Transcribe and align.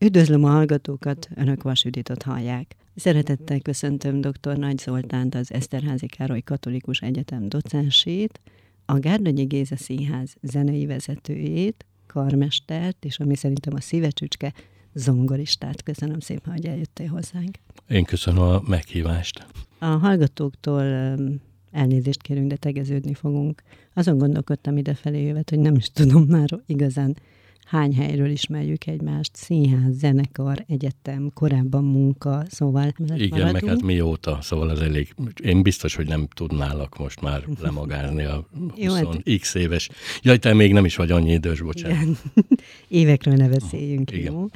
Üdvözlöm 0.00 0.44
a 0.44 0.48
hallgatókat, 0.48 1.28
Önök 1.34 1.62
Vasüditot 1.62 2.22
hallják. 2.22 2.76
Szeretettel 2.94 3.60
köszöntöm 3.60 4.20
dr. 4.20 4.56
Nagy 4.56 4.78
Zoltánt, 4.78 5.34
az 5.34 5.52
Eszterházi 5.52 6.06
Károly 6.06 6.40
Katolikus 6.40 7.00
Egyetem 7.00 7.48
docensét, 7.48 8.40
a 8.84 8.98
Gárdonyi 8.98 9.44
Géza 9.44 9.76
Színház 9.76 10.34
zenei 10.42 10.86
vezetőjét, 10.86 11.84
karmestert, 12.06 13.04
és 13.04 13.18
ami 13.18 13.36
szerintem 13.36 13.74
a 13.74 13.80
szívecsücske, 13.80 14.52
zongoristát. 14.92 15.82
Köszönöm 15.82 16.20
szépen, 16.20 16.52
hogy 16.52 16.66
eljöttél 16.66 17.08
hozzánk. 17.08 17.58
Én 17.88 18.04
köszönöm 18.04 18.42
a 18.42 18.62
meghívást. 18.66 19.46
A 19.78 19.84
hallgatóktól 19.86 20.82
elnézést 21.70 22.22
kérünk, 22.22 22.48
de 22.48 22.56
tegeződni 22.56 23.14
fogunk. 23.14 23.62
Azon 23.94 24.18
gondolkodtam 24.18 24.76
idefelé 24.76 25.26
jövet, 25.26 25.50
hogy 25.50 25.58
nem 25.58 25.74
is 25.74 25.90
tudom 25.90 26.22
már 26.22 26.48
igazán 26.66 27.16
hány 27.68 27.94
helyről 27.94 28.30
ismerjük 28.30 28.86
egymást, 28.86 29.36
színház, 29.36 29.98
zenekar, 29.98 30.64
egyetem, 30.68 31.30
korábban 31.34 31.84
munka, 31.84 32.42
szóval 32.48 32.92
Igen, 32.98 33.28
maradunk. 33.28 33.52
meg 33.52 33.64
hát 33.64 33.82
mióta, 33.82 34.38
szóval 34.40 34.68
az 34.68 34.80
elég, 34.80 35.14
én 35.42 35.62
biztos, 35.62 35.94
hogy 35.94 36.06
nem 36.06 36.26
tudnálak 36.34 36.98
most 36.98 37.20
már 37.20 37.44
lemagázni 37.60 38.24
a 38.24 38.46
20 38.76 38.92
hát... 38.94 39.54
éves. 39.54 39.88
Jaj, 40.22 40.38
te 40.38 40.54
még 40.54 40.72
nem 40.72 40.84
is 40.84 40.96
vagy 40.96 41.10
annyi 41.10 41.32
idős, 41.32 41.60
bocsánat. 41.60 42.02
Igen. 42.02 42.16
Évekről 42.88 43.34
ne 43.34 43.48
beszéljünk, 43.48 44.10
Igen. 44.10 44.32
jó? 44.32 44.46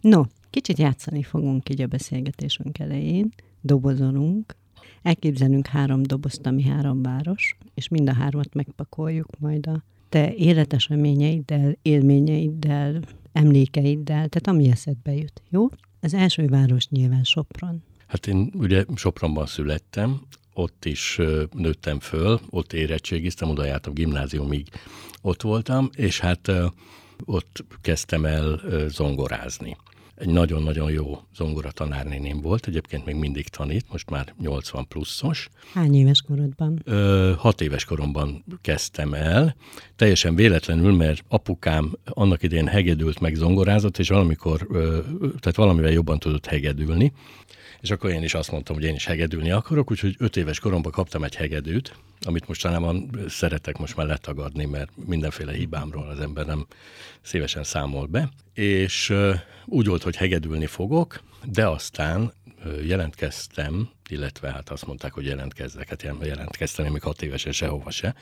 No, 0.00 0.22
kicsit 0.50 0.78
játszani 0.78 1.22
fogunk 1.22 1.68
így 1.68 1.82
a 1.82 1.86
beszélgetésünk 1.86 2.78
elején, 2.78 3.32
dobozolunk, 3.60 4.56
elképzelünk 5.02 5.66
három 5.66 6.02
dobozt, 6.02 6.46
ami 6.46 6.62
három 6.62 7.02
város, 7.02 7.56
és 7.74 7.88
mind 7.88 8.08
a 8.08 8.14
hármat 8.14 8.54
megpakoljuk 8.54 9.28
majd 9.38 9.66
a 9.66 9.82
te 10.14 10.34
életeseményeiddel, 10.34 11.78
élményeiddel, 11.82 13.00
emlékeiddel, 13.32 14.28
tehát 14.28 14.46
ami 14.46 14.70
eszedbe 14.70 15.14
jut, 15.14 15.42
jó? 15.50 15.68
Az 16.00 16.14
első 16.14 16.46
város 16.46 16.88
nyilván 16.88 17.24
Sopron. 17.24 17.82
Hát 18.06 18.26
én 18.26 18.50
ugye 18.54 18.84
Sopronban 18.94 19.46
születtem, 19.46 20.20
ott 20.52 20.84
is 20.84 21.20
nőttem 21.52 22.00
föl, 22.00 22.40
ott 22.50 22.72
érettségiztem, 22.72 23.48
oda 23.48 23.64
jártam 23.64 23.94
gimnáziumig, 23.94 24.68
ott 25.22 25.42
voltam, 25.42 25.90
és 25.96 26.20
hát 26.20 26.50
ott 27.24 27.64
kezdtem 27.80 28.24
el 28.24 28.60
zongorázni 28.88 29.76
egy 30.16 30.28
nagyon-nagyon 30.28 30.90
jó 30.90 31.18
zongora 31.36 31.70
tanárnéném 31.70 32.40
volt, 32.40 32.66
egyébként 32.66 33.04
még 33.04 33.14
mindig 33.14 33.48
tanít, 33.48 33.84
most 33.90 34.10
már 34.10 34.34
80 34.40 34.88
pluszos. 34.88 35.48
Hány 35.72 35.94
éves 35.94 36.22
korodban? 36.22 36.80
Ö, 36.84 37.32
hat 37.38 37.60
éves 37.60 37.84
koromban 37.84 38.44
kezdtem 38.60 39.14
el, 39.14 39.56
teljesen 39.96 40.34
véletlenül, 40.34 40.92
mert 40.92 41.24
apukám 41.28 41.92
annak 42.04 42.42
idén 42.42 42.66
hegedült 42.66 43.20
meg 43.20 43.34
zongorázott, 43.34 43.98
és 43.98 44.08
valamikor, 44.08 44.66
ö, 44.70 44.98
tehát 45.20 45.56
valamivel 45.56 45.90
jobban 45.90 46.18
tudott 46.18 46.46
hegedülni, 46.46 47.12
és 47.84 47.90
akkor 47.90 48.10
én 48.10 48.22
is 48.22 48.34
azt 48.34 48.50
mondtam, 48.50 48.74
hogy 48.74 48.84
én 48.84 48.94
is 48.94 49.04
hegedülni 49.04 49.50
akarok, 49.50 49.90
úgyhogy 49.90 50.14
öt 50.18 50.36
éves 50.36 50.58
koromban 50.58 50.92
kaptam 50.92 51.24
egy 51.24 51.34
hegedűt, 51.34 51.96
amit 52.20 52.48
mostanában 52.48 53.10
szeretek 53.28 53.78
most 53.78 53.96
már 53.96 54.06
letagadni, 54.06 54.64
mert 54.64 54.90
mindenféle 55.06 55.52
hibámról 55.52 56.08
az 56.08 56.20
ember 56.20 56.46
nem 56.46 56.66
szívesen 57.22 57.64
számol 57.64 58.06
be. 58.06 58.28
És 58.54 59.12
úgy 59.64 59.86
volt, 59.86 60.02
hogy 60.02 60.16
hegedülni 60.16 60.66
fogok, 60.66 61.22
de 61.44 61.68
aztán 61.68 62.32
jelentkeztem, 62.82 63.88
illetve 64.08 64.50
hát 64.50 64.70
azt 64.70 64.86
mondták, 64.86 65.12
hogy 65.12 65.24
jelentkezzek, 65.24 65.88
hát 65.88 66.02
jelentkeztem, 66.02 66.84
én 66.84 66.92
még 66.92 67.02
hat 67.02 67.22
évesen 67.22 67.52
sehova 67.52 67.90
se, 67.90 68.14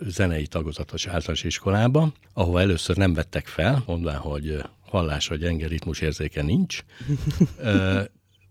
zenei 0.00 0.46
tagozatos 0.46 1.06
általános 1.06 1.44
iskolába, 1.44 2.12
ahova 2.32 2.60
először 2.60 2.96
nem 2.96 3.14
vettek 3.14 3.46
fel, 3.46 3.82
mondván, 3.86 4.18
hogy 4.18 4.64
hallásra 4.86 5.36
gyenge 5.36 5.66
ritmus 5.66 6.00
érzéke 6.00 6.42
nincs, 6.42 6.84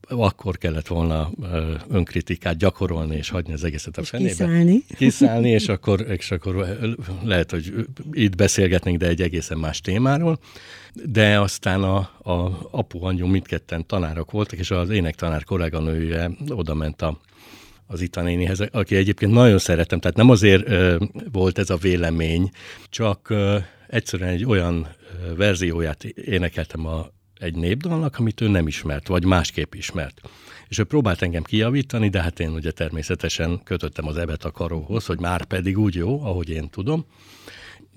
akkor 0.10 0.58
kellett 0.58 0.88
volna 0.88 1.32
önkritikát 1.90 2.58
gyakorolni, 2.58 3.16
és 3.16 3.30
hagyni 3.30 3.54
az 3.54 3.64
egészet 3.64 3.98
a 3.98 4.04
fenébe. 4.04 4.30
Kiszállni. 4.30 4.84
Kiszállni, 4.96 5.50
és 5.50 5.68
akkor, 5.68 6.06
és 6.10 6.32
akkor 6.32 6.78
lehet, 7.24 7.52
hogy 7.52 7.74
itt 8.12 8.36
beszélgetnénk, 8.36 8.98
de 8.98 9.08
egy 9.08 9.22
egészen 9.22 9.58
más 9.58 9.82
témáról. 9.82 10.40
De 11.06 11.40
aztán 11.40 11.84
a, 11.84 11.98
a 12.32 12.68
apu, 12.72 13.04
anyu 13.04 13.28
mindketten 13.28 13.86
tanárok 13.86 14.32
voltak, 14.32 14.60
és 14.60 14.72
az 14.72 14.90
énektanár 14.90 15.44
kolléganője 15.44 16.32
oda 16.50 16.74
ment 16.74 17.02
a 17.02 17.20
az 17.92 18.02
Ita 18.02 18.22
nénihez, 18.22 18.60
aki 18.60 18.96
egyébként 18.96 19.32
nagyon 19.32 19.58
szeretem, 19.58 20.00
tehát 20.00 20.18
nem 20.18 20.30
azért 20.30 20.70
ö, 20.70 21.06
volt 21.32 21.58
ez 21.58 21.70
a 21.70 21.76
vélemény, 21.76 22.50
csak 22.90 23.30
ö, 23.30 23.58
egyszerűen 23.88 24.30
egy 24.30 24.46
olyan 24.46 24.88
verzióját 25.36 26.04
énekeltem 26.04 26.86
a 26.86 27.10
egy 27.40 27.56
népdalnak, 27.56 28.20
amit 28.20 28.42
ő 28.42 28.48
nem 28.48 28.68
ismert, 28.68 29.08
vagy 29.08 29.26
másképp 29.26 29.74
ismert. 29.74 30.22
És 30.68 30.78
ő 30.78 30.84
próbált 30.84 31.22
engem 31.22 31.44
kijavítani, 31.44 32.10
de 32.10 32.22
hát 32.22 32.40
én 32.40 32.50
ugye 32.50 32.72
természetesen 32.72 33.64
kötöttem 33.64 34.08
az 34.08 34.18
ebet 34.18 34.46
a 34.46 34.52
karóhoz, 34.52 35.06
hogy 35.06 35.20
már 35.20 35.46
pedig 35.46 35.80
úgy 35.80 35.96
jó, 35.96 36.24
ahogy 36.24 36.50
én 36.50 36.70
tudom. 36.70 37.06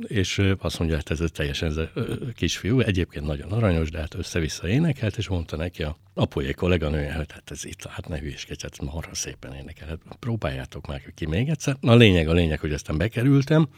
És 0.07 0.43
azt 0.59 0.79
mondja, 0.79 0.97
hogy 0.97 1.07
ez 1.09 1.21
egy 1.21 1.33
teljesen 1.33 1.69
ez 1.69 1.89
kisfiú, 2.35 2.81
egyébként 2.81 3.27
nagyon 3.27 3.53
aranyos, 3.53 3.91
de 3.91 3.99
hát 3.99 4.15
össze-vissza 4.15 4.69
énekelt, 4.69 5.17
és 5.17 5.29
mondta 5.29 5.57
neki 5.57 5.83
a 5.83 5.97
apulyé 6.15 6.53
kolléganője, 6.53 7.15
hogy 7.15 7.33
hát 7.33 7.51
ez 7.51 7.65
itt, 7.65 7.87
hát 7.87 8.09
ne 8.09 8.19
hülyeskedj, 8.19 8.63
hát 8.63 8.83
marha 8.83 9.15
szépen 9.15 9.55
énekel, 9.55 9.89
hát 9.89 9.99
próbáljátok 10.19 10.87
már 10.87 11.03
ki 11.15 11.27
még 11.27 11.49
egyszer. 11.49 11.77
Na 11.81 11.93
a 11.93 11.97
lényeg, 11.97 12.29
a 12.29 12.33
lényeg, 12.33 12.61
hogy 12.61 12.73
aztán 12.73 12.99
bekerültem, 12.99 13.69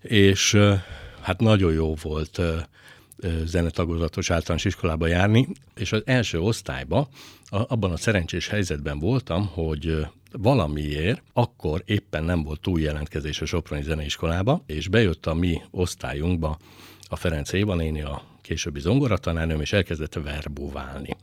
és 0.00 0.56
hát 1.20 1.40
nagyon 1.40 1.72
jó 1.72 1.94
volt 1.94 2.40
zenetagozatos 3.44 4.30
általános 4.30 4.64
iskolába 4.64 5.06
járni, 5.06 5.48
és 5.74 5.92
az 5.92 6.02
első 6.04 6.40
osztályban 6.40 7.08
abban 7.50 7.92
a 7.92 7.96
szerencsés 7.96 8.48
helyzetben 8.48 8.98
voltam, 8.98 9.46
hogy 9.46 10.06
valamiért 10.32 11.22
akkor 11.32 11.82
éppen 11.84 12.24
nem 12.24 12.42
volt 12.42 12.60
túl 12.60 12.80
jelentkezés 12.80 13.40
a 13.40 13.46
Soproni 13.46 13.82
Zeneiskolába, 13.82 14.62
és 14.66 14.88
bejött 14.88 15.26
a 15.26 15.34
mi 15.34 15.60
osztályunkba 15.70 16.58
a 17.08 17.16
Ferenc 17.16 17.52
Éva 17.52 17.74
néni, 17.74 18.02
a 18.02 18.22
későbbi 18.42 18.80
zongoratanárnőm, 18.80 19.60
és 19.60 19.72
elkezdett 19.72 20.14
verbóválni. 20.14 21.16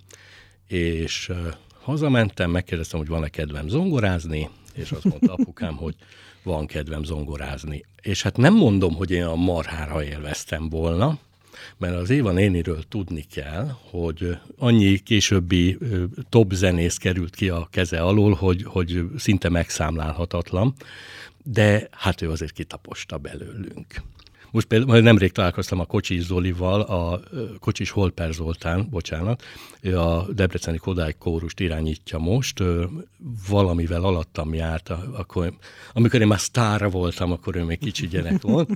És 0.68 1.31
hazamentem, 1.81 2.52
megkérdeztem, 2.52 3.00
hogy 3.00 3.07
van-e 3.07 3.30
kedvem 3.30 3.68
zongorázni, 3.68 4.50
és 4.74 4.91
azt 4.91 5.03
mondta 5.03 5.34
apukám, 5.34 5.75
hogy 5.75 5.96
van 6.44 6.66
kedvem 6.66 7.03
zongorázni. 7.03 7.86
És 8.02 8.22
hát 8.22 8.38
nem 8.38 8.53
mondom, 8.53 8.94
hogy 8.94 9.12
én 9.12 9.24
a 9.24 9.36
marhára 9.36 10.03
élveztem 10.03 10.69
volna, 10.69 11.19
mert 11.78 11.95
az 11.95 12.09
Éva 12.09 12.31
néniről 12.31 12.84
tudni 12.90 13.25
kell, 13.31 13.72
hogy 13.90 14.38
annyi 14.57 14.97
későbbi 14.97 15.78
top 16.29 16.51
zenész 16.53 16.97
került 16.97 17.35
ki 17.35 17.50
a 17.50 17.68
keze 17.72 18.01
alól, 18.01 18.34
hogy, 18.34 18.63
hogy 18.63 19.03
szinte 19.18 19.50
megszámlálhatatlan, 19.50 20.73
de 21.44 21.88
hát 21.91 22.22
ő 22.22 22.31
azért 22.31 22.51
kitaposta 22.51 23.18
belőlünk. 23.18 24.01
Most 24.52 24.68
például 24.68 25.00
nemrég 25.00 25.31
találkoztam 25.31 25.80
a 25.80 25.85
Kocsis 25.85 26.22
Zolival, 26.22 26.81
a 26.81 27.19
Kocsis 27.59 27.90
Holper 27.90 28.34
Zoltán, 28.34 28.88
bocsánat, 28.90 29.44
a 29.84 30.31
Debreceni 30.34 30.78
Kodály 30.78 31.16
kórust 31.19 31.59
irányítja 31.59 32.18
most, 32.18 32.63
valamivel 33.50 34.03
alattam 34.03 34.53
járt, 34.53 34.90
akkor, 34.90 35.53
amikor 35.94 36.22
én 36.22 36.28
már 36.28 36.40
sztár 36.40 36.91
voltam, 36.91 37.31
akkor 37.31 37.56
ő 37.56 37.63
még 37.63 37.80
kicsi 37.80 38.07
gyerek 38.07 38.41
volt, 38.41 38.69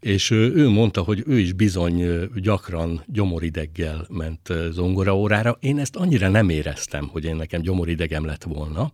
és 0.00 0.30
ő 0.30 0.68
mondta, 0.68 1.02
hogy 1.02 1.22
ő 1.26 1.38
is 1.38 1.52
bizony 1.52 2.28
gyakran 2.34 3.02
gyomorideggel 3.06 4.06
ment 4.10 4.52
zongoraórára. 4.70 5.56
Én 5.60 5.78
ezt 5.78 5.96
annyira 5.96 6.28
nem 6.28 6.48
éreztem, 6.48 7.08
hogy 7.08 7.24
én 7.24 7.36
nekem 7.36 7.60
gyomoridegem 7.60 8.24
lett 8.24 8.42
volna, 8.42 8.90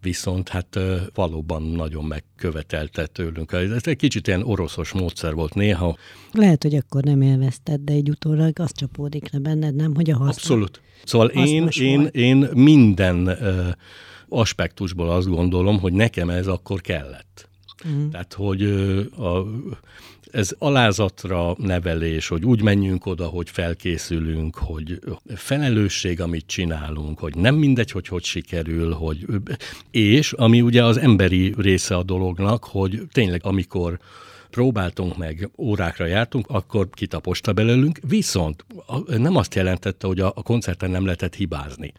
viszont 0.00 0.48
hát 0.48 0.78
valóban 1.14 1.62
nagyon 1.62 2.04
megkövetelte 2.04 3.06
tőlünk. 3.06 3.52
Ez 3.52 3.86
egy 3.86 3.96
kicsit 3.96 4.26
ilyen 4.26 4.42
oroszos 4.42 4.92
módszer 4.92 5.34
volt 5.34 5.54
néha. 5.54 5.96
Lehet, 6.32 6.62
hogy 6.62 6.74
akkor 6.74 7.02
nem 7.02 7.20
élvezted, 7.20 7.80
de 7.80 7.92
egy 7.92 8.10
utólag 8.10 8.58
az 8.58 8.72
csapódik 8.74 9.32
le 9.32 9.38
benned, 9.38 9.74
nem, 9.74 9.94
hogy 9.94 10.10
a 10.10 10.16
haszna. 10.16 10.30
Abszolút. 10.30 10.80
Szóval 11.04 11.28
én, 11.28 11.68
én, 11.78 12.08
én 12.12 12.48
minden 12.52 13.38
aspektusból 14.28 15.10
azt 15.10 15.28
gondolom, 15.28 15.78
hogy 15.80 15.92
nekem 15.92 16.30
ez 16.30 16.46
akkor 16.46 16.80
kellett. 16.80 17.48
Uh-huh. 17.84 18.10
Tehát, 18.10 18.32
hogy 18.32 18.62
a, 19.16 19.44
ez 20.32 20.54
alázatra 20.58 21.54
nevelés, 21.58 22.28
hogy 22.28 22.44
úgy 22.44 22.62
menjünk 22.62 23.06
oda, 23.06 23.26
hogy 23.26 23.50
felkészülünk, 23.50 24.56
hogy 24.56 24.98
felelősség, 25.34 26.20
amit 26.20 26.46
csinálunk, 26.46 27.18
hogy 27.18 27.34
nem 27.34 27.54
mindegy, 27.54 27.90
hogy 27.90 28.08
hogy 28.08 28.24
sikerül, 28.24 28.92
hogy, 28.92 29.26
és 29.90 30.32
ami 30.32 30.60
ugye 30.60 30.84
az 30.84 30.96
emberi 30.96 31.54
része 31.56 31.96
a 31.96 32.02
dolognak, 32.02 32.64
hogy 32.64 33.02
tényleg 33.12 33.40
amikor 33.44 33.98
próbáltunk 34.50 35.16
meg, 35.16 35.50
órákra 35.56 36.06
jártunk, 36.06 36.46
akkor 36.48 36.88
kitaposta 36.90 37.52
belőlünk, 37.52 37.98
viszont 38.08 38.64
nem 39.06 39.36
azt 39.36 39.54
jelentette, 39.54 40.06
hogy 40.06 40.20
a, 40.20 40.32
a 40.34 40.42
koncerten 40.42 40.90
nem 40.90 41.04
lehetett 41.04 41.34
hibázni. 41.34 41.92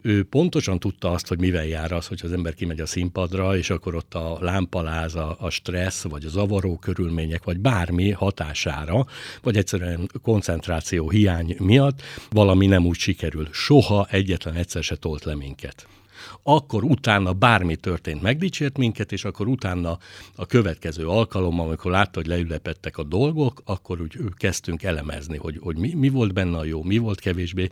Ő 0.00 0.24
pontosan 0.24 0.78
tudta 0.78 1.10
azt, 1.10 1.28
hogy 1.28 1.38
mivel 1.38 1.66
jár 1.66 1.92
az, 1.92 2.06
hogy 2.06 2.20
az 2.22 2.32
ember 2.32 2.54
kimegy 2.54 2.80
a 2.80 2.86
színpadra, 2.86 3.56
és 3.56 3.70
akkor 3.70 3.94
ott 3.94 4.14
a 4.14 4.38
lámpaláz, 4.40 5.14
a, 5.14 5.36
a 5.40 5.50
stressz, 5.50 6.02
vagy 6.02 6.24
a 6.24 6.28
zavaró 6.28 6.76
körülmények, 6.76 7.44
vagy 7.44 7.58
bármi 7.58 8.10
hatására, 8.10 9.06
vagy 9.42 9.56
egyszerűen 9.56 10.10
koncentráció 10.22 11.10
hiány 11.10 11.56
miatt 11.58 12.02
valami 12.30 12.66
nem 12.66 12.86
úgy 12.86 12.98
sikerül. 12.98 13.48
Soha 13.52 14.06
egyetlen 14.10 14.54
egyszer 14.54 14.82
se 14.82 14.96
tolt 14.96 15.24
le 15.24 15.34
minket 15.34 15.86
akkor 16.42 16.84
utána 16.84 17.32
bármi 17.32 17.76
történt, 17.76 18.22
megdicsért 18.22 18.78
minket, 18.78 19.12
és 19.12 19.24
akkor 19.24 19.46
utána 19.46 19.98
a 20.34 20.46
következő 20.46 21.08
alkalommal, 21.08 21.66
amikor 21.66 21.90
látta, 21.90 22.18
hogy 22.18 22.26
leülepettek 22.26 22.98
a 22.98 23.02
dolgok, 23.02 23.62
akkor 23.64 24.00
úgy 24.00 24.18
kezdtünk 24.36 24.82
elemezni, 24.82 25.36
hogy, 25.36 25.58
hogy 25.62 25.76
mi, 25.76 25.94
mi 25.94 26.08
volt 26.08 26.32
benne 26.32 26.56
a 26.58 26.64
jó, 26.64 26.82
mi 26.82 26.98
volt 26.98 27.20
kevésbé 27.20 27.68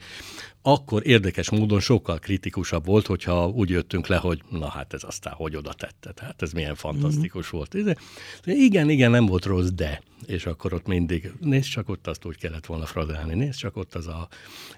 akkor 0.66 1.06
érdekes 1.06 1.50
módon 1.50 1.80
sokkal 1.80 2.18
kritikusabb 2.18 2.86
volt, 2.86 3.06
hogyha 3.06 3.48
úgy 3.48 3.70
jöttünk 3.70 4.06
le, 4.06 4.16
hogy 4.16 4.42
na 4.50 4.68
hát 4.68 4.92
ez 4.92 5.02
aztán 5.04 5.32
hogy 5.32 5.56
oda 5.56 5.72
tette, 5.72 6.24
hát 6.24 6.42
ez 6.42 6.52
milyen 6.52 6.74
fantasztikus 6.74 7.46
mm. 7.46 7.56
volt. 7.56 7.82
De, 7.82 7.96
de 8.44 8.52
igen, 8.52 8.90
igen, 8.90 9.10
nem 9.10 9.26
volt 9.26 9.44
rossz, 9.44 9.68
de. 9.68 10.02
És 10.26 10.46
akkor 10.46 10.72
ott 10.72 10.86
mindig, 10.86 11.32
nézd 11.40 11.68
csak 11.68 11.88
ott 11.88 12.06
azt 12.06 12.24
úgy 12.24 12.36
kellett 12.36 12.66
volna 12.66 12.86
fradálni, 12.86 13.34
nézd 13.34 13.58
csak 13.58 13.76
ott 13.76 13.94
az 13.94 14.06
a 14.06 14.28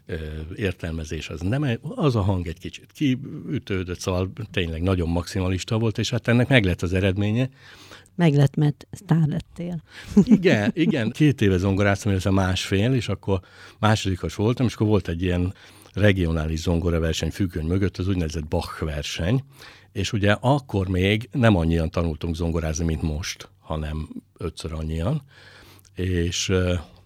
ö, 0.07 0.17
értelmezés, 0.55 1.29
az 1.29 1.41
nem, 1.41 1.79
az 1.83 2.17
a 2.17 2.21
hang 2.21 2.47
egy 2.47 2.59
kicsit 2.59 2.93
kiütődött, 2.93 4.01
szóval 4.01 4.33
tényleg 4.51 4.83
nagyon 4.83 5.09
maximalista 5.09 5.79
volt, 5.79 5.99
és 5.99 6.11
hát 6.11 6.29
ennek 6.29 6.49
meg 6.49 6.65
lett 6.65 6.83
az 6.83 6.93
eredménye, 6.93 7.49
meg 8.15 8.35
lett, 8.35 8.55
mert 8.55 8.87
sztár 8.91 9.27
lettél. 9.27 9.83
Igen, 10.25 10.71
igen. 10.75 11.11
Két 11.11 11.41
éve 11.41 11.57
zongoráztam, 11.57 12.11
illetve 12.11 12.31
másfél, 12.31 12.93
és 12.93 13.09
akkor 13.09 13.41
másodikos 13.79 14.35
voltam, 14.35 14.67
és 14.67 14.75
akkor 14.75 14.87
volt 14.87 15.09
egy 15.09 15.23
ilyen 15.23 15.55
regionális 15.97 16.61
zongoraverseny 16.61 17.31
függöny 17.31 17.67
mögött, 17.67 17.97
az 17.97 18.09
úgynevezett 18.09 18.49
Bach 18.49 18.85
verseny, 18.85 19.43
és 19.93 20.13
ugye 20.13 20.33
akkor 20.33 20.89
még 20.89 21.29
nem 21.33 21.57
annyian 21.57 21.91
tanultunk 21.91 22.35
zongorázni, 22.35 22.85
mint 22.85 23.03
most, 23.03 23.49
hanem 23.61 24.09
ötször 24.39 24.73
annyian, 24.73 25.23
és 25.95 26.53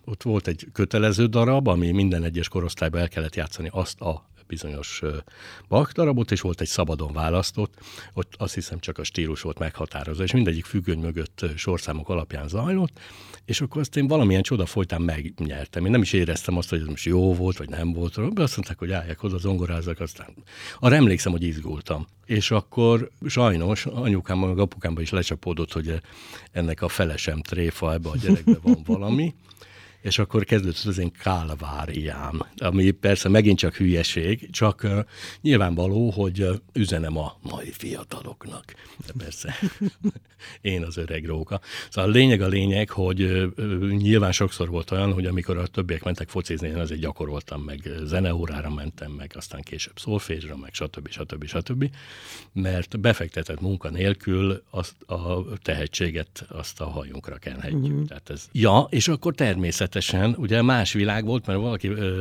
ott 0.05 0.23
volt 0.23 0.47
egy 0.47 0.67
kötelező 0.73 1.27
darab, 1.27 1.69
ami 1.69 1.91
minden 1.91 2.25
egyes 2.25 2.49
korosztályban 2.49 3.01
el 3.01 3.09
kellett 3.09 3.35
játszani 3.35 3.69
azt 3.73 4.01
a 4.01 4.29
bizonyos 4.51 5.03
Bach 5.69 5.93
darabot, 5.93 6.31
és 6.31 6.41
volt 6.41 6.61
egy 6.61 6.69
szabadon 6.69 7.13
választott, 7.13 7.75
ott 8.13 8.35
azt 8.39 8.55
hiszem 8.55 8.79
csak 8.79 8.99
a 8.99 9.05
stílus 9.05 9.41
volt 9.41 9.59
meghatározva, 9.59 10.23
és 10.23 10.33
mindegyik 10.33 10.65
függöny 10.65 10.99
mögött 10.99 11.45
sorszámok 11.57 12.09
alapján 12.09 12.49
zajlott, 12.49 12.99
és 13.45 13.61
akkor 13.61 13.81
azt 13.81 13.97
én 13.97 14.07
valamilyen 14.07 14.43
csoda 14.43 14.67
folytán 14.67 15.03
megnyertem. 15.03 15.85
Én 15.85 15.91
nem 15.91 16.03
is 16.03 16.13
éreztem 16.13 16.57
azt, 16.57 16.71
hogy 16.71 16.81
ez 16.81 16.87
most 16.87 17.05
jó 17.05 17.35
volt, 17.35 17.57
vagy 17.57 17.69
nem 17.69 17.93
volt, 17.93 18.35
de 18.35 18.43
azt 18.43 18.57
mondták, 18.57 18.79
hogy 18.79 18.93
álljak 18.93 19.23
oda, 19.23 19.39
zongorázzak, 19.39 20.01
aztán 20.01 20.35
arra 20.79 20.95
emlékszem, 20.95 21.33
hogy 21.33 21.43
izgultam. 21.43 22.07
És 22.27 22.51
akkor 22.51 23.11
sajnos 23.27 23.87
anyukám, 23.87 24.39
meg 24.39 24.59
apukámban 24.59 25.03
is 25.03 25.11
lecsapódott, 25.11 25.73
hogy 25.73 26.01
ennek 26.53 26.83
a 26.83 26.89
felesem 26.89 27.41
tréfa, 27.41 27.93
ebbe 27.93 28.09
a 28.09 28.17
gyerekbe 28.17 28.59
van 28.63 28.83
valami, 28.87 29.35
és 30.01 30.19
akkor 30.19 30.45
kezdődött 30.45 30.85
az 30.85 30.99
én 30.99 31.13
kálváriám, 31.13 32.43
ami 32.57 32.91
persze 32.91 33.29
megint 33.29 33.59
csak 33.59 33.75
hülyeség, 33.75 34.51
csak 34.51 34.81
uh, 34.85 34.99
nyilvánvaló, 35.41 36.11
hogy 36.11 36.43
uh, 36.43 36.57
üzenem 36.73 37.17
a 37.17 37.39
mai 37.43 37.71
fiataloknak. 37.71 38.65
De 39.07 39.13
persze 39.19 39.55
én 40.61 40.83
az 40.83 40.97
öreg 40.97 41.27
róka. 41.27 41.61
Szóval 41.91 42.11
a 42.11 42.13
lényeg 42.13 42.41
a 42.41 42.49
lényeg, 42.49 42.91
hogy 42.91 43.23
uh, 43.23 43.91
nyilván 43.91 44.33
sokszor 44.33 44.69
volt 44.69 44.91
olyan, 44.91 45.13
hogy 45.13 45.27
amikor 45.27 45.57
a 45.57 45.67
többiek 45.67 46.05
mentek 46.05 46.29
focizni, 46.29 46.69
én 46.69 46.79
azért 46.79 47.01
gyakoroltam 47.01 47.63
meg, 47.63 47.91
zeneórára 48.05 48.71
mentem 48.71 49.11
meg, 49.13 49.33
aztán 49.37 49.63
később 49.63 49.99
szolfésra, 49.99 50.57
meg 50.57 50.75
stb. 50.75 51.09
stb. 51.09 51.47
stb. 51.47 51.91
Mert 52.53 53.01
befektetett 53.01 53.61
munka 53.61 53.91
nélkül 53.91 54.63
azt 54.71 55.03
a 55.07 55.45
tehetséget 55.63 56.47
azt 56.49 56.81
a 56.81 56.85
hajunkra 56.85 57.37
kenhetjük. 57.37 57.93
Mm-hmm. 57.93 58.05
Tehát 58.05 58.31
ez, 58.31 58.49
ja, 58.53 58.87
és 58.91 59.09
akkor 59.09 59.35
természet 59.35 59.90
természetesen 59.91 60.35
ugye 60.39 60.63
más 60.63 60.93
világ 60.93 61.25
volt, 61.25 61.47
mert 61.47 61.59
valaki 61.59 61.89
ö, 61.89 62.21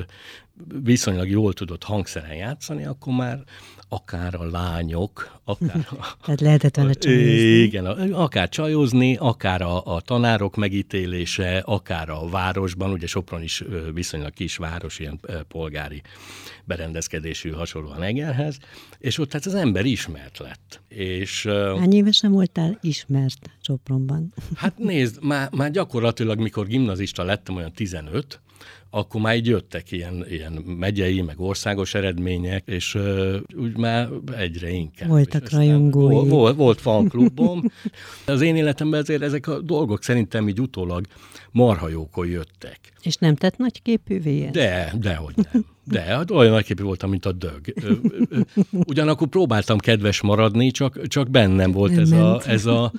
viszonylag 0.84 1.30
jól 1.30 1.54
tudott 1.54 1.84
hangszeren 1.84 2.36
játszani, 2.36 2.86
akkor 2.86 3.14
már 3.14 3.44
akár 3.90 4.36
a 4.36 4.50
lányok, 4.50 5.40
akár 5.44 5.88
a, 5.90 6.18
Tehát 6.26 6.42
lehetett 6.48 6.76
vele 6.76 6.94
csajozni. 6.94 7.32
Igen, 7.62 7.86
akár 8.14 8.50
csajozni, 8.50 9.16
akár 9.16 9.62
a, 9.62 9.96
a 9.96 10.02
tanárok 10.02 10.56
megítélése, 10.56 11.58
akár 11.58 12.10
a 12.10 12.30
városban, 12.30 12.92
ugye 12.92 13.08
Sopron 13.08 13.44
is 13.44 13.64
viszonylag 13.94 14.34
kis 14.34 14.58
város, 14.58 15.00
ilyen 15.00 15.20
polgári 15.48 16.02
berendezkedésű 16.64 17.50
hasonlóan 17.52 18.04
Egerhez, 18.04 18.58
és 19.00 19.18
ott 19.18 19.30
tehát 19.30 19.46
az 19.46 19.56
ember 19.56 19.86
ismert 19.86 20.38
lett. 20.38 20.82
És, 20.88 21.46
Hány 21.78 21.94
évesen 21.94 22.32
voltál 22.32 22.78
ismert 22.82 23.50
Sopronban? 23.62 24.34
Hát 24.56 24.78
nézd, 24.78 25.24
már, 25.24 25.50
már 25.52 25.72
gyakorlatilag, 25.72 26.40
mikor 26.40 26.68
gimnazista 26.68 27.24
lettem, 27.24 27.56
olyan 27.56 27.72
15, 27.74 28.40
akkor 28.90 29.22
már 29.22 29.36
így 29.36 29.48
jöttek 29.48 29.92
ilyen, 29.92 30.26
ilyen 30.30 30.54
megyei, 30.54 31.22
meg 31.22 31.40
országos 31.40 31.94
eredmények, 31.94 32.64
és 32.66 32.96
uh, 32.96 33.36
úgy 33.56 33.78
már 33.78 34.10
egyre 34.38 34.70
inkább. 34.70 35.10
Voltak 35.10 35.50
rajongói. 35.50 36.28
Volt, 36.30 36.56
volt 36.56 36.82
fanklubom. 36.82 37.64
Az 38.26 38.42
én 38.42 38.56
életemben 38.56 39.00
azért 39.00 39.22
ezek 39.22 39.48
a 39.48 39.60
dolgok 39.60 40.04
szerintem 40.04 40.48
így 40.48 40.62
utólag 40.62 41.06
marhajókon 41.52 42.28
jöttek. 42.28 42.80
És 43.02 43.16
nem 43.16 43.36
tett 43.36 43.58
nagy 43.58 43.82
képűvé? 43.82 44.50
De, 44.52 44.94
dehogy 45.00 45.36
nem. 45.52 45.66
De, 45.84 46.02
hát 46.02 46.32
olyan 46.32 46.52
nagyképű 46.52 46.84
voltam, 46.84 47.10
mint 47.10 47.26
a 47.26 47.32
dög. 47.32 47.74
Ugyanakkor 48.72 49.28
próbáltam 49.28 49.78
kedves 49.78 50.22
maradni, 50.22 50.72
csak, 50.72 51.08
csak 51.08 51.30
bennem 51.30 51.72
volt 51.72 51.98
ez 51.98 52.12
a, 52.12 52.42
ez 52.46 52.66
a, 52.66 52.92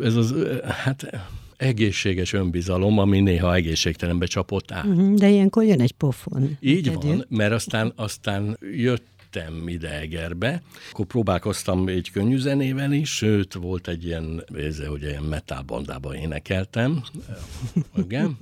ez 0.00 0.16
az, 0.16 0.34
hát 0.64 1.28
egészséges 1.62 2.32
önbizalom, 2.32 2.98
ami 2.98 3.20
néha 3.20 3.54
egészségtelenbe 3.54 4.26
csapott 4.26 4.72
át. 4.72 4.84
Mhm, 4.84 5.14
de 5.14 5.28
ilyenkor 5.28 5.64
jön 5.64 5.80
egy 5.80 5.92
pofon. 5.92 6.56
Így 6.60 6.86
neked 6.86 7.02
van, 7.02 7.24
mert 7.28 7.52
aztán, 7.52 7.92
aztán 7.96 8.58
jött 8.76 9.10
jöttem 9.34 9.68
ide 9.68 10.00
Egerbe, 10.00 10.62
akkor 10.90 11.06
próbálkoztam 11.06 11.88
egy 11.88 12.10
könnyű 12.10 12.36
zenével 12.36 12.92
is, 12.92 13.16
sőt, 13.16 13.54
volt 13.54 13.88
egy 13.88 14.04
ilyen, 14.04 14.44
ez, 14.54 14.86
hogy 14.86 15.02
ilyen 15.02 15.22
metal 15.22 15.62
bandában 15.62 16.14
énekeltem. 16.14 17.02
Igen 18.04 18.36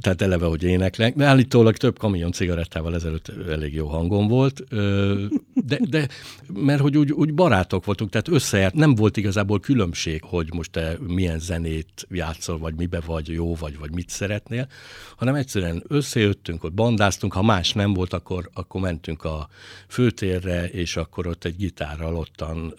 tehát 0.00 0.22
eleve, 0.22 0.46
hogy 0.46 0.62
éneklek, 0.62 1.14
de 1.14 1.24
állítólag 1.24 1.76
több 1.76 1.98
kamion 1.98 2.32
cigarettával 2.32 2.94
ezelőtt 2.94 3.32
elég 3.48 3.74
jó 3.74 3.86
hangom 3.86 4.28
volt, 4.28 4.64
de, 5.54 5.78
de 5.88 6.08
mert 6.54 6.80
hogy 6.80 6.96
úgy, 6.98 7.12
úgy 7.12 7.34
barátok 7.34 7.84
voltunk, 7.84 8.10
tehát 8.10 8.28
összejárt, 8.28 8.74
nem 8.74 8.94
volt 8.94 9.16
igazából 9.16 9.60
különbség, 9.60 10.22
hogy 10.24 10.48
most 10.54 10.70
te 10.70 10.96
milyen 11.06 11.38
zenét 11.38 12.06
játszol, 12.10 12.58
vagy 12.58 12.74
mibe 12.74 13.00
vagy 13.06 13.28
jó, 13.28 13.54
vagy, 13.54 13.78
vagy 13.78 13.94
mit 13.94 14.08
szeretnél, 14.08 14.68
hanem 15.16 15.34
egyszerűen 15.34 15.82
összejöttünk, 15.88 16.64
ott 16.64 16.72
bandáztunk, 16.72 17.32
ha 17.32 17.42
más 17.42 17.72
nem 17.72 17.94
volt, 17.94 18.12
akkor, 18.12 18.50
akkor 18.54 18.80
mentünk 18.80 19.24
a 19.24 19.48
főtérre, 19.88 20.68
és 20.68 20.96
akkor 20.96 21.26
ott 21.26 21.44
egy 21.44 21.56
gitárral 21.56 22.16
ottan 22.16 22.74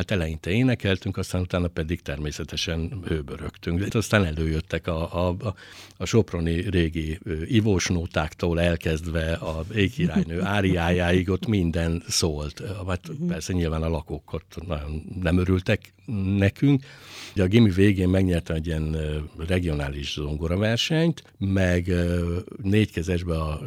Hát 0.00 0.10
eleinte 0.10 0.50
énekeltünk, 0.50 1.16
aztán 1.16 1.40
utána 1.40 1.68
pedig 1.68 2.02
természetesen 2.02 3.02
hőbörögtünk. 3.06 3.80
De 3.80 3.98
aztán 3.98 4.24
előjöttek 4.24 4.86
a, 4.86 5.28
a, 5.28 5.36
a 5.96 6.04
soproni 6.04 6.70
régi 6.70 7.18
ivósnótáktól 7.44 8.60
elkezdve 8.60 9.32
a 9.32 9.64
égkirálynő 9.74 10.42
áriájáig 10.56 11.30
ott 11.30 11.46
minden 11.46 12.02
szólt. 12.08 12.62
Hát 12.86 13.10
persze 13.28 13.52
nyilván 13.52 13.82
a 13.82 13.88
lakók 13.88 14.32
ott 14.32 14.66
nagyon 14.66 15.02
nem 15.22 15.38
örültek 15.38 15.92
nekünk. 16.36 16.82
Ugye 17.32 17.42
a 17.42 17.46
gimi 17.46 17.70
végén 17.70 18.08
megnyertem 18.08 18.56
egy 18.56 18.66
ilyen 18.66 18.96
regionális 19.46 20.12
zongoraversenyt, 20.12 21.22
meg 21.38 21.92
négykezesbe 22.62 23.38
a 23.40 23.60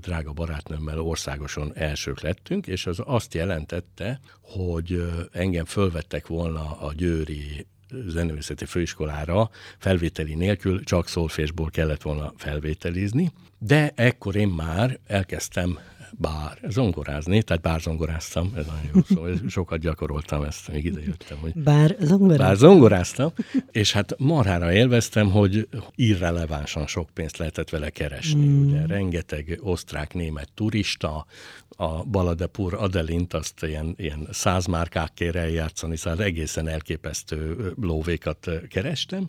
drága 0.00 0.32
barátnőmmel 0.32 1.00
országosan 1.00 1.72
elsők 1.74 2.20
lettünk, 2.20 2.66
és 2.66 2.86
az 2.86 2.98
azt 3.04 3.34
jelentette, 3.34 4.20
hogy 4.40 5.12
engem 5.32 5.64
fölvettek 5.76 6.26
volna 6.26 6.80
a 6.80 6.92
győri 6.92 7.66
zeneművészeti 8.06 8.64
főiskolára 8.64 9.50
felvételi 9.78 10.34
nélkül, 10.34 10.84
csak 10.84 11.08
szolfésból 11.08 11.70
kellett 11.70 12.02
volna 12.02 12.32
felvételizni, 12.36 13.32
de 13.58 13.92
ekkor 13.94 14.36
én 14.36 14.48
már 14.48 14.98
elkezdtem 15.06 15.78
bár, 16.12 16.58
zongorázni, 16.68 17.42
tehát 17.42 17.62
bár 17.62 17.80
zongoráztam, 17.80 18.52
ez 18.56 18.66
nagyon 18.66 18.90
jó 18.94 19.00
szó, 19.14 19.48
sokat 19.48 19.80
gyakoroltam 19.80 20.42
ezt, 20.42 20.72
még 20.72 20.84
ide 20.84 21.00
jöttem. 21.00 21.38
Hogy 21.38 21.52
bár 21.54 21.96
zongoráztam. 22.00 22.46
Bár 22.46 22.56
zongoráztam, 22.56 23.32
és 23.70 23.92
hát 23.92 24.14
marhára 24.18 24.72
élveztem, 24.72 25.30
hogy 25.30 25.68
irrelevánsan 25.94 26.86
sok 26.86 27.10
pénzt 27.14 27.36
lehetett 27.36 27.70
vele 27.70 27.90
keresni. 27.90 28.46
Mm. 28.46 28.66
Ugye 28.66 28.86
rengeteg 28.86 29.58
osztrák-német 29.62 30.48
turista, 30.54 31.26
a 31.68 32.04
Baladepur 32.04 32.74
Adelint 32.74 33.34
azt 33.34 33.62
ilyen, 33.62 33.94
ilyen 33.96 34.28
száz 34.30 34.66
márkákért 34.66 35.36
eljátszani, 35.36 35.96
szóval 35.96 36.24
egészen 36.24 36.68
elképesztő 36.68 37.72
lóvékat 37.80 38.50
kerestem, 38.68 39.28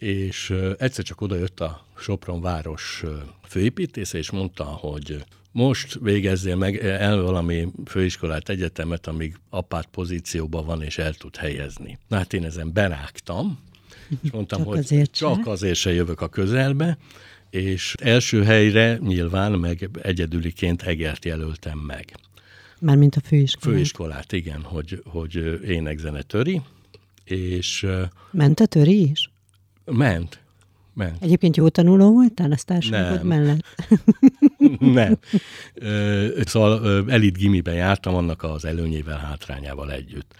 és 0.00 0.54
egyszer 0.78 1.04
csak 1.04 1.20
oda 1.20 1.36
jött 1.36 1.60
a 1.60 1.86
Sopron 1.96 2.40
város 2.40 3.04
főépítésze, 3.42 4.18
és 4.18 4.30
mondta, 4.30 4.64
hogy 4.64 5.24
most 5.52 5.98
végezzél 6.02 6.56
meg 6.56 6.76
el 6.76 7.22
valami 7.22 7.68
főiskolát, 7.86 8.48
egyetemet, 8.48 9.06
amíg 9.06 9.36
apát 9.50 9.86
pozícióban 9.86 10.66
van, 10.66 10.82
és 10.82 10.98
el 10.98 11.14
tud 11.14 11.36
helyezni. 11.36 11.98
Na 12.08 12.16
hát 12.16 12.32
én 12.32 12.44
ezen 12.44 12.72
berágtam, 12.72 13.58
és 14.22 14.30
mondtam, 14.30 14.58
csak 14.58 14.68
hogy 14.68 14.78
azért 14.78 15.14
csak 15.14 15.44
se. 15.44 15.50
azért 15.50 15.78
se 15.78 15.92
jövök 15.92 16.20
a 16.20 16.28
közelbe, 16.28 16.98
és 17.50 17.94
első 18.02 18.42
helyre 18.44 18.98
nyilván 19.02 19.52
meg 19.52 19.90
egyedüliként 20.02 20.82
Egert 20.82 21.24
jelöltem 21.24 21.78
meg. 21.78 22.14
Mármint 22.78 23.16
a 23.16 23.20
főiskolát. 23.20 23.76
Főiskolát, 23.76 24.32
igen, 24.32 24.62
hogy, 24.62 25.02
hogy 25.04 25.60
énekzene 25.66 26.22
töri, 26.22 26.60
és... 27.24 27.86
Ment 28.30 28.60
a 28.60 28.66
töri 28.66 29.10
is? 29.10 29.29
Ment. 29.90 30.40
Ment. 30.94 31.22
Egyébként 31.22 31.56
jó 31.56 31.68
tanuló 31.68 32.12
voltál 32.12 32.52
a 32.52 32.56
társadalmat 32.64 33.22
mellett? 33.22 33.64
Nem. 34.78 35.18
Szóval 36.44 37.04
elit 37.10 37.38
gimiben 37.38 37.74
jártam, 37.74 38.14
annak 38.14 38.42
az 38.42 38.64
előnyével, 38.64 39.18
hátrányával 39.18 39.92
együtt 39.92 40.34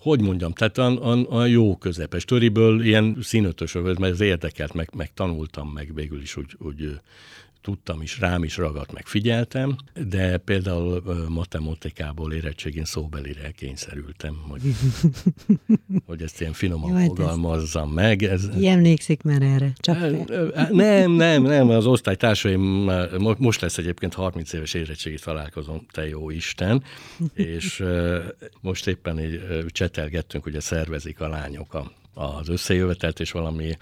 hogy 0.00 0.20
mondjam, 0.20 0.52
tehát 0.52 0.78
a, 0.78 1.12
a, 1.12 1.38
a 1.38 1.46
jó 1.46 1.76
közepes 1.76 2.24
töriből 2.24 2.84
ilyen 2.84 3.16
színötösök, 3.22 3.98
mert 3.98 4.12
ez 4.12 4.20
érdekelt, 4.20 4.72
meg, 4.72 4.88
meg 4.96 5.14
tanultam, 5.14 5.68
meg 5.68 5.94
végül 5.94 6.20
is 6.20 6.36
úgy, 6.36 6.56
úgy 6.58 7.00
tudtam 7.62 8.02
is, 8.02 8.18
rám 8.18 8.44
is 8.44 8.56
ragadt, 8.56 8.92
meg 8.92 9.06
figyeltem, 9.06 9.76
de 10.08 10.36
például 10.36 11.02
matematikából 11.28 12.32
érettségén 12.32 12.84
szóbelire 12.84 13.50
kényszerültem, 13.50 14.36
hogy, 14.48 14.60
hogy 16.06 16.22
ezt 16.22 16.40
ilyen 16.40 16.52
finoman 16.52 17.00
Jó, 17.00 17.06
fogalmazzam 17.06 17.88
ez... 17.88 17.94
meg. 17.94 18.22
Ez... 18.22 18.48
emlékszik 18.62 19.22
már 19.22 19.42
erre? 19.42 19.72
Csak 19.76 19.98
nem, 20.70 21.10
nem, 21.10 21.42
nem, 21.42 21.68
az 21.68 21.86
osztálytársaim, 21.86 22.60
most 23.38 23.60
lesz 23.60 23.78
egyébként 23.78 24.14
30 24.14 24.52
éves 24.52 24.74
érettségit 24.74 25.24
találkozom, 25.24 25.86
te 25.92 26.08
jó 26.08 26.30
Isten, 26.30 26.82
és 27.34 27.84
most 28.60 28.86
éppen 28.86 29.20
így 29.20 29.40
csetelgettünk, 29.66 30.46
ugye 30.46 30.60
szervezik 30.60 31.20
a 31.20 31.28
lányok 31.28 31.74
a 31.74 31.90
az 32.14 32.48
összejövetelt, 32.48 33.20
és 33.20 33.30
valami 33.30 33.76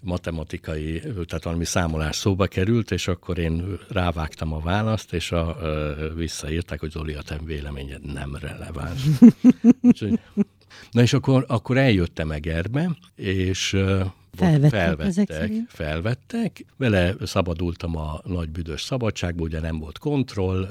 matematikai, 0.00 1.00
tehát 1.00 1.44
valami 1.44 1.64
számolás 1.64 2.16
szóba 2.16 2.46
került, 2.46 2.90
és 2.90 3.08
akkor 3.08 3.38
én 3.38 3.78
rávágtam 3.88 4.52
a 4.52 4.60
választ, 4.60 5.12
és 5.12 5.32
a, 5.32 5.48
a, 5.48 6.14
visszaírták, 6.14 6.80
hogy 6.80 6.90
Zoli, 6.90 7.14
a 7.14 7.22
te 7.22 7.38
véleményed 7.44 8.12
nem 8.12 8.36
releváns. 8.40 9.02
Úgyhogy, 9.80 10.20
na 10.90 11.02
és 11.02 11.12
akkor, 11.12 11.44
akkor 11.48 11.76
eljöttem 11.76 12.30
Egerbe, 12.30 12.96
és 13.14 13.76
Felvettek, 14.38 14.70
felvettek, 14.70 15.52
felvettek. 15.68 16.64
Vele 16.76 17.14
szabadultam 17.24 17.96
a 17.96 18.20
nagy 18.24 18.50
büdös 18.50 18.82
szabadságból, 18.82 19.46
ugye 19.46 19.60
nem 19.60 19.78
volt 19.78 19.98
kontroll, 19.98 20.64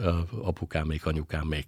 apukám 0.44 0.88
még, 0.88 1.02
anyukám 1.04 1.48
még 1.48 1.66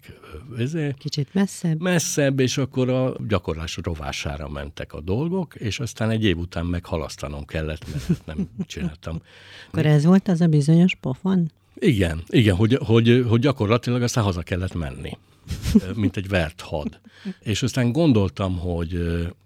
ezért. 0.58 0.98
Kicsit 0.98 1.34
messzebb. 1.34 1.80
Messzebb, 1.80 2.40
és 2.40 2.58
akkor 2.58 2.88
a 2.88 3.16
gyakorlás 3.28 3.78
rovására 3.82 4.48
mentek 4.48 4.92
a 4.92 5.00
dolgok, 5.00 5.54
és 5.54 5.80
aztán 5.80 6.10
egy 6.10 6.24
év 6.24 6.38
után 6.38 6.66
meg 6.66 6.84
halasztanom 6.84 7.44
kellett, 7.44 7.86
mert 8.08 8.26
nem 8.26 8.48
csináltam. 8.66 9.20
akkor 9.66 9.86
ez 9.86 10.04
volt 10.04 10.28
az 10.28 10.40
a 10.40 10.46
bizonyos 10.46 10.94
pofon? 11.00 11.50
Igen, 11.80 12.22
igen, 12.28 12.56
hogy, 12.56 12.78
hogy, 12.84 13.24
hogy 13.28 13.40
gyakorlatilag 13.40 14.02
aztán 14.02 14.24
haza 14.24 14.42
kellett 14.42 14.74
menni 14.74 15.18
mint 15.94 16.16
egy 16.16 16.28
vert 16.28 16.60
had. 16.60 17.00
És 17.40 17.62
aztán 17.62 17.92
gondoltam, 17.92 18.58
hogy 18.58 18.98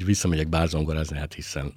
visszamegyek 0.04 0.48
bárzongorázni, 0.48 1.18
hát 1.18 1.34
hiszen, 1.34 1.72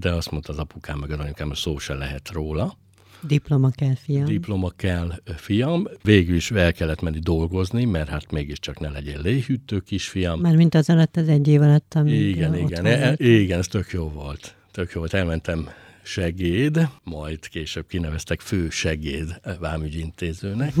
de 0.00 0.12
azt 0.12 0.30
mondta 0.30 0.52
az 0.52 0.58
apukám 0.58 0.98
meg 0.98 1.10
az 1.10 1.18
anyukám, 1.18 1.48
hogy 1.48 1.56
szó 1.56 1.78
se 1.78 1.94
lehet 1.94 2.30
róla. 2.30 2.76
Diploma 3.20 3.70
kell, 3.70 3.94
fiam. 3.94 4.24
Diploma 4.24 4.70
kell, 4.76 5.12
fiam. 5.36 5.88
Végül 6.02 6.36
is 6.36 6.50
el 6.50 6.72
kellett 6.72 7.00
menni 7.00 7.18
dolgozni, 7.18 7.84
mert 7.84 8.08
hát 8.08 8.32
mégiscsak 8.32 8.80
ne 8.80 8.90
legyen 8.90 9.20
léhűtő 9.20 9.80
kisfiam. 9.80 10.40
Mert 10.40 10.56
mint 10.56 10.74
az 10.74 10.90
alatt 10.90 11.16
az 11.16 11.28
egy 11.28 11.48
év 11.48 11.60
alatt, 11.60 11.94
amíg 11.94 12.20
Igen, 12.20 12.56
igen, 12.56 12.86
e, 12.86 13.14
igen, 13.18 13.58
ez 13.58 13.66
tök 13.66 13.92
jó 13.92 14.08
volt. 14.08 14.54
Tök 14.70 14.92
jó 14.92 14.98
volt. 15.00 15.14
Elmentem 15.14 15.68
segéd, 16.08 16.88
majd 17.04 17.48
később 17.48 17.86
kineveztek 17.86 18.40
fő 18.40 18.70
segéd 18.70 19.40
vámügyintézőnek. 19.60 20.72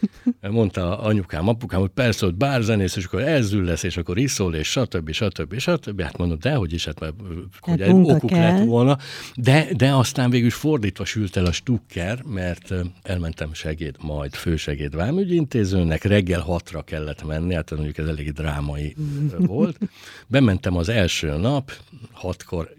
Mondta 0.40 1.00
anyukám, 1.00 1.48
apukám, 1.48 1.80
hogy 1.80 1.90
persze, 1.90 2.24
hogy 2.24 2.34
bárzenész, 2.34 2.96
és 2.96 3.04
akkor 3.04 3.20
elzül 3.20 3.64
lesz, 3.64 3.82
és 3.82 3.96
akkor 3.96 4.18
iszol, 4.18 4.54
és 4.54 4.70
stb. 4.70 5.12
stb. 5.12 5.58
stb. 5.58 6.00
Hát 6.00 6.16
mondom, 6.16 6.38
de 6.40 6.54
hogy 6.54 6.72
is, 6.72 6.84
hát 6.84 7.00
mert 7.00 7.14
hogy 7.60 7.80
hát 7.80 7.90
okuk 7.90 8.30
kell. 8.30 8.40
lett 8.40 8.64
volna. 8.64 8.98
De, 9.34 9.68
de 9.76 9.94
aztán 9.94 10.30
végül 10.30 10.46
is 10.46 10.54
fordítva 10.54 11.04
sült 11.04 11.36
el 11.36 11.44
a 11.44 11.52
stukker, 11.52 12.22
mert 12.22 12.74
elmentem 13.02 13.54
segéd, 13.54 13.96
majd 14.00 14.34
fősegéd 14.34 14.94
vámügyintézőnek, 14.96 16.04
reggel 16.04 16.40
hatra 16.40 16.82
kellett 16.82 17.26
menni, 17.26 17.54
hát 17.54 17.70
mondjuk 17.70 17.98
ez 17.98 18.06
elég 18.06 18.32
drámai 18.32 18.96
volt. 19.38 19.78
Bementem 20.26 20.76
az 20.76 20.88
első 20.88 21.36
nap, 21.36 21.72
hatkor 22.12 22.74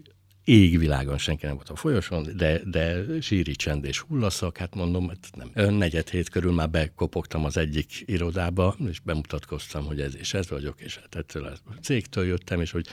égvilágon 0.48 1.18
senki 1.18 1.46
nem 1.46 1.54
volt 1.54 1.68
a 1.68 1.76
folyosón, 1.76 2.28
de, 2.36 2.60
de 2.64 3.04
síri 3.20 3.52
csend 3.52 3.84
és 3.84 3.98
hullaszak, 3.98 4.56
hát 4.56 4.74
mondom, 4.74 5.08
hát 5.08 5.52
nem. 5.54 5.74
Negyed 5.74 6.08
hét 6.08 6.28
körül 6.28 6.52
már 6.52 6.70
bekopogtam 6.70 7.44
az 7.44 7.56
egyik 7.56 8.02
irodába, 8.06 8.76
és 8.90 9.00
bemutatkoztam, 9.00 9.84
hogy 9.84 10.00
ez 10.00 10.16
és 10.16 10.34
ez 10.34 10.48
vagyok, 10.48 10.80
és 10.80 10.96
hát 10.96 11.14
ettől 11.14 11.44
a 11.44 11.52
cégtől 11.82 12.26
jöttem, 12.26 12.60
és 12.60 12.70
hogy 12.70 12.86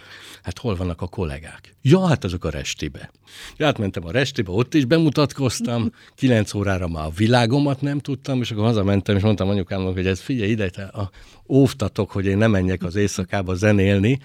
hát 0.44 0.60
hol 0.60 0.76
vannak 0.76 1.02
a 1.02 1.08
kollégák. 1.08 1.76
Ja, 1.82 2.08
hát 2.08 2.24
azok 2.24 2.46
a 2.46 2.50
restibe. 2.50 3.12
Ja, 3.58 3.68
átmentem 3.68 4.06
a 4.06 4.12
restibe, 4.12 4.52
ott 4.52 4.74
is 4.74 4.86
bemutatkoztam, 4.86 5.92
kilenc 6.16 6.54
órára 6.54 6.88
már 6.88 7.06
a 7.06 7.10
világomat 7.10 7.82
nem 7.82 8.00
tudtam, 8.00 8.42
és 8.42 8.52
akkor 8.52 8.64
hazamentem, 8.64 9.16
és 9.16 9.22
mondtam 9.22 9.50
anyukámnak, 9.50 9.94
hogy 9.94 10.08
ez 10.08 10.20
figyelj 10.20 10.50
ide, 10.50 10.70
te 10.70 10.84
a, 10.84 11.12
óvtatok, 11.48 12.12
hogy 12.12 12.26
én 12.26 12.38
nem 12.38 12.52
menjek 12.52 12.84
az 12.84 12.96
éjszakába 12.96 13.56
zenélni. 13.56 14.20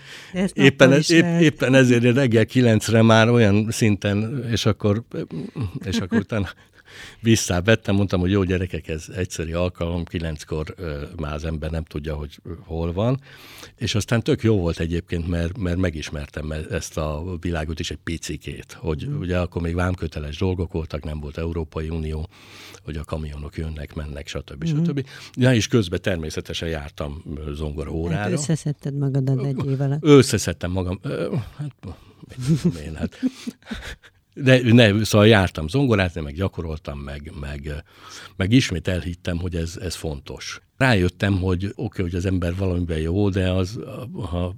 Éppen, 0.53 0.93
ez, 0.93 1.11
épp, 1.11 1.41
éppen 1.41 1.75
ezért 1.75 2.15
reggel 2.15 2.47
kilencre 2.47 3.03
már 3.03 3.20
olyan 3.29 3.71
szinten, 3.71 4.45
és 4.51 4.67
akkor, 4.67 5.03
és 5.85 5.99
akkor 5.99 6.19
utána 6.19 6.49
visszavettem, 7.21 7.95
mondtam, 7.95 8.21
hogy 8.21 8.31
jó 8.31 8.43
gyerekek, 8.43 8.89
ez 8.89 9.07
egyszeri 9.17 9.53
alkalom, 9.53 10.05
kilenckor 10.05 10.75
már 11.17 11.35
az 11.35 11.45
ember 11.45 11.71
nem 11.71 11.85
tudja, 11.85 12.15
hogy 12.15 12.41
hol 12.61 12.93
van, 12.93 13.21
és 13.77 13.95
aztán 13.95 14.23
tök 14.23 14.43
jó 14.43 14.59
volt 14.59 14.79
egyébként, 14.79 15.29
mert, 15.29 15.59
mert 15.59 15.77
megismertem 15.77 16.53
ezt 16.71 16.97
a 16.97 17.37
világot 17.41 17.81
is 17.81 17.91
egy 17.91 17.99
picikét, 18.05 18.73
hogy 18.73 19.09
mm. 19.09 19.19
ugye 19.19 19.39
akkor 19.39 19.63
még 19.63 19.75
vámköteles 19.75 20.39
dolgok 20.39 20.73
voltak, 20.73 21.05
nem 21.05 21.21
volt 21.21 21.39
Európai 21.39 21.89
Unió, 21.89 22.29
hogy 22.85 22.97
a 22.97 23.05
kamionok 23.05 23.57
jönnek, 23.57 23.95
mennek, 23.95 24.29
stb. 24.29 24.71
Mm. 24.71 24.85
stb. 24.85 25.07
Ja, 25.35 25.55
és 25.55 25.67
közben 25.67 26.01
természetesen 26.03 26.69
jártam 26.69 27.23
zongora 27.53 27.91
órára. 27.91 28.21
Hát 28.21 28.33
összeszedted 28.33 28.95
magadat 28.95 29.45
egy 29.45 29.67
év 29.67 29.81
alatt. 29.81 29.99
Összeszedtem 30.03 30.71
magam, 30.71 31.01
hát 31.57 31.73
én, 32.85 32.95
hát 32.97 33.19
de 34.35 34.73
ne, 34.73 35.05
szóval 35.05 35.27
jártam 35.27 35.69
zongorázni, 35.69 36.21
meg 36.21 36.35
gyakoroltam, 36.35 36.99
meg, 36.99 37.33
meg, 37.41 37.85
meg 38.37 38.53
ismét 38.53 38.89
elhittem, 38.89 39.39
hogy 39.39 39.57
ez, 39.57 39.77
ez 39.77 39.95
fontos. 39.95 40.61
Rájöttem, 40.77 41.39
hogy 41.39 41.65
oké, 41.65 41.73
okay, 41.77 42.05
hogy 42.05 42.15
az 42.15 42.27
ember 42.27 42.57
valamiben 42.57 42.99
jó, 42.99 43.29
de 43.29 43.51
az, 43.51 43.79
ha, 44.13 44.55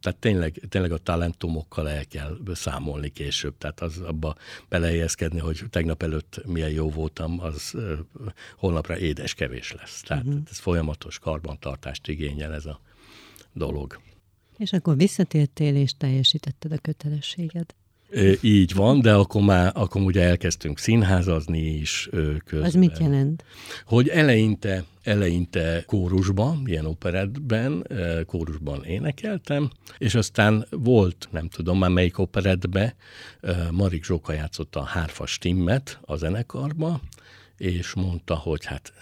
tehát 0.00 0.18
tényleg, 0.18 0.60
tényleg 0.68 0.92
a 0.92 0.98
talentumokkal 0.98 1.88
el 1.90 2.06
kell 2.06 2.38
számolni 2.52 3.08
később. 3.08 3.58
Tehát 3.58 3.80
az 3.80 3.98
abba 3.98 4.34
belehelyezkedni, 4.68 5.38
hogy 5.38 5.62
tegnap 5.70 6.02
előtt 6.02 6.40
milyen 6.46 6.70
jó 6.70 6.90
voltam, 6.90 7.40
az 7.40 7.76
holnapra 8.56 8.98
édes 8.98 9.34
kevés 9.34 9.72
lesz. 9.72 10.00
Tehát 10.00 10.24
uh-huh. 10.24 10.42
ez 10.50 10.58
folyamatos 10.58 11.18
karbantartást 11.18 12.08
igényel 12.08 12.54
ez 12.54 12.66
a 12.66 12.80
dolog. 13.52 14.00
És 14.56 14.72
akkor 14.72 14.96
visszatértél, 14.96 15.76
és 15.76 15.92
teljesítetted 15.96 16.72
a 16.72 16.78
kötelességed. 16.78 17.74
Így 18.40 18.74
van, 18.74 19.00
de 19.00 19.14
akkor 19.14 19.42
már 19.42 19.72
akkor 19.74 20.02
ugye 20.02 20.22
elkezdtünk 20.22 20.78
színházazni 20.78 21.58
is 21.58 22.08
közben. 22.44 22.62
Az 22.62 22.74
mit 22.74 22.98
jelent? 22.98 23.44
Hogy 23.84 24.08
eleinte, 24.08 24.84
eleinte 25.02 25.82
kórusban, 25.86 26.62
ilyen 26.66 26.86
operetben, 26.86 27.86
kórusban 28.26 28.84
énekeltem, 28.84 29.70
és 29.98 30.14
aztán 30.14 30.66
volt, 30.70 31.28
nem 31.30 31.48
tudom 31.48 31.78
már 31.78 31.90
melyik 31.90 32.18
operetbe, 32.18 32.96
Marik 33.70 34.04
Zsóka 34.04 34.32
játszotta 34.32 34.80
a 34.80 34.84
hárfas 34.84 35.38
timmet 35.38 35.98
a 36.02 36.16
zenekarba, 36.16 37.00
és 37.56 37.94
mondta, 37.94 38.34
hogy 38.34 38.64
hát 38.64 38.92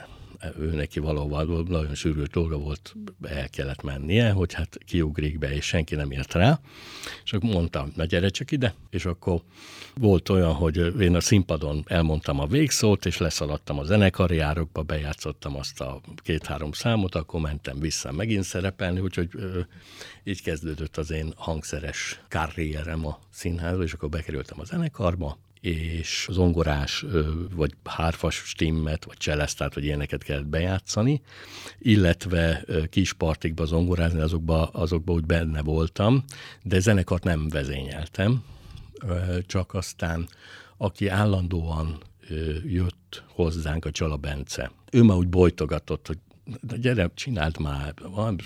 ő 0.58 0.74
neki 0.74 1.00
valóban 1.00 1.64
nagyon 1.68 1.94
sűrű 1.94 2.22
dolga 2.22 2.56
volt, 2.56 2.94
el 3.22 3.48
kellett 3.48 3.82
mennie, 3.82 4.30
hogy 4.30 4.52
hát 4.52 4.78
kiugrik 4.86 5.38
be, 5.38 5.54
és 5.54 5.64
senki 5.64 5.94
nem 5.94 6.10
ért 6.10 6.32
rá. 6.32 6.60
És 7.24 7.32
akkor 7.32 7.50
mondtam, 7.50 7.92
na 7.96 8.04
gyere 8.04 8.28
csak 8.28 8.50
ide, 8.50 8.74
és 8.90 9.04
akkor 9.04 9.42
volt 9.94 10.28
olyan, 10.28 10.52
hogy 10.52 11.00
én 11.00 11.14
a 11.14 11.20
színpadon 11.20 11.84
elmondtam 11.86 12.40
a 12.40 12.46
végszót, 12.46 13.06
és 13.06 13.18
leszaladtam 13.18 13.78
a 13.78 13.84
zenekari 13.84 14.42
bejátszottam 14.86 15.56
azt 15.56 15.80
a 15.80 16.00
két-három 16.16 16.72
számot, 16.72 17.14
akkor 17.14 17.40
mentem 17.40 17.80
vissza 17.80 18.12
megint 18.12 18.44
szerepelni, 18.44 19.00
úgyhogy 19.00 19.28
ö, 19.32 19.60
így 20.24 20.42
kezdődött 20.42 20.96
az 20.96 21.10
én 21.10 21.32
hangszeres 21.36 22.20
karrierem 22.28 23.06
a 23.06 23.18
színházba, 23.30 23.82
és 23.82 23.92
akkor 23.92 24.08
bekerültem 24.08 24.60
a 24.60 24.64
zenekarba, 24.64 25.38
és 25.64 26.28
zongorás, 26.30 27.04
vagy 27.54 27.73
hárfas 27.85 28.35
stimmet, 28.35 29.04
vagy 29.04 29.16
cselesztát, 29.16 29.75
vagy 29.75 29.85
ilyeneket 29.85 30.23
kellett 30.23 30.47
bejátszani, 30.47 31.23
illetve 31.78 32.64
kis 32.90 33.12
partikba 33.12 33.64
zongorázni, 33.64 34.21
azokba, 34.21 34.66
azokba 34.66 35.12
úgy 35.12 35.25
benne 35.25 35.62
voltam, 35.62 36.25
de 36.62 36.80
zenekart 36.80 37.25
nem 37.25 37.49
vezényeltem, 37.49 38.44
csak 39.47 39.75
aztán 39.75 40.28
aki 40.76 41.09
állandóan 41.09 41.99
jött 42.66 43.23
hozzánk, 43.28 43.85
a 43.85 43.90
Csala 43.90 44.16
Bence. 44.16 44.71
Ő 44.90 45.02
már 45.02 45.16
úgy 45.16 45.28
bolytogatott, 45.28 46.06
hogy 46.06 46.18
de 46.61 46.76
gyere, 46.76 47.11
csináld 47.14 47.59
már, 47.59 47.94
van, 48.02 48.40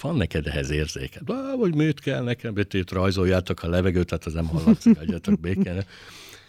van 0.00 0.16
neked 0.16 0.46
ehhez 0.46 0.70
érzéked. 0.70 1.22
Vagy 1.58 1.74
miért 1.74 2.00
kell 2.00 2.22
nekem, 2.22 2.54
hogy 2.54 2.84
rajzoljátok 2.90 3.62
a 3.62 3.68
levegőt, 3.68 4.06
tehát 4.06 4.24
az 4.24 4.32
nem 4.32 4.46
hallatszik, 4.46 4.96
hagyjatok 4.96 5.40
békén. 5.40 5.84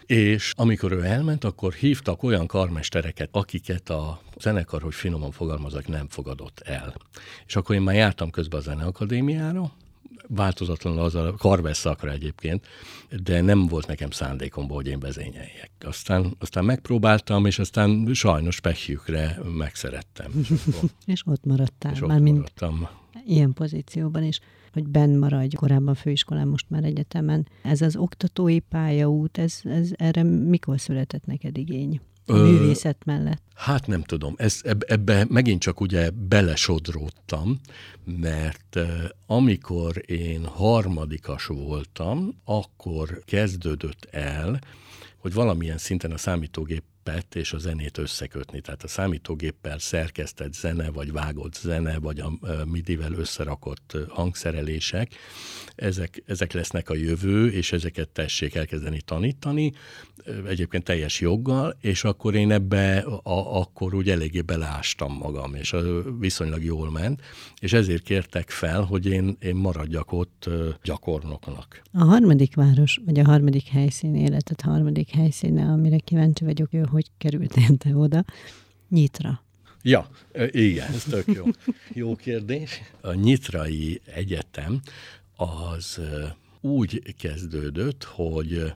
És 0.06 0.54
amikor 0.56 0.92
ő 0.92 1.04
elment, 1.04 1.44
akkor 1.44 1.74
hívtak 1.74 2.24
olyan 2.24 2.48
karmestereket, 2.48 3.30
akiket 3.32 3.90
a 3.90 4.22
zenekar, 4.40 4.82
hogy 4.82 4.94
finoman 4.94 5.32
fogalmazok, 5.32 5.88
nem 5.88 6.08
fogadott 6.10 6.60
el. 6.60 6.96
És 7.46 7.56
akkor 7.56 7.76
én 7.76 7.82
már 7.82 7.96
jártam 7.96 8.30
közben 8.30 8.60
a 8.60 8.64
Zeneakadémiára, 8.64 9.72
változatlanul 10.28 11.00
az 11.00 11.16
a 11.16 11.34
karvesz 11.38 11.78
szakra 11.78 12.12
egyébként, 12.12 12.68
de 13.24 13.42
nem 13.42 13.68
volt 13.68 13.88
nekem 13.88 14.10
szándékomból, 14.10 14.76
hogy 14.76 14.88
én 14.88 15.00
vezényeljek. 15.00 15.72
Aztán, 15.80 16.36
aztán 16.40 16.66
megpróbáltam, 16.66 17.46
és 17.46 17.60
aztán 17.60 18.10
sajnos 18.14 18.60
pehjükre 18.60 19.40
megszerettem. 19.58 20.32
És, 20.40 20.52
és 21.06 21.22
ott 21.26 21.46
maradtál. 21.46 21.92
És 21.92 22.02
ott 22.02 22.08
már 22.08 22.20
maradtam. 22.20 22.88
Ilyen 23.26 23.54
pozícióban 23.54 24.24
is 24.24 24.40
hogy 24.76 24.88
benn 24.88 25.18
maradj 25.18 25.56
korábban 25.56 25.96
főiskolán, 25.96 26.48
most 26.48 26.66
már 26.70 26.84
egyetemen. 26.84 27.48
Ez 27.62 27.82
az 27.82 27.96
oktatói 27.96 28.60
pályaút, 28.60 29.38
ez, 29.38 29.60
ez 29.64 29.90
erre 29.96 30.24
mikor 30.24 30.80
született 30.80 31.26
neked 31.26 31.58
igény? 31.58 32.02
A 32.26 32.34
művészet 32.34 33.06
mellett? 33.06 33.42
Hát 33.54 33.88
nem 33.88 34.02
tudom, 34.02 34.34
ez, 34.38 34.62
ebbe 34.80 35.26
megint 35.30 35.62
csak 35.62 35.82
ugye 35.82 36.10
belesodródtam, 36.10 37.60
mert 38.04 38.80
amikor 39.26 40.02
én 40.06 40.46
harmadikas 40.46 41.46
voltam, 41.46 42.42
akkor 42.44 43.22
kezdődött 43.26 44.08
el, 44.12 44.60
hogy 45.18 45.34
valamilyen 45.34 45.78
szinten 45.78 46.12
a 46.12 46.18
számítógép 46.18 46.84
gépet 47.06 47.36
és 47.36 47.54
a 47.54 47.58
zenét 47.58 47.98
összekötni. 47.98 48.62
Tehát 48.62 48.84
a 48.84 48.88
számítógéppel 48.88 49.80
szerkesztett 49.80 50.54
zene, 50.54 50.90
vagy 50.90 51.12
vágott 51.12 51.54
zene, 51.54 52.00
vagy 52.00 52.20
a 52.20 52.32
midivel 52.66 53.14
összerakott 53.14 53.98
hangszerelések, 54.10 55.12
ezek, 55.76 56.24
ezek 56.26 56.54
lesznek 56.54 56.90
a 56.90 56.96
jövő, 56.96 57.52
és 57.52 57.72
ezeket 57.72 58.10
tessék 58.10 58.56
elkezdeni 58.56 59.02
tanítani, 59.02 59.74
egyébként 60.48 60.84
teljes 60.84 61.20
joggal, 61.20 61.78
és 61.82 62.04
akkor 62.04 62.36
én 62.36 62.52
ebbe 62.52 62.98
a, 63.24 63.60
akkor 63.60 63.94
úgy 63.94 64.10
eléggé 64.10 64.42
beleástam 64.42 65.14
magam, 65.14 65.56
és 65.56 65.76
viszonylag 66.20 66.64
jól 66.64 66.92
ment, 66.92 67.22
és 67.60 67.74
ezért 67.74 68.04
kértek 68.04 68.50
fel, 68.50 68.82
hogy 68.82 69.06
én, 69.06 69.38
én 69.40 69.56
maradjak 69.56 70.12
ott 70.12 70.50
gyakornoknak. 70.84 71.82
A 71.92 72.04
harmadik 72.04 72.56
város, 72.56 73.00
vagy 73.06 73.20
a 73.20 73.26
harmadik 73.26 73.68
helyszín 73.68 74.16
életet, 74.16 74.62
harmadik 74.62 75.10
helyszíne, 75.10 75.64
amire 75.64 75.98
kíváncsi 75.98 76.44
vagyok, 76.44 76.74
ő 76.74 76.86
hogy 76.96 77.12
kerültél 77.18 77.78
te 77.78 77.96
oda? 77.96 78.26
Nyitra. 78.90 79.44
Ja, 79.82 80.10
igen, 80.52 80.94
ez 80.94 81.04
tök 81.04 81.26
jó. 81.28 81.46
Jó 81.94 82.16
kérdés. 82.16 82.82
A 83.02 83.14
Nyitrai 83.14 84.02
Egyetem 84.06 84.82
az 85.36 86.02
úgy 86.62 87.16
kezdődött, 87.18 88.04
hogy 88.04 88.74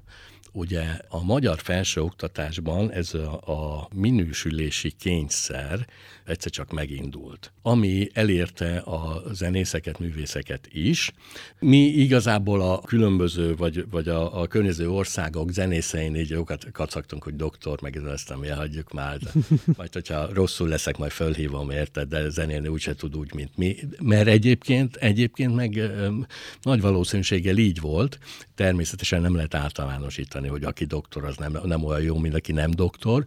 ugye 0.51 0.83
a 1.07 1.23
magyar 1.23 1.59
felsőoktatásban 1.59 2.91
ez 2.91 3.13
a, 3.13 3.33
a 3.33 3.87
minősülési 3.93 4.91
kényszer 4.99 5.87
egyszer 6.29 6.51
csak 6.51 6.71
megindult, 6.71 7.51
ami 7.61 8.09
elérte 8.13 8.77
a 8.77 9.21
zenészeket, 9.31 9.99
művészeket 9.99 10.67
is. 10.71 11.11
Mi 11.59 11.77
igazából 11.77 12.61
a 12.61 12.81
különböző, 12.81 13.55
vagy, 13.55 13.85
vagy 13.89 14.07
a, 14.07 14.41
a 14.41 14.47
környező 14.47 14.89
országok 14.89 15.51
zenészein 15.51 16.15
így 16.15 16.29
jókat 16.29 16.71
kacagtunk, 16.71 17.23
hogy 17.23 17.35
doktor, 17.35 17.81
meg 17.81 17.95
ezt 17.95 18.29
nem 18.29 18.57
hagyjuk 18.57 18.93
már, 18.93 19.17
de 19.17 19.31
majd 19.77 19.93
hogyha 19.93 20.33
rosszul 20.33 20.67
leszek, 20.67 20.97
majd 20.97 21.11
fölhívom, 21.11 21.69
érted, 21.69 22.07
de 22.07 22.29
zenélni 22.29 22.67
úgyse 22.67 22.95
tud 22.95 23.15
úgy, 23.15 23.33
mint 23.33 23.57
mi. 23.57 23.77
Mert 24.01 24.27
egyébként, 24.27 24.95
egyébként 24.95 25.55
meg 25.55 25.91
nagy 26.61 26.81
valószínűséggel 26.81 27.57
így 27.57 27.79
volt, 27.79 28.19
természetesen 28.55 29.21
nem 29.21 29.35
lehet 29.35 29.53
általánosítani, 29.53 30.38
hogy 30.47 30.63
aki 30.63 30.85
doktor, 30.85 31.25
az 31.25 31.37
nem, 31.37 31.57
nem 31.63 31.83
olyan 31.83 32.01
jó, 32.01 32.17
mint 32.17 32.35
aki 32.35 32.51
nem 32.51 32.71
doktor, 32.71 33.25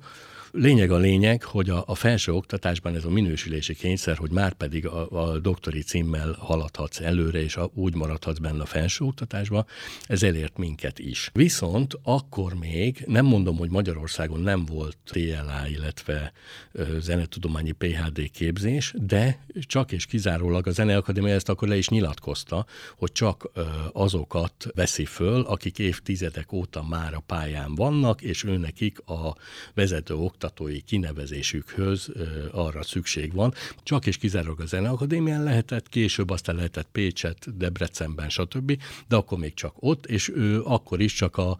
Lényeg 0.55 0.91
a 0.91 0.97
lényeg, 0.97 1.43
hogy 1.43 1.71
a, 1.71 1.83
a 1.87 1.95
felső 1.95 2.33
oktatásban 2.33 2.95
ez 2.95 3.05
a 3.05 3.11
minősülési 3.11 3.75
kényszer, 3.75 4.17
hogy 4.17 4.31
már 4.31 4.53
pedig 4.53 4.87
a, 4.87 5.09
a 5.11 5.39
doktori 5.39 5.83
címmel 5.83 6.37
haladhatsz 6.39 7.01
előre, 7.01 7.43
és 7.43 7.57
a, 7.57 7.71
úgy 7.75 7.95
maradhatsz 7.95 8.39
benne 8.39 8.63
a 8.63 8.67
felső 8.67 9.05
oktatásban, 9.05 9.67
ez 10.07 10.23
elért 10.23 10.57
minket 10.57 10.99
is. 10.99 11.31
Viszont 11.33 11.99
akkor 12.03 12.55
még, 12.55 13.05
nem 13.07 13.25
mondom, 13.25 13.57
hogy 13.57 13.71
Magyarországon 13.71 14.41
nem 14.41 14.65
volt 14.65 14.97
TLA, 15.05 15.69
illetve 15.69 16.33
ö, 16.73 16.99
zenetudományi 17.01 17.73
PHD 17.73 18.31
képzés, 18.31 18.95
de 18.97 19.39
csak 19.61 19.93
és 19.93 20.07
kizárólag 20.07 20.67
a 20.67 20.71
Zeneakadémia 20.71 21.35
ezt 21.35 21.49
akkor 21.49 21.69
le 21.69 21.77
is 21.77 21.89
nyilatkozta, 21.89 22.67
hogy 22.97 23.13
csak 23.13 23.51
ö, 23.55 23.63
azokat 23.93 24.67
veszi 24.75 25.05
föl, 25.05 25.41
akik 25.41 25.79
évtizedek 25.79 26.53
óta 26.53 26.83
már 26.89 27.15
a 27.15 27.23
pályán 27.27 27.75
vannak, 27.75 28.23
és 28.23 28.45
őnekik 28.45 29.01
a 29.01 29.37
vezető 29.75 30.15
oktatói 30.43 30.81
kinevezésükhöz 30.81 32.11
arra 32.53 32.83
szükség 32.83 33.33
van. 33.33 33.55
Csak 33.83 34.07
és 34.07 34.17
kizárólag 34.17 34.61
a 34.61 34.67
Zeneakadémián 34.67 35.43
lehetett, 35.43 35.89
később 35.89 36.31
aztán 36.31 36.55
lehetett 36.55 36.89
Pécset, 36.93 37.57
Debrecenben, 37.57 38.29
stb., 38.29 38.79
de 39.09 39.17
akkor 39.17 39.39
még 39.39 39.55
csak 39.55 39.75
ott, 39.79 40.07
és 40.07 40.29
ő 40.35 40.63
akkor 40.63 41.01
is 41.01 41.13
csak 41.13 41.37
a 41.37 41.57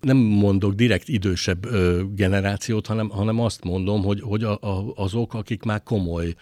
nem 0.00 0.16
mondok 0.16 0.72
direkt 0.72 1.08
idősebb 1.08 1.66
generációt, 2.14 2.86
hanem, 2.86 3.08
hanem 3.08 3.40
azt 3.40 3.64
mondom, 3.64 4.02
hogy, 4.02 4.20
hogy 4.20 4.44
a, 4.44 4.58
a, 4.60 4.92
azok, 4.96 5.34
akik 5.34 5.62
már 5.62 5.82
komoly 5.82 6.34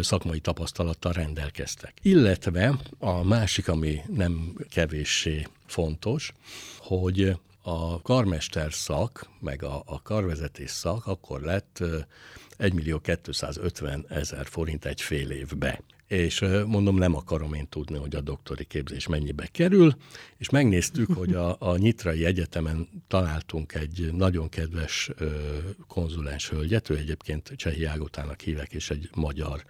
szakmai 0.00 0.40
tapasztalattal 0.40 1.12
rendelkeztek. 1.12 1.94
Illetve 2.02 2.78
a 2.98 3.24
másik, 3.24 3.68
ami 3.68 4.00
nem 4.14 4.54
kevéssé 4.70 5.46
fontos, 5.66 6.32
hogy 6.78 7.34
a 7.62 8.02
karmester 8.02 8.72
szak, 8.72 9.28
meg 9.40 9.62
a, 9.62 9.82
a 9.86 10.02
karvezetés 10.02 10.70
szak 10.70 11.06
akkor 11.06 11.40
lett 11.40 11.82
1 12.56 12.72
millió 12.72 12.98
250 12.98 14.06
ezer 14.08 14.46
forint 14.46 14.84
egy 14.84 15.00
fél 15.00 15.30
évbe. 15.30 15.80
És 16.06 16.44
mondom, 16.66 16.96
nem 16.96 17.14
akarom 17.14 17.54
én 17.54 17.68
tudni, 17.68 17.98
hogy 17.98 18.14
a 18.14 18.20
doktori 18.20 18.64
képzés 18.64 19.06
mennyibe 19.06 19.46
kerül, 19.46 19.96
és 20.36 20.50
megnéztük, 20.50 21.12
hogy 21.12 21.34
a, 21.34 21.56
a 21.58 21.76
Nyitrai 21.76 22.24
Egyetemen 22.24 22.88
találtunk 23.08 23.74
egy 23.74 24.10
nagyon 24.12 24.48
kedves 24.48 25.10
konzulens 25.86 26.48
hölgyet, 26.48 26.90
ő 26.90 26.96
egyébként 26.96 27.52
Csehi 27.56 27.84
Ágotának 27.84 28.40
hívek, 28.40 28.72
és 28.72 28.90
egy 28.90 29.10
magyar 29.14 29.64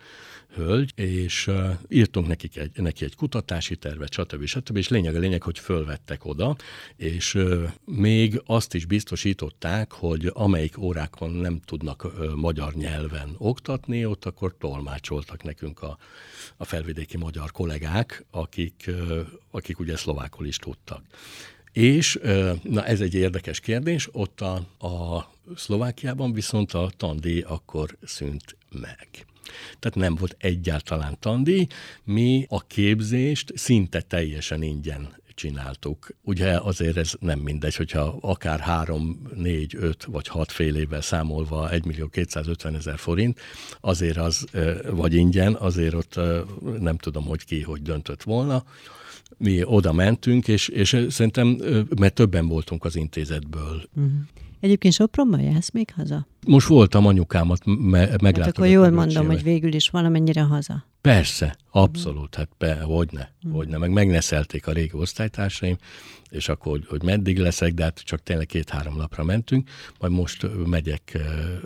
hölgy, 0.55 0.93
és 0.95 1.47
uh, 1.47 1.71
írtunk 1.89 2.27
nekik 2.27 2.57
egy, 2.57 2.71
neki 2.75 3.05
egy 3.05 3.15
kutatási 3.15 3.77
tervet, 3.77 4.13
stb. 4.13 4.45
stb. 4.45 4.77
És 4.77 4.89
lényeg 4.89 5.15
a 5.15 5.19
lényeg, 5.19 5.43
hogy 5.43 5.59
fölvettek 5.59 6.25
oda, 6.25 6.57
és 6.97 7.35
uh, 7.35 7.71
még 7.85 8.43
azt 8.47 8.75
is 8.75 8.85
biztosították, 8.85 9.93
hogy 9.93 10.31
amelyik 10.35 10.79
órákon 10.79 11.31
nem 11.31 11.61
tudnak 11.65 12.05
uh, 12.05 12.35
magyar 12.35 12.75
nyelven 12.75 13.35
oktatni, 13.39 14.07
ott 14.07 14.25
akkor 14.25 14.55
tolmácsoltak 14.59 15.43
nekünk 15.43 15.83
a, 15.83 15.99
a 16.57 16.65
felvidéki 16.65 17.17
magyar 17.17 17.51
kollégák, 17.51 18.25
akik, 18.31 18.85
uh, 18.87 19.19
akik 19.51 19.79
ugye 19.79 19.97
szlovákul 19.97 20.47
is 20.47 20.57
tudtak. 20.57 21.03
És, 21.73 22.19
na 22.63 22.85
ez 22.85 23.01
egy 23.01 23.15
érdekes 23.15 23.61
kérdés, 23.61 24.09
ott 24.13 24.41
a, 24.41 24.55
a 24.87 25.31
Szlovákiában 25.57 26.33
viszont 26.33 26.73
a 26.73 26.91
tandíj 26.97 27.41
akkor 27.41 27.97
szűnt 28.03 28.57
meg. 28.71 29.09
Tehát 29.79 29.99
nem 29.99 30.15
volt 30.15 30.37
egyáltalán 30.39 31.17
tandíj, 31.21 31.67
mi 32.05 32.47
a 32.49 32.67
képzést 32.67 33.53
szinte 33.55 34.01
teljesen 34.01 34.63
ingyen 34.63 35.19
csináltuk. 35.41 36.11
Ugye 36.23 36.59
azért 36.59 36.97
ez 36.97 37.13
nem 37.21 37.39
mindegy, 37.39 37.75
hogyha 37.75 38.19
akár 38.21 38.61
három, 38.61 39.23
négy, 39.35 39.75
öt 39.79 40.05
vagy 40.05 40.27
hat 40.27 40.53
fél 40.53 40.77
évvel 40.77 41.01
számolva 41.01 41.71
1 41.71 41.85
millió 41.85 42.09
250 42.09 42.75
ezer 42.75 42.99
forint, 42.99 43.41
azért 43.81 44.17
az, 44.17 44.47
vagy 44.91 45.15
ingyen, 45.15 45.55
azért 45.55 45.95
ott 45.95 46.21
nem 46.79 46.97
tudom, 46.97 47.25
hogy 47.25 47.45
ki, 47.45 47.63
hogy 47.63 47.83
döntött 47.83 48.23
volna. 48.23 48.65
Mi 49.37 49.65
oda 49.65 49.93
mentünk, 49.93 50.49
és, 50.49 50.69
és 50.69 51.07
szerintem, 51.09 51.61
mert 51.99 52.15
többen 52.15 52.49
voltunk 52.49 52.85
az 52.85 52.97
intézetből. 52.97 53.83
Uh-huh. 53.97 54.13
Egyébként 54.61 54.95
Sopronban 54.95 55.41
jársz 55.41 55.71
még 55.71 55.93
haza? 55.97 56.27
Most 56.47 56.67
voltam 56.67 57.07
anyukámat 57.07 57.59
me- 57.65 57.81
meglátogatni. 58.21 58.41
Hát 58.43 58.49
akkor 58.49 58.67
jól 58.67 58.91
mondom, 58.91 59.27
hogy 59.27 59.43
végül 59.43 59.75
is 59.75 59.89
valamennyire 59.89 60.41
haza. 60.41 60.85
Persze, 61.01 61.57
abszolút, 61.71 62.35
hát 62.35 62.49
be, 62.59 62.81
hogyne, 62.81 63.33
hogyne, 63.53 63.77
meg 63.77 63.91
megneszelték 63.91 64.67
a 64.67 64.73
régi 64.73 64.93
osztálytársaim, 64.93 65.77
és 66.31 66.49
akkor, 66.49 66.73
hogy, 66.73 66.87
hogy 66.89 67.03
meddig 67.03 67.39
leszek, 67.39 67.73
de 67.73 67.83
hát 67.83 67.99
csak 67.99 68.23
tényleg 68.23 68.47
két-három 68.47 68.97
napra 68.97 69.25
mentünk, 69.25 69.71
majd 69.99 70.13
most 70.13 70.47
megyek 70.67 71.19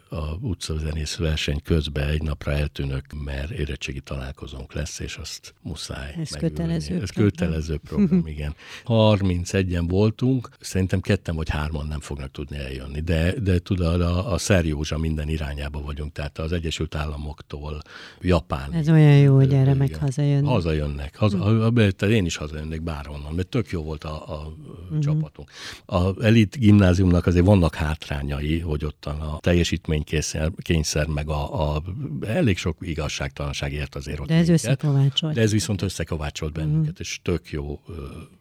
a 0.08 0.34
utcazenész 0.40 1.16
verseny 1.16 1.60
közben 1.62 2.08
egy 2.08 2.22
napra 2.22 2.52
eltűnök, 2.52 3.04
mert 3.24 3.50
érettségi 3.50 4.00
találkozónk 4.00 4.72
lesz, 4.72 4.98
és 4.98 5.16
azt 5.16 5.54
muszáj 5.62 6.14
Ez 6.18 6.30
megülni. 6.30 6.54
kötelező 6.54 7.00
Ez 7.00 7.10
kötelező 7.10 7.76
program, 7.76 8.26
igen. 8.34 8.54
31-en 8.84 9.84
voltunk, 9.88 10.48
szerintem 10.60 11.00
ketten 11.00 11.34
vagy 11.34 11.48
hárman 11.48 11.86
nem 11.86 12.00
fognak 12.00 12.30
tudni 12.30 12.56
eljönni, 12.56 13.00
de, 13.00 13.34
de 13.40 13.58
tudod, 13.58 14.00
a, 14.00 14.32
a 14.32 14.38
Szerjózsa 14.38 14.98
minden 14.98 15.28
irányába 15.28 15.80
vagyunk, 15.80 16.12
tehát 16.12 16.38
az 16.38 16.52
Egyesült 16.52 16.94
Államoktól 16.94 17.82
Japán. 18.20 18.72
Ez 18.72 18.88
olyan 18.88 19.16
jó, 19.24 19.34
hogy 19.34 19.52
erre 19.52 19.74
meg 19.74 19.96
hazajönnek. 19.96 20.50
Hazajönnek. 20.50 21.16
Haza, 21.16 21.38
tehát 21.74 22.02
én 22.02 22.24
is 22.24 22.36
hazajönnék 22.36 22.82
bárhonnan, 22.82 23.34
mert 23.34 23.48
tök 23.48 23.70
jó 23.70 23.82
volt 23.82 24.04
a, 24.04 24.32
a 24.32 24.52
uh-huh. 24.84 24.98
csapatunk. 24.98 25.50
A 25.86 26.24
elit 26.24 26.58
gimnáziumnak 26.58 27.26
azért 27.26 27.44
vannak 27.44 27.74
hátrányai, 27.74 28.58
hogy 28.60 28.84
ottan 28.84 29.20
a 29.20 29.38
teljesítménykényszer, 29.40 31.06
meg 31.06 31.28
a, 31.28 31.74
a 31.74 31.82
elég 32.26 32.56
sok 32.56 32.76
igazságtalanság 32.80 33.72
ért 33.72 33.94
azért 33.94 34.20
ott. 34.20 34.26
De 34.26 34.34
ez 34.34 34.48
összekovácsolt. 34.48 35.34
De 35.34 35.40
ez 35.40 35.52
viszont 35.52 35.82
összekovácsolt 35.82 36.52
bennünket, 36.52 36.90
uh-huh. 36.90 36.98
és 36.98 37.20
tök 37.22 37.50
jó 37.50 37.80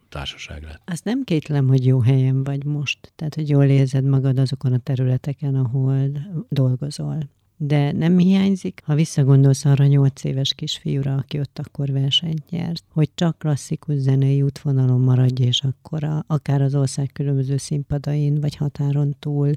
társaság 0.08 0.62
lett. 0.62 0.80
Azt 0.84 1.04
nem 1.04 1.24
kétlem, 1.24 1.68
hogy 1.68 1.86
jó 1.86 2.00
helyen 2.00 2.44
vagy 2.44 2.64
most. 2.64 3.12
Tehát, 3.16 3.34
hogy 3.34 3.48
jól 3.48 3.64
érzed 3.64 4.04
magad 4.04 4.38
azokon 4.38 4.72
a 4.72 4.78
területeken, 4.78 5.54
ahol 5.54 6.10
dolgozol. 6.48 7.18
De 7.56 7.92
nem 7.92 8.18
hiányzik, 8.18 8.82
ha 8.84 8.94
visszagondolsz 8.94 9.64
arra 9.64 9.86
nyolc 9.86 10.24
éves 10.24 10.54
kisfiúra, 10.54 11.14
aki 11.14 11.38
ott 11.38 11.58
akkor 11.58 11.90
versenyt 11.90 12.50
nyert, 12.50 12.84
hogy 12.88 13.10
csak 13.14 13.38
klasszikus 13.38 13.96
zenei 13.96 14.42
útvonalon 14.42 15.00
maradj, 15.00 15.42
és 15.42 15.62
akkor 15.62 16.04
a, 16.04 16.24
akár 16.26 16.62
az 16.62 16.74
ország 16.74 17.10
különböző 17.12 17.56
színpadain, 17.56 18.40
vagy 18.40 18.56
határon 18.56 19.16
túl 19.18 19.52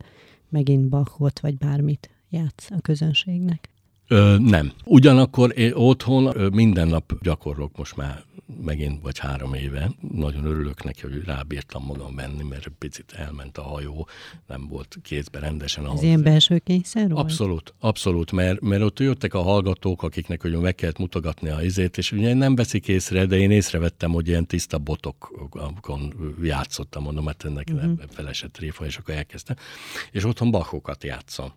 megint 0.49 0.89
Bachot, 0.89 1.39
vagy 1.39 1.57
bármit 1.57 2.09
játsz 2.29 2.71
a 2.71 2.81
közönségnek. 2.81 3.69
Ö, 4.07 4.37
nem. 4.39 4.71
Ugyanakkor 4.83 5.57
én 5.57 5.73
otthon 5.73 6.37
ö, 6.37 6.47
minden 6.47 6.87
nap 6.87 7.13
gyakorlok 7.21 7.77
most 7.77 7.95
már 7.95 8.23
megint 8.63 9.01
vagy 9.01 9.19
három 9.19 9.53
éve. 9.53 9.91
Nagyon 10.13 10.45
örülök 10.45 10.83
neki, 10.83 11.01
hogy 11.01 11.23
rábírtam 11.25 11.83
magam 11.83 12.15
venni, 12.15 12.43
mert 12.43 12.67
picit 12.79 13.11
elment 13.11 13.57
a 13.57 13.61
hajó, 13.61 14.07
nem 14.47 14.67
volt 14.67 14.97
kézbe 15.03 15.39
rendesen. 15.39 15.89
Ez 15.91 16.03
ilyen 16.03 16.23
belső 16.23 16.57
kényszer 16.57 17.09
volt? 17.09 17.19
Abszolút, 17.19 17.73
abszolút, 17.79 18.31
mert, 18.31 18.61
mert 18.61 18.81
ott 18.81 18.99
jöttek 18.99 19.33
a 19.33 19.41
hallgatók, 19.41 20.03
akiknek 20.03 20.41
hogy 20.41 20.51
meg 20.51 20.75
kellett 20.75 20.97
mutogatni 20.97 21.49
a 21.49 21.61
izét, 21.61 21.97
és 21.97 22.11
ugye 22.11 22.33
nem 22.33 22.55
veszik 22.55 22.87
észre, 22.87 23.25
de 23.25 23.37
én 23.37 23.51
észrevettem, 23.51 24.11
hogy 24.11 24.27
ilyen 24.27 24.45
tiszta 24.45 24.77
botokon 24.77 26.13
játszottam, 26.43 27.03
mondom, 27.03 27.25
hát 27.25 27.45
ennek 27.45 27.67
uh-huh. 27.73 27.99
felesett 28.09 28.57
réfa, 28.57 28.85
és 28.85 28.97
akkor 28.97 29.13
elkezdtem. 29.13 29.55
És 30.11 30.25
otthon 30.25 30.51
bachokat 30.51 31.03
játszom. 31.03 31.51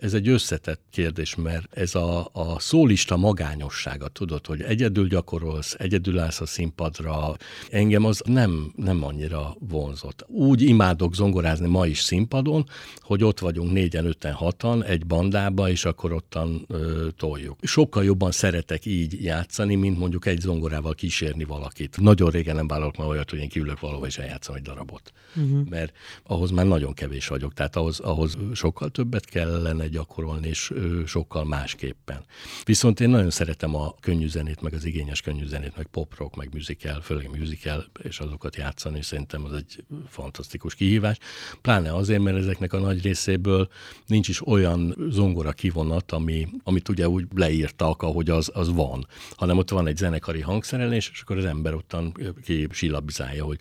Ez 0.00 0.14
egy 0.14 0.28
összetett 0.28 0.80
kérdés, 0.90 1.34
mert 1.34 1.76
ez 1.76 1.94
a, 1.94 2.30
a 2.32 2.58
szólista 2.58 3.16
magányossága, 3.16 4.08
tudod, 4.08 4.46
hogy 4.46 4.60
egyedül 4.62 5.08
gyakorolsz, 5.08 5.74
egyedül 5.78 6.18
állsz 6.18 6.40
a 6.40 6.46
színpadra, 6.46 7.36
engem 7.70 8.04
az 8.04 8.22
nem, 8.24 8.72
nem 8.76 9.04
annyira 9.04 9.56
vonzott. 9.58 10.24
Úgy 10.28 10.62
imádok 10.62 11.14
zongorázni 11.14 11.68
ma 11.68 11.86
is 11.86 12.00
színpadon, 12.00 12.66
hogy 13.00 13.24
ott 13.24 13.38
vagyunk 13.38 13.72
négyen, 13.72 14.06
öten, 14.06 14.32
hatan 14.32 14.84
egy 14.84 15.06
bandába, 15.06 15.68
és 15.68 15.84
akkor 15.84 16.12
ottan 16.12 16.64
ö, 16.68 17.08
toljuk. 17.16 17.58
Sokkal 17.62 18.04
jobban 18.04 18.30
szeretek 18.30 18.86
így 18.86 19.22
játszani, 19.22 19.74
mint 19.74 19.98
mondjuk 19.98 20.26
egy 20.26 20.40
zongorával 20.40 20.94
kísérni 20.94 21.44
valakit. 21.44 22.00
Nagyon 22.00 22.30
régen 22.30 22.54
nem 22.54 22.66
vállalok 22.66 22.96
már 22.96 23.08
olyat, 23.08 23.30
hogy 23.30 23.38
én 23.38 23.48
kiülök 23.48 23.80
valahol 23.80 24.06
és 24.06 24.18
eljátszom 24.18 24.54
egy 24.54 24.62
darabot. 24.62 25.12
Uh-huh. 25.36 25.68
Mert 25.68 25.96
ahhoz 26.22 26.50
már 26.50 26.66
nagyon 26.66 26.94
kevés 26.94 27.28
vagyok, 27.28 27.54
tehát 27.54 27.76
ahhoz, 27.76 28.00
ahhoz 28.00 28.36
sokkal 28.54 28.88
többet 28.88 29.24
kellene 29.24 29.85
gyakorolni, 29.88 30.48
és 30.48 30.72
sokkal 31.06 31.44
másképpen. 31.44 32.24
Viszont 32.64 33.00
én 33.00 33.08
nagyon 33.08 33.30
szeretem 33.30 33.74
a 33.74 33.94
könnyű 34.00 34.28
zenét, 34.28 34.60
meg 34.60 34.74
az 34.74 34.84
igényes 34.84 35.20
könnyű 35.20 35.46
zenét, 35.46 35.76
meg 35.76 35.86
pop 35.86 36.16
rock, 36.16 36.36
meg 36.36 36.48
musical, 36.52 37.00
főleg 37.00 37.38
musical, 37.38 37.84
és 38.02 38.20
azokat 38.20 38.56
játszani, 38.56 39.02
szerintem 39.02 39.44
az 39.44 39.52
egy 39.52 39.84
fantasztikus 40.08 40.74
kihívás. 40.74 41.18
Pláne 41.60 41.94
azért, 41.94 42.22
mert 42.22 42.36
ezeknek 42.36 42.72
a 42.72 42.78
nagy 42.78 43.02
részéből 43.02 43.68
nincs 44.06 44.28
is 44.28 44.46
olyan 44.46 44.94
zongora 45.10 45.52
kivonat, 45.52 46.12
ami, 46.12 46.48
amit 46.64 46.88
ugye 46.88 47.08
úgy 47.08 47.26
leírtak, 47.34 48.02
ahogy 48.02 48.30
az, 48.30 48.50
az 48.54 48.72
van, 48.72 49.06
hanem 49.36 49.58
ott 49.58 49.70
van 49.70 49.86
egy 49.86 49.96
zenekari 49.96 50.40
hangszerelés, 50.40 51.10
és 51.12 51.20
akkor 51.20 51.36
az 51.36 51.44
ember 51.44 51.74
ottan 51.74 52.14
ki 52.44 52.66
silabizálja, 52.70 53.44
hogy 53.44 53.58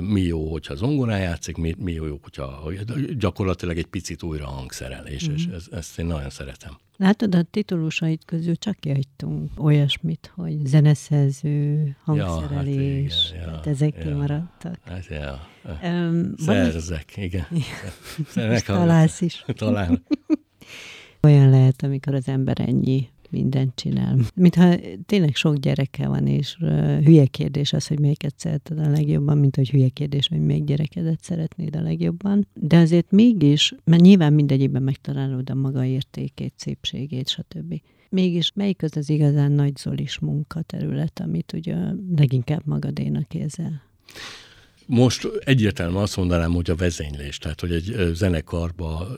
mi 0.00 0.20
jó, 0.20 0.50
hogyha 0.50 0.74
zongorá 0.74 1.16
játszik, 1.16 1.56
mi, 1.56 1.74
mi 1.78 1.92
jó, 1.92 2.18
hogyha 2.22 2.72
gyakorlatilag 3.18 3.78
egy 3.78 3.86
picit 3.86 4.22
újra 4.22 4.46
hangszerelés, 4.46 5.24
mm-hmm. 5.24 5.34
és 5.34 5.48
ez, 5.52 5.66
ezt 5.70 5.98
én 5.98 6.06
nagyon 6.06 6.30
szeretem. 6.30 6.78
Látod, 6.96 7.34
a 7.34 7.42
titulusait 7.42 8.24
közül 8.24 8.56
csak 8.56 8.76
kihagytunk 8.80 9.50
olyasmit, 9.56 10.32
hogy 10.34 10.66
zeneszerző, 10.66 11.96
hangszerelés, 12.04 13.32
ja, 13.34 13.38
hát 13.38 13.46
igen, 13.46 13.60
ja, 13.64 13.70
ezek 13.70 13.94
ja, 13.96 14.02
kimaradtak. 14.02 14.78
Hát 14.84 15.06
ja. 15.06 15.48
Um, 15.82 16.34
Szerzek, 16.36 17.16
igen. 17.16 17.46
Szerzek, 18.28 18.64
találsz 18.64 19.20
is. 19.20 19.44
Talán. 19.46 20.04
Olyan 21.22 21.50
lehet, 21.50 21.82
amikor 21.82 22.14
az 22.14 22.28
ember 22.28 22.60
ennyi 22.60 23.08
mindent 23.30 23.74
csinál. 23.74 24.18
Mintha 24.34 24.76
tényleg 25.06 25.34
sok 25.34 25.56
gyereke 25.56 26.08
van, 26.08 26.26
és 26.26 26.56
hülye 27.04 27.26
kérdés 27.26 27.72
az, 27.72 27.86
hogy 27.86 28.00
melyiket 28.00 28.34
szereted 28.36 28.78
a 28.78 28.88
legjobban, 28.88 29.38
mint 29.38 29.56
hogy 29.56 29.70
hülye 29.70 29.88
kérdés, 29.88 30.28
hogy 30.28 30.40
még 30.40 30.64
gyerekedet 30.64 31.22
szeretnéd 31.22 31.76
a 31.76 31.82
legjobban. 31.82 32.46
De 32.54 32.76
azért 32.76 33.10
mégis, 33.10 33.74
mert 33.84 34.02
nyilván 34.02 34.32
mindegyikben 34.32 34.82
megtalálod 34.82 35.50
a 35.50 35.54
maga 35.54 35.84
értékét, 35.84 36.52
szépségét, 36.56 37.28
stb. 37.28 37.80
Mégis 38.08 38.52
melyik 38.54 38.82
az 38.82 38.96
az 38.96 39.10
igazán 39.10 39.52
nagy 39.52 39.76
zolis 39.76 40.18
munkaterület, 40.18 41.20
amit 41.20 41.52
ugye 41.52 41.76
leginkább 42.16 42.62
magadénak 42.64 43.34
érzel? 43.34 43.82
Most 44.92 45.28
egyértelműen 45.44 46.02
azt 46.02 46.16
mondanám, 46.16 46.52
hogy 46.52 46.70
a 46.70 46.74
vezénylés, 46.74 47.38
tehát 47.38 47.60
hogy 47.60 47.72
egy 47.72 48.10
zenekarba, 48.14 49.08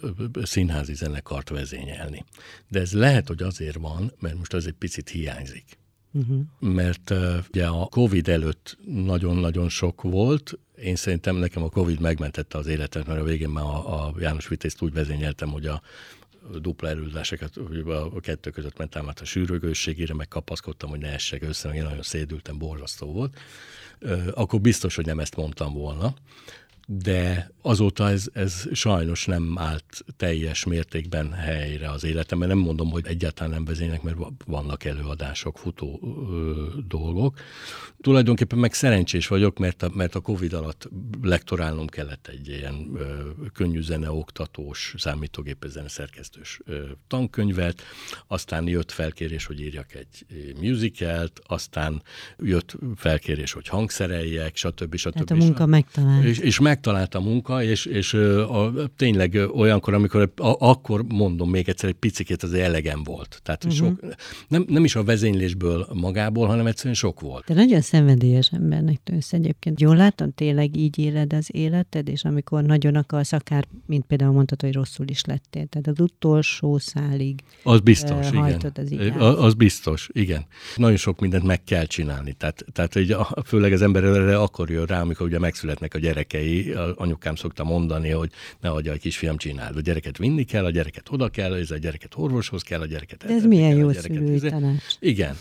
színházi 0.42 0.94
zenekart 0.94 1.48
vezényelni. 1.48 2.24
De 2.68 2.80
ez 2.80 2.92
lehet, 2.92 3.28
hogy 3.28 3.42
azért 3.42 3.76
van, 3.76 4.12
mert 4.20 4.36
most 4.36 4.52
az 4.52 4.66
egy 4.66 4.72
picit 4.72 5.08
hiányzik. 5.08 5.64
Uh-huh. 6.12 6.40
Mert 6.58 7.10
uh, 7.10 7.34
ugye 7.48 7.66
a 7.66 7.86
Covid 7.86 8.28
előtt 8.28 8.78
nagyon-nagyon 8.86 9.68
sok 9.68 10.02
volt, 10.02 10.58
én 10.82 10.96
szerintem 10.96 11.36
nekem 11.36 11.62
a 11.62 11.68
Covid 11.68 12.00
megmentette 12.00 12.58
az 12.58 12.66
életet, 12.66 13.06
mert 13.06 13.20
a 13.20 13.24
végén 13.24 13.48
már 13.48 13.64
a, 13.64 14.06
a 14.06 14.14
János 14.18 14.48
Vitézt 14.48 14.82
úgy 14.82 14.92
vezényeltem, 14.92 15.48
hogy 15.48 15.66
a 15.66 15.82
dupla 16.60 16.88
erőzáseket, 16.88 17.56
a 17.86 18.20
kettő 18.20 18.50
között 18.50 18.78
mentem 18.78 19.08
át 19.08 19.20
a 19.20 19.24
sűrögőségére, 19.24 20.14
meg 20.14 20.28
kapaszkodtam, 20.28 20.90
hogy 20.90 20.98
ne 20.98 21.12
essek 21.12 21.42
össze, 21.42 21.68
meg 21.68 21.76
én 21.76 21.82
nagyon 21.82 22.02
szédültem, 22.02 22.58
borzasztó 22.58 23.12
volt. 23.12 23.38
Akkor 24.30 24.60
biztos, 24.60 24.94
hogy 24.94 25.06
nem 25.06 25.18
ezt 25.18 25.36
mondtam 25.36 25.72
volna 25.72 26.14
de 26.86 27.50
azóta 27.62 28.08
ez, 28.08 28.26
ez 28.32 28.64
sajnos 28.72 29.26
nem 29.26 29.58
állt 29.58 30.04
teljes 30.16 30.64
mértékben 30.64 31.32
helyre 31.32 31.90
az 31.90 32.04
életemben. 32.04 32.48
Nem 32.48 32.58
mondom, 32.58 32.90
hogy 32.90 33.06
egyáltalán 33.06 33.52
nem 33.52 33.64
vezények, 33.64 34.02
mert 34.02 34.16
vannak 34.46 34.84
előadások, 34.84 35.58
futó 35.58 36.00
ö, 36.02 36.66
dolgok. 36.88 37.38
Tulajdonképpen 38.00 38.58
meg 38.58 38.72
szerencsés 38.72 39.26
vagyok, 39.26 39.58
mert 39.58 39.82
a, 39.82 39.90
mert 39.94 40.14
a 40.14 40.20
Covid 40.20 40.52
alatt 40.52 40.88
lektorálnom 41.22 41.86
kellett 41.86 42.26
egy 42.26 42.48
ilyen 42.48 42.90
ö, 42.94 43.30
könnyű 43.52 43.80
zene, 43.80 44.10
oktatós, 44.10 44.94
számítógépes 44.98 45.70
szerkesztős 45.86 46.60
ö, 46.64 46.84
tankönyvet, 47.08 47.82
aztán 48.26 48.68
jött 48.68 48.90
felkérés, 48.90 49.46
hogy 49.46 49.60
írjak 49.60 49.94
egy 49.94 50.26
musicalt, 50.60 51.40
aztán 51.46 52.02
jött 52.38 52.74
felkérés, 52.96 53.52
hogy 53.52 53.68
hangszereljek, 53.68 54.56
stb. 54.56 54.96
stb. 54.96 55.12
Tehát 55.12 55.30
a 55.30 55.34
munka 55.34 55.66
megtalált. 55.66 56.24
És, 56.24 56.38
és 56.38 56.58
meg 56.58 56.80
megtalált 56.82 57.14
a 57.14 57.20
munka, 57.20 57.62
és, 57.62 57.86
és 57.86 58.14
a, 58.14 58.72
tényleg 58.96 59.38
olyankor, 59.54 59.94
amikor 59.94 60.32
a, 60.36 60.68
akkor 60.68 61.04
mondom 61.08 61.50
még 61.50 61.68
egyszer, 61.68 61.88
egy 61.88 61.94
picikét 61.94 62.42
az 62.42 62.52
elegem 62.52 63.02
volt. 63.04 63.40
Tehát 63.42 63.64
uh-huh. 63.64 63.78
sok, 63.78 64.00
nem, 64.48 64.64
nem 64.68 64.84
is 64.84 64.96
a 64.96 65.04
vezénylésből 65.04 65.86
magából, 65.92 66.46
hanem 66.46 66.66
egyszerűen 66.66 66.94
sok 66.94 67.20
volt. 67.20 67.44
Te 67.44 67.54
nagyon 67.54 67.80
szenvedélyes 67.80 68.48
embernek 68.52 69.00
tűnsz 69.04 69.32
egyébként. 69.32 69.80
Jól 69.80 69.96
látom, 69.96 70.32
tényleg 70.34 70.76
így 70.76 70.98
éled 70.98 71.32
az 71.32 71.48
életed, 71.52 72.08
és 72.08 72.24
amikor 72.24 72.62
nagyon 72.62 72.94
akarsz, 72.94 73.32
akár, 73.32 73.64
mint 73.86 74.04
például 74.04 74.32
mondtad, 74.32 74.60
hogy 74.60 74.72
rosszul 74.72 75.08
is 75.08 75.24
lettél. 75.24 75.66
Tehát 75.66 75.86
az 75.86 76.00
utolsó 76.00 76.78
szálig 76.78 77.40
az 77.62 77.80
biztos, 77.80 78.30
igen. 78.30 79.12
Az, 79.18 79.44
az 79.44 79.54
biztos, 79.54 80.08
igen. 80.12 80.46
Nagyon 80.76 80.96
sok 80.96 81.20
mindent 81.20 81.44
meg 81.44 81.64
kell 81.64 81.84
csinálni. 81.84 82.32
Tehát, 82.32 82.64
tehát 82.72 82.92
hogy 82.92 83.16
főleg 83.44 83.72
az 83.72 83.82
ember 83.82 84.04
erre 84.04 84.38
akkor 84.38 84.70
jön 84.70 84.86
rá, 84.86 85.00
amikor 85.00 85.26
ugye 85.26 85.38
megszületnek 85.38 85.94
a 85.94 85.98
gyerekei. 85.98 86.61
A 86.70 86.92
anyukám 86.96 87.34
szokta 87.34 87.64
mondani, 87.64 88.10
hogy 88.10 88.30
ne 88.60 88.70
adja 88.70 88.92
a 88.92 88.96
kisfiam 88.96 89.36
csinál. 89.36 89.72
A 89.76 89.80
gyereket 89.80 90.18
vinni 90.18 90.44
kell, 90.44 90.64
a 90.64 90.70
gyereket 90.70 91.08
oda 91.10 91.28
kell, 91.28 91.54
ez 91.54 91.70
a 91.70 91.78
gyereket 91.78 92.12
orvoshoz 92.16 92.62
kell, 92.62 92.80
a 92.80 92.86
gyereket. 92.86 93.24
ez 93.24 93.44
milyen 93.44 93.70
kell, 93.70 93.78
jó 93.78 93.92
szülői 93.92 94.38
tanács. 94.38 94.84
Igen, 94.98 95.36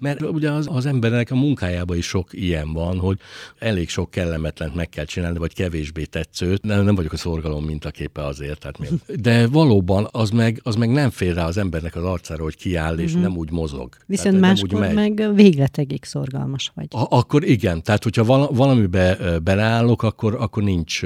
mert 0.00 0.22
ugye 0.22 0.50
az, 0.50 0.66
az 0.70 0.86
embernek 0.86 1.30
a 1.30 1.34
munkájában 1.34 1.96
is 1.96 2.06
sok 2.06 2.28
ilyen 2.32 2.72
van, 2.72 2.98
hogy 2.98 3.18
elég 3.58 3.88
sok 3.88 4.10
kellemetlent 4.10 4.74
meg 4.74 4.88
kell 4.88 5.04
csinálni, 5.04 5.38
vagy 5.38 5.54
kevésbé 5.54 6.04
tetszőt. 6.04 6.62
Nem, 6.62 6.84
nem 6.84 6.94
vagyok 6.94 7.12
a 7.12 7.16
szorgalom 7.16 7.64
mintaképe 7.64 8.24
azért. 8.24 8.58
Tehát 8.58 8.78
mi... 8.78 8.86
De 9.20 9.46
valóban 9.46 10.08
az 10.10 10.30
meg, 10.30 10.60
az 10.62 10.74
meg 10.74 10.90
nem 10.90 11.10
fér 11.10 11.34
rá 11.34 11.46
az 11.46 11.56
embernek 11.56 11.96
az 11.96 12.04
arcára, 12.04 12.42
hogy 12.42 12.56
kiáll, 12.56 12.98
és 12.98 13.12
mm-hmm. 13.12 13.20
nem 13.20 13.36
úgy 13.36 13.50
mozog. 13.50 13.96
Viszont 14.06 14.40
tehát, 14.40 14.56
máskor 14.56 14.92
meg 14.92 15.34
végletegig 15.34 16.04
szorgalmas 16.04 16.72
vagy. 16.74 16.86
A, 16.90 17.16
akkor 17.16 17.44
igen, 17.44 17.82
tehát 17.82 18.02
hogyha 18.02 18.48
valamibe 18.52 19.18
beleállok, 19.42 20.02
akkor, 20.02 20.34
akkor 20.34 20.62
nincs, 20.66 21.02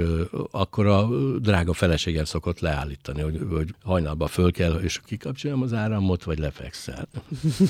akkor 0.51 0.87
a 0.87 1.09
drága 1.39 1.73
feleségem 1.73 2.25
szokott 2.25 2.61
leállítani, 2.61 3.21
hogy, 3.21 3.41
hogy 3.51 3.75
hajnalban 3.83 4.29
föl 4.29 4.53
kell, 4.53 4.73
és 4.73 5.01
kikapcsoljam 5.05 5.63
az 5.63 5.73
áramot, 5.73 6.25
vagy 6.25 6.39
lefekszel. 6.39 7.09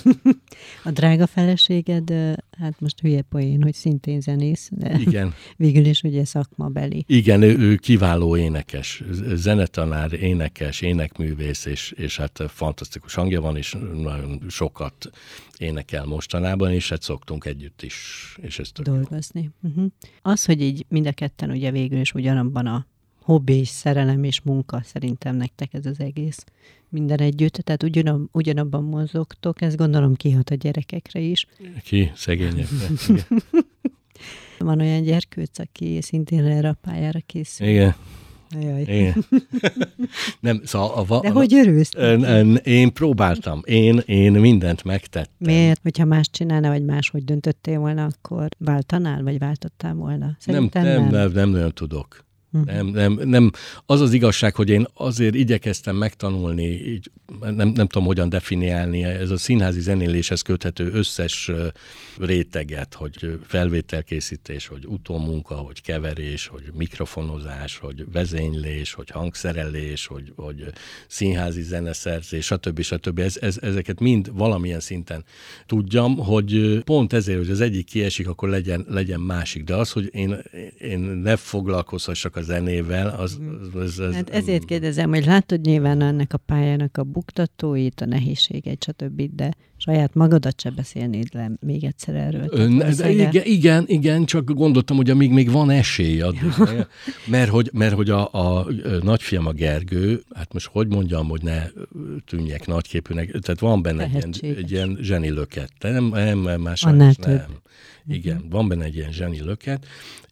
a 0.84 0.90
drága 0.90 1.26
feleséged, 1.26 2.12
hát 2.60 2.80
most 2.80 3.00
hülye 3.00 3.22
poén, 3.22 3.62
hogy 3.62 3.74
szintén 3.74 4.20
zenész, 4.20 4.68
de 4.72 4.98
igen. 4.98 5.34
végül 5.56 5.84
is 5.84 6.02
ugye 6.02 6.24
szakmabeli. 6.24 7.04
Igen, 7.06 7.42
ő, 7.42 7.58
ő 7.58 7.76
kiváló 7.76 8.36
énekes, 8.36 9.02
zenetanár, 9.34 10.12
énekes, 10.12 10.80
énekművész, 10.80 11.64
és, 11.64 11.92
és 11.96 12.16
hát 12.16 12.42
fantasztikus 12.48 13.14
hangja 13.14 13.40
van, 13.40 13.56
és 13.56 13.76
nagyon 13.94 14.42
sokat 14.48 15.10
énekel 15.58 16.04
mostanában, 16.04 16.72
és 16.72 16.88
hát 16.88 17.02
szoktunk 17.02 17.44
együtt 17.44 17.82
is, 17.82 17.94
és 18.40 18.58
ezt 18.58 18.82
dolgozni. 18.82 19.50
Uh-huh. 19.62 19.86
Az, 20.22 20.44
hogy 20.44 20.62
így 20.62 20.86
mind 20.88 21.06
a 21.06 21.12
ketten 21.12 21.50
ugye 21.50 21.70
végül 21.70 22.00
is 22.00 22.14
ugyanabban 22.14 22.66
a 22.66 22.86
hobbi 23.20 23.52
és 23.52 23.68
szerelem 23.68 24.24
és 24.24 24.40
munka 24.40 24.80
szerintem 24.84 25.36
nektek 25.36 25.74
ez 25.74 25.86
az 25.86 26.00
egész 26.00 26.44
minden 26.90 27.18
együtt, 27.18 27.52
tehát 27.52 27.82
ugyanab, 27.82 28.28
ugyanabban 28.32 28.84
mozogtok, 28.84 29.62
ez 29.62 29.74
gondolom 29.74 30.14
kihat 30.14 30.50
a 30.50 30.54
gyerekekre 30.54 31.20
is. 31.20 31.46
Ki? 31.84 32.10
Szegényekre. 32.14 32.86
Van 34.58 34.80
olyan 34.80 35.02
gyerkőc, 35.02 35.58
aki 35.58 35.98
szintén 36.02 36.44
erre 36.44 36.68
a 36.68 36.76
pályára 36.80 37.20
készül. 37.26 37.66
Igen. 37.66 37.94
Jaj. 38.60 38.82
Igen. 38.82 39.24
Nem, 40.40 40.60
szóval 40.64 41.06
a, 41.08 41.14
a, 41.14 41.20
De 41.20 41.30
hogy 41.30 41.54
örülsz? 41.54 41.90
Én 42.64 42.92
próbáltam. 42.92 43.60
Én, 43.64 44.02
én 44.06 44.32
mindent 44.32 44.84
megtettem. 44.84 45.32
Miért? 45.38 45.80
Hogyha 45.82 46.04
más 46.04 46.30
csinálna, 46.30 46.68
vagy 46.68 46.84
máshogy 46.84 47.24
döntöttél 47.24 47.78
volna, 47.78 48.04
akkor 48.04 48.48
váltanál, 48.58 49.22
vagy 49.22 49.38
váltottál 49.38 49.94
volna? 49.94 50.36
Szerintem 50.38 50.82
nem, 50.82 50.92
nem, 50.92 51.02
nem, 51.02 51.10
nem, 51.10 51.32
nem 51.32 51.48
nagyon 51.48 51.72
tudok. 51.74 52.24
Uh-huh. 52.52 52.74
Nem, 52.74 52.86
nem, 52.86 53.28
nem. 53.28 53.50
Az 53.86 54.00
az 54.00 54.12
igazság, 54.12 54.54
hogy 54.54 54.68
én 54.68 54.86
azért 54.94 55.34
igyekeztem 55.34 55.96
megtanulni, 55.96 56.66
így 56.66 57.10
nem, 57.40 57.68
nem 57.68 57.86
tudom 57.86 58.04
hogyan 58.06 58.28
definiálni, 58.28 59.04
ez 59.04 59.30
a 59.30 59.36
színházi 59.36 59.80
zenéléshez 59.80 60.42
köthető 60.42 60.90
összes 60.92 61.50
réteget, 62.18 62.94
hogy 62.94 63.38
felvételkészítés, 63.46 64.66
hogy 64.66 64.86
utómunka, 64.86 65.54
hogy 65.54 65.82
keverés, 65.82 66.46
hogy 66.46 66.62
mikrofonozás, 66.74 67.78
hogy 67.78 68.04
vezénylés, 68.12 68.92
hogy 68.92 69.10
hangszerelés, 69.10 70.06
hogy, 70.06 70.32
hogy 70.36 70.64
színházi 71.06 71.62
zeneszerzés, 71.62 72.44
stb. 72.44 72.80
stb. 72.80 73.18
Ez, 73.18 73.36
ez, 73.40 73.58
ezeket 73.62 74.00
mind 74.00 74.30
valamilyen 74.32 74.80
szinten 74.80 75.24
tudjam, 75.66 76.16
hogy 76.16 76.80
pont 76.84 77.12
ezért, 77.12 77.38
hogy 77.38 77.50
az 77.50 77.60
egyik 77.60 77.86
kiesik, 77.86 78.28
akkor 78.28 78.48
legyen, 78.48 78.84
legyen 78.88 79.20
másik. 79.20 79.64
De 79.64 79.74
az, 79.74 79.90
hogy 79.90 80.08
én, 80.12 80.42
én 80.78 80.98
ne 81.00 81.36
foglalkozhassak 81.36 82.36
a 82.40 82.42
zenével, 82.42 83.08
az... 83.08 83.38
az, 83.74 83.98
az 83.98 84.14
hát 84.14 84.30
ezért 84.30 84.64
kérdezem, 84.64 85.08
hogy 85.08 85.24
látod 85.24 85.60
nyilván 85.60 86.00
ennek 86.00 86.32
a 86.32 86.36
pályának 86.36 86.96
a 86.96 87.02
buktatóit, 87.02 88.00
a 88.00 88.06
nehézségeit, 88.06 88.84
stb., 88.84 89.22
de 89.34 89.50
saját 89.76 90.14
magadat 90.14 90.60
se 90.60 90.70
beszélnéd 90.70 91.28
le 91.32 91.50
még 91.60 91.84
egyszer 91.84 92.14
erről. 92.14 92.68
Ne, 92.68 92.94
de 92.94 93.10
igen, 93.10 93.44
igen, 93.44 93.84
igen, 93.86 94.24
csak 94.24 94.52
gondoltam, 94.52 94.96
hogy 94.96 95.10
amíg 95.10 95.30
még 95.30 95.50
van 95.50 95.70
esély 95.70 96.20
addig, 96.20 96.54
mert 97.26 97.50
hogy, 97.50 97.70
mert 97.72 97.94
hogy 97.94 98.10
a, 98.10 98.32
a 98.32 98.66
nagyfiam 99.02 99.46
a 99.46 99.52
Gergő, 99.52 100.22
hát 100.34 100.52
most 100.52 100.66
hogy 100.66 100.88
mondjam, 100.88 101.28
hogy 101.28 101.42
ne 101.42 101.62
tűnjek 102.26 102.66
nagyképűnek, 102.66 103.30
tehát 103.30 103.60
van 103.60 103.82
benne 103.82 104.02
egy 104.02 104.38
ilyen, 104.42 104.56
egy 104.56 104.70
ilyen 104.70 104.98
zseni 105.00 105.30
löket, 105.30 105.72
nem, 105.80 106.04
nem, 106.04 106.60
más 106.60 106.82
nem. 106.82 107.12
Igen, 108.06 108.36
uh-huh. 108.36 108.50
van 108.50 108.68
benne 108.68 108.84
egy 108.84 108.94
ilyen 108.94 109.12
zseni 109.12 109.40
löket, 109.40 109.86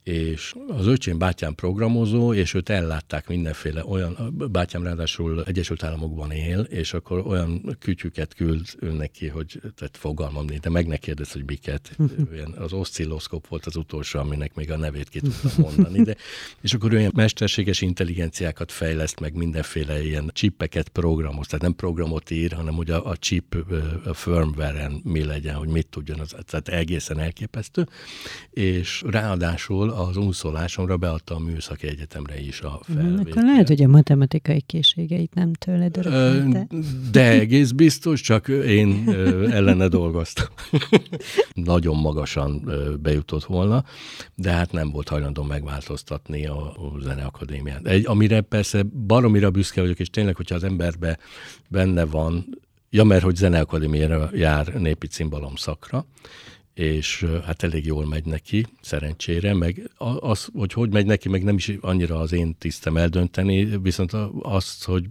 és 0.09 0.55
az 0.69 0.87
öcsém 0.87 1.19
bátyám 1.19 1.55
programozó, 1.55 2.35
és 2.35 2.55
őt 2.55 2.69
ellátták 2.69 3.29
mindenféle 3.29 3.85
olyan, 3.85 4.35
bátyám 4.51 4.83
ráadásul 4.83 5.45
Egyesült 5.45 5.83
Államokban 5.83 6.31
él, 6.31 6.61
és 6.61 6.93
akkor 6.93 7.27
olyan 7.27 7.77
kütyüket 7.79 8.35
küld 8.35 8.67
neki, 8.81 9.27
hogy 9.27 9.61
tehát 9.77 9.97
fogalmam 9.97 10.45
nincs, 10.45 10.61
de 10.61 10.71
meg 10.71 10.87
ne 10.87 10.97
kérdez, 10.97 11.33
hogy 11.33 11.43
miket. 11.47 11.97
az 12.57 12.73
oszcilloszkop 12.73 13.47
volt 13.47 13.67
az 13.67 13.77
utolsó, 13.77 14.19
aminek 14.19 14.55
még 14.55 14.71
a 14.71 14.77
nevét 14.77 15.09
ki 15.09 15.21
tudtam 15.21 15.53
mondani, 15.57 16.03
de, 16.03 16.17
és 16.61 16.75
akkor 16.75 16.93
olyan 16.95 17.13
mesterséges 17.15 17.81
intelligenciákat 17.81 18.73
fejleszt, 18.73 19.21
meg 19.21 19.35
mindenféle 19.35 20.05
ilyen 20.05 20.31
csipeket 20.33 20.89
programoz, 20.89 21.47
tehát 21.47 21.63
nem 21.63 21.75
programot 21.75 22.31
ír, 22.31 22.53
hanem 22.53 22.75
hogy 22.75 22.91
a, 22.91 23.07
a 23.07 23.17
chip 23.17 23.57
a 24.05 24.15
firmware-en 24.15 25.01
mi 25.05 25.25
legyen, 25.25 25.55
hogy 25.55 25.69
mit 25.69 25.87
tudjon, 25.87 26.21
az, 26.21 26.35
tehát 26.47 26.69
egészen 26.69 27.19
elképesztő, 27.19 27.89
és 28.51 29.03
ráadásul 29.07 29.97
az 29.99 30.17
unszolásomra 30.17 30.97
beadta 30.97 31.35
a 31.35 31.39
Műszaki 31.39 31.87
Egyetemre 31.87 32.41
is 32.41 32.61
a 32.61 32.81
mhm, 32.89 32.99
felvételt. 32.99 33.29
Akkor 33.29 33.43
lehet, 33.43 33.69
hogy 33.69 33.83
a 33.83 33.89
matematikai 33.89 34.61
készségeit 34.61 35.35
nem 35.35 35.53
tőled 35.53 35.97
örökülte. 35.97 36.67
De 37.11 37.31
egész 37.31 37.71
biztos, 37.71 38.21
csak 38.21 38.49
én 38.49 39.09
ellene 39.51 39.89
dolgoztam. 39.89 40.47
Nagyon 41.55 41.97
magasan 41.97 42.73
bejutott 43.03 43.45
volna, 43.45 43.85
de 44.35 44.51
hát 44.51 44.73
nem 44.73 44.91
volt 44.91 45.09
hajlandó 45.09 45.43
megváltoztatni 45.43 46.47
a, 46.47 46.67
a 46.67 47.01
Zeneakadémiát. 47.01 47.87
Egy, 47.87 48.07
amire 48.07 48.41
persze 48.41 48.83
baromira 48.83 49.51
büszke 49.51 49.81
vagyok, 49.81 49.99
és 49.99 50.11
tényleg, 50.11 50.37
hogyha 50.37 50.55
az 50.55 50.65
emberbe 50.65 51.19
benne 51.69 52.05
van, 52.05 52.47
ja, 52.91 53.05
mert 53.05 53.23
hogy 53.23 53.37
Zeneakadémiára 53.37 54.31
jár 54.33 54.67
népi 54.67 55.07
cimbalom 55.07 55.57
szakra, 55.57 56.07
és 56.79 57.27
hát 57.45 57.63
elég 57.63 57.87
jól 57.87 58.07
megy 58.07 58.25
neki, 58.25 58.67
szerencsére, 58.81 59.55
meg 59.55 59.91
az, 60.21 60.49
hogy 60.55 60.73
hogy 60.73 60.93
megy 60.93 61.07
neki, 61.07 61.29
meg 61.29 61.43
nem 61.43 61.55
is 61.55 61.73
annyira 61.81 62.19
az 62.19 62.33
én 62.33 62.57
tisztem 62.59 62.97
eldönteni, 62.97 63.79
viszont 63.83 64.13
azt, 64.43 64.85
hogy 64.85 65.05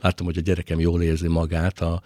látom, 0.00 0.26
hogy 0.26 0.38
a 0.38 0.40
gyerekem 0.40 0.80
jól 0.80 1.02
érzi 1.02 1.28
magát 1.28 1.80
a 1.80 2.02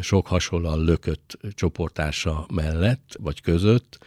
sok 0.00 0.26
hasonlóan 0.26 0.84
lökött 0.84 1.38
csoportása 1.54 2.46
mellett, 2.54 3.16
vagy 3.20 3.40
között, 3.40 3.98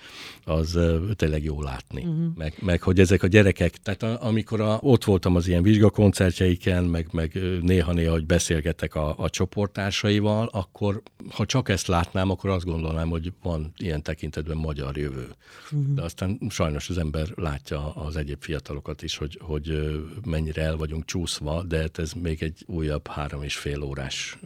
az 0.44 0.80
tényleg 1.15 1.44
jó 1.44 1.62
látni. 1.62 2.02
Uh-huh. 2.02 2.36
Meg, 2.36 2.56
meg, 2.62 2.82
hogy 2.82 3.00
ezek 3.00 3.24
a 3.24 3.28
gyerekek, 3.28 3.78
tehát 3.78 4.04
a, 4.04 4.26
amikor 4.26 4.62
a, 4.62 4.80
ott 4.82 5.04
voltam 5.04 5.36
az 5.36 5.48
ilyen 5.48 5.63
vizsgakoncertjeiken, 5.63 6.84
meg, 6.84 7.08
meg 7.12 7.39
néha-néha, 7.62 8.12
hogy 8.12 8.26
beszélgetek 8.26 8.96
a, 8.96 9.15
a 9.17 9.30
csoporttársaival, 9.30 10.50
akkor 10.52 11.02
ha 11.30 11.46
csak 11.46 11.70
ezt 11.70 11.88
látnám, 11.88 12.30
akkor 12.30 12.50
azt 12.50 12.65
gondolnám, 12.65 13.10
hogy 13.10 13.34
van 13.44 13.74
ilyen 13.78 14.04
tekintetben 14.04 14.58
magyar 14.58 14.98
jövő. 14.98 15.28
Uh-huh. 15.72 15.94
De 15.94 16.02
aztán 16.02 16.39
sajnos 16.50 16.89
az 16.89 16.98
ember 16.98 17.28
látja 17.36 17.94
az 17.94 18.15
egyéb 18.15 18.41
fiatalokat 18.41 19.02
is, 19.02 19.17
hogy, 19.17 19.39
hogy 19.41 19.91
mennyire 20.26 20.62
el 20.62 20.78
vagyunk 20.78 21.06
csúszva, 21.06 21.63
de 21.63 21.78
hát 21.78 22.00
ez 22.00 22.13
még 22.13 22.44
egy 22.44 22.63
újabb 22.65 23.08
három 23.08 23.44
és 23.44 23.56
fél 23.56 23.82
órás 23.82 24.38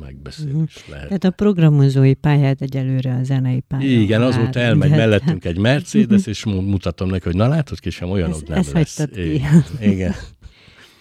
megbeszélés 0.00 0.54
uh-huh. 0.54 0.88
lehet. 0.88 1.06
Tehát 1.06 1.24
a 1.24 1.30
programozói 1.30 2.14
pályát 2.14 2.62
egyelőre 2.62 3.14
a 3.14 3.24
zenei 3.24 3.60
pályát. 3.68 4.00
Igen, 4.00 4.22
azóta 4.22 4.60
elmegy 4.60 4.90
de... 4.90 4.96
mellettünk 4.96 5.44
egy 5.44 5.58
Mercedes, 5.58 6.26
és 6.26 6.44
mutatom 6.44 7.08
neki, 7.08 7.24
hogy 7.24 7.36
na 7.36 7.48
látod, 7.48 7.80
kisem, 7.80 8.10
olyanok 8.10 8.42
ez, 8.42 8.48
nem 8.48 8.58
ez 8.58 8.72
lesz. 8.72 9.06
Igen. 9.14 9.64
Igen. 9.80 10.14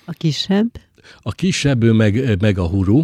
A 0.05 0.11
kisebb? 0.11 0.69
A 1.21 1.31
kisebb, 1.31 1.83
ő 1.83 1.91
meg, 1.91 2.41
meg 2.41 2.57
a 2.57 2.67
huru. 2.67 3.03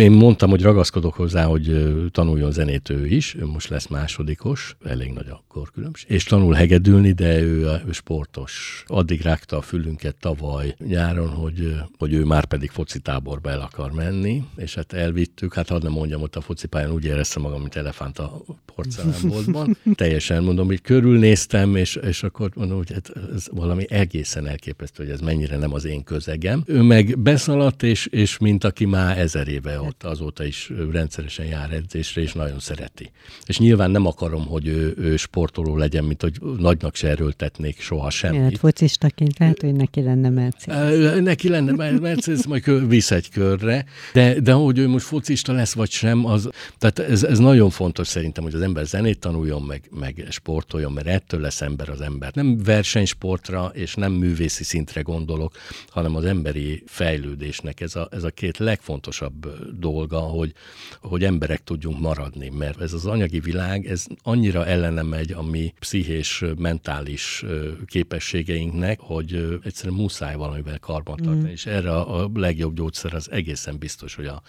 Én 0.00 0.10
mondtam, 0.10 0.50
hogy 0.50 0.62
ragaszkodok 0.62 1.14
hozzá, 1.14 1.44
hogy 1.44 1.94
tanuljon 2.10 2.52
zenét 2.52 2.90
ő 2.90 3.06
is, 3.06 3.34
ő 3.34 3.46
most 3.46 3.68
lesz 3.68 3.86
másodikos, 3.86 4.76
elég 4.84 5.12
nagy 5.12 5.28
a 5.28 5.44
korkülönbség, 5.48 6.10
és 6.10 6.24
tanul 6.24 6.54
hegedülni, 6.54 7.12
de 7.12 7.40
ő, 7.40 7.80
ő 7.86 7.92
sportos. 7.92 8.84
Addig 8.86 9.20
rágta 9.20 9.56
a 9.56 9.60
fülünket 9.60 10.16
tavaly 10.16 10.74
nyáron, 10.86 11.28
hogy, 11.28 11.74
hogy 11.98 12.12
ő 12.12 12.24
már 12.24 12.44
pedig 12.44 12.70
foci 12.70 12.98
táborba 12.98 13.50
el 13.50 13.60
akar 13.60 13.92
menni, 13.92 14.44
és 14.56 14.74
hát 14.74 14.92
elvittük, 14.92 15.54
hát 15.54 15.68
hadd 15.68 15.82
nem 15.82 15.92
mondjam, 15.92 16.22
ott 16.22 16.36
a 16.36 16.40
focipályán 16.40 16.90
úgy 16.90 17.04
éreztem 17.04 17.42
magam, 17.42 17.60
mint 17.60 17.76
elefánt 17.76 18.18
a 18.18 18.42
porcelánboltban. 18.74 19.76
Teljesen 19.94 20.42
mondom, 20.42 20.66
hogy 20.66 20.80
körülnéztem, 20.80 21.76
és, 21.76 21.96
és 21.96 22.22
akkor 22.22 22.50
mondom, 22.54 22.76
hogy 22.76 22.92
hát 22.92 23.12
ez 23.34 23.46
valami 23.50 23.84
egészen 23.88 24.46
elképesztő, 24.46 25.04
hogy 25.04 25.12
ez 25.12 25.20
mennyire 25.20 25.56
nem 25.56 25.74
az 25.74 25.84
én 25.84 26.04
közegem. 26.04 26.62
Ő 26.66 26.82
meg 26.82 27.18
beszaladt, 27.18 27.82
és, 27.82 28.06
és 28.06 28.38
mint 28.38 28.64
aki 28.64 28.84
már 28.84 29.18
ezer 29.18 29.48
éve 29.48 29.78
ott 29.90 30.02
azóta 30.02 30.44
is 30.44 30.72
rendszeresen 30.92 31.46
jár 31.46 31.72
edzésre, 31.72 32.22
és 32.22 32.32
nagyon 32.32 32.58
szereti. 32.58 33.10
És 33.44 33.58
nyilván 33.58 33.90
nem 33.90 34.06
akarom, 34.06 34.46
hogy 34.46 34.66
ő, 34.66 34.94
ő 34.98 35.16
sportoló 35.16 35.76
legyen, 35.76 36.04
mint 36.04 36.22
hogy 36.22 36.38
nagynak 36.58 36.94
se 36.94 37.08
erőltetnék 37.08 37.80
soha 37.80 38.10
semmit. 38.10 38.40
Mert 38.40 38.58
focistaként 38.58 39.38
lehet, 39.38 39.60
hogy 39.60 39.72
neki 39.72 40.02
lenne 40.02 40.28
Mercedes. 40.28 41.20
Neki 41.20 41.48
lenne 41.48 41.98
Mercedes, 41.98 42.46
majd 42.46 42.88
visz 42.88 43.10
egy 43.10 43.30
körre, 43.30 43.84
de, 44.12 44.40
de 44.40 44.52
hogy 44.52 44.78
ő 44.78 44.88
most 44.88 45.06
focista 45.06 45.52
lesz, 45.52 45.72
vagy 45.72 45.90
sem, 45.90 46.24
az, 46.24 46.48
tehát 46.78 46.98
ez, 46.98 47.22
ez 47.22 47.38
nagyon 47.38 47.70
fontos 47.70 48.08
szerintem, 48.08 48.44
hogy 48.44 48.54
az 48.54 48.60
ember 48.60 48.86
zenét 48.86 49.18
tanuljon, 49.18 49.62
meg, 49.62 49.82
meg 49.90 50.26
sportoljon, 50.30 50.92
mert 50.92 51.06
ettől 51.06 51.40
lesz 51.40 51.60
ember 51.60 51.88
az 51.88 52.00
ember. 52.00 52.34
Nem 52.34 52.62
versenysportra 52.62 53.70
és 53.74 53.94
nem 53.94 54.12
művészi 54.12 54.64
szintre 54.64 55.00
gondolok, 55.00 55.52
hanem 55.88 56.16
az 56.16 56.24
emberi 56.24 56.82
fejlődésnek 56.86 57.80
ez 57.80 57.96
a, 57.96 58.08
ez 58.10 58.24
a 58.24 58.30
két 58.30 58.58
legfontosabb 58.58 59.48
dolga, 59.80 60.18
hogy, 60.18 60.52
hogy 61.00 61.24
emberek 61.24 61.64
tudjunk 61.64 62.00
maradni, 62.00 62.48
mert 62.48 62.80
ez 62.80 62.92
az 62.92 63.06
anyagi 63.06 63.40
világ, 63.40 63.86
ez 63.86 64.06
annyira 64.22 64.66
ellene 64.66 65.02
megy 65.02 65.32
a 65.32 65.42
mi 65.42 65.72
pszichés, 65.78 66.44
mentális 66.58 67.44
képességeinknek, 67.86 69.00
hogy 69.00 69.58
egyszerűen 69.64 69.94
muszáj 69.94 70.34
valamivel 70.34 70.78
karbantartani, 70.78 71.48
mm. 71.48 71.52
és 71.52 71.66
erre 71.66 71.92
a 71.96 72.30
legjobb 72.34 72.74
gyógyszer 72.74 73.14
az 73.14 73.30
egészen 73.30 73.78
biztos, 73.78 74.14
hogy 74.14 74.26
a, 74.26 74.42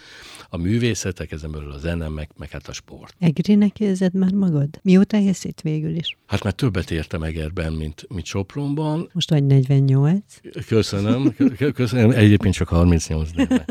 a 0.49 0.57
művészetek, 0.57 1.31
ezen 1.31 1.51
belül 1.51 1.71
a 1.71 1.77
zene, 1.77 2.07
meg, 2.07 2.29
meg 2.37 2.49
hát 2.49 2.67
a 2.67 2.73
sport. 2.73 3.15
Egrinek 3.19 3.79
érzed 3.79 4.13
már 4.13 4.31
magad? 4.31 4.79
Mióta 4.83 5.17
élsz 5.17 5.43
itt 5.43 5.61
végül 5.61 5.95
is? 5.95 6.17
Hát 6.25 6.43
már 6.43 6.53
többet 6.53 6.91
értem 6.91 7.23
Egerben, 7.23 7.73
mint, 7.73 8.05
mint 8.09 8.25
Sopronban. 8.25 9.09
Most 9.13 9.29
vagy 9.29 9.43
48. 9.43 10.23
Köszönöm. 10.67 11.35
Köszönöm. 11.73 12.09
Egyébként 12.11 12.53
csak 12.53 12.67
38, 12.67 13.31
de 13.31 13.65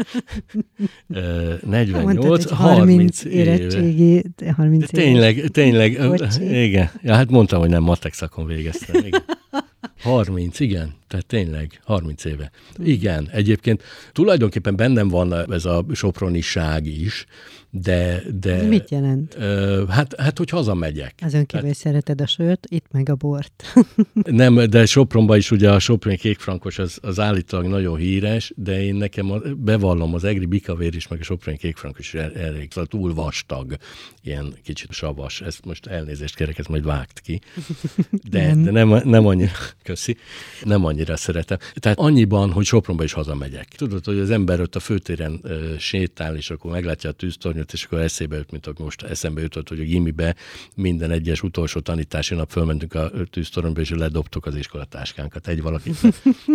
48, 1.67 2.05
Mondtad, 2.05 2.51
30 2.51 3.25
érettségi, 3.25 4.25
30 4.57 4.91
Tényleg, 4.91 5.37
éves. 5.37 5.51
tényleg, 5.51 5.99
igen. 6.51 6.91
Ja, 7.03 7.15
hát 7.15 7.31
mondtam, 7.31 7.61
hogy 7.61 7.69
nem 7.69 7.83
matek 7.83 8.13
szakon 8.13 8.47
végeztem. 8.47 9.05
Igen. 9.05 9.23
30, 10.01 10.61
igen, 10.61 10.95
tehát 11.09 11.27
tényleg 11.27 11.81
30 11.85 12.25
éve. 12.25 12.51
Igen, 12.79 13.29
egyébként 13.33 13.83
tulajdonképpen 14.13 14.77
bennem 14.77 15.09
van 15.09 15.53
ez 15.53 15.65
a 15.65 15.85
soproniság 15.93 16.87
is, 16.87 17.27
de... 17.71 18.23
de 18.41 18.55
Ez 18.55 18.67
mit 18.67 18.91
jelent? 18.91 19.37
Uh, 19.39 19.89
hát, 19.89 20.21
hát, 20.21 20.39
hogy 20.39 20.51
hazamegyek. 20.51 21.15
Azon 21.21 21.47
kívül 21.47 21.67
hát, 21.67 21.77
szereted 21.77 22.21
a 22.21 22.27
sört, 22.27 22.67
itt 22.69 22.87
meg 22.91 23.09
a 23.09 23.15
bort. 23.15 23.75
nem, 24.13 24.55
de 24.55 24.87
Sopronban 24.87 25.37
is 25.37 25.51
ugye 25.51 25.71
a 25.71 25.79
Soproni 25.79 26.17
kékfrankos 26.17 26.79
az, 26.79 26.99
az 27.03 27.21
állítólag 27.21 27.67
nagyon 27.67 27.97
híres, 27.97 28.53
de 28.57 28.83
én 28.83 28.95
nekem 28.95 29.31
a, 29.31 29.39
bevallom, 29.57 30.15
az 30.15 30.25
egri 30.25 30.47
bikavér 30.47 30.95
is, 30.95 31.09
meg 31.09 31.21
a 31.21 31.23
Soproni 31.23 31.57
kékfrankos 31.59 32.15
is 32.15 32.21
elég, 32.21 32.71
szóval 32.71 32.87
túl 32.87 33.15
vastag, 33.15 33.77
ilyen 34.23 34.55
kicsit 34.65 34.93
savas. 34.93 35.41
Ezt 35.41 35.65
most 35.65 35.87
elnézést 35.87 36.37
kérek, 36.37 36.59
ezt 36.59 36.69
majd 36.69 36.85
vágt 36.85 37.21
ki. 37.21 37.41
De 38.31 38.47
nem, 38.47 38.63
de 38.63 38.71
nem, 38.71 39.01
nem 39.05 39.27
annyira, 39.27 39.53
köszi, 39.91 40.17
nem 40.63 40.85
annyira 40.85 41.17
szeretem. 41.17 41.59
Tehát 41.75 41.99
annyiban, 41.99 42.51
hogy 42.51 42.65
Sopronba 42.65 43.05
is 43.05 43.13
hazamegyek. 43.13 43.69
Tudod, 43.77 44.05
hogy 44.05 44.19
az 44.19 44.31
ember 44.31 44.61
ott 44.61 44.75
a 44.77 44.81
főtéren 44.81 45.41
uh, 45.43 45.77
sétál, 45.79 46.37
és 46.37 46.51
akkor 46.51 46.71
meglátja 46.71 47.11
a 47.11 47.13
tűztornyot, 47.13 47.73
és 47.73 47.85
akkor 47.85 47.99
eszébe 48.01 48.37
jut, 48.37 48.51
mint 48.51 48.67
ahogy 48.67 48.79
most 48.85 49.03
eszembe 49.03 49.41
jutott, 49.41 49.69
hogy 49.69 49.81
a 49.81 49.85
gimibe 49.85 50.35
minden 50.77 51.11
egyes 51.11 51.43
utolsó 51.43 51.81
tanítási 51.81 52.35
nap 52.35 52.51
fölmentünk 52.51 52.95
a 52.95 53.11
tűztoronyba, 53.31 53.81
és 53.81 53.91
ledobtuk 53.91 54.47
az 54.47 54.57
iskolatáskánkat 54.57 55.49
egy 55.49 55.63
valaki. 55.63 55.91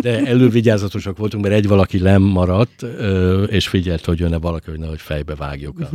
De 0.02 0.26
elővigyázatosak 0.26 1.18
voltunk, 1.18 1.44
mert 1.44 1.56
egy 1.56 1.68
valaki 1.68 1.98
nem 1.98 2.22
maradt, 2.22 2.86
és 3.48 3.68
figyelt, 3.68 4.06
hogy 4.06 4.20
jönne 4.20 4.38
valaki, 4.38 4.70
hogy 4.70 4.80
nehogy 4.80 5.02
fejbe 5.02 5.36
vágjuk 5.36 5.80
a, 5.80 5.90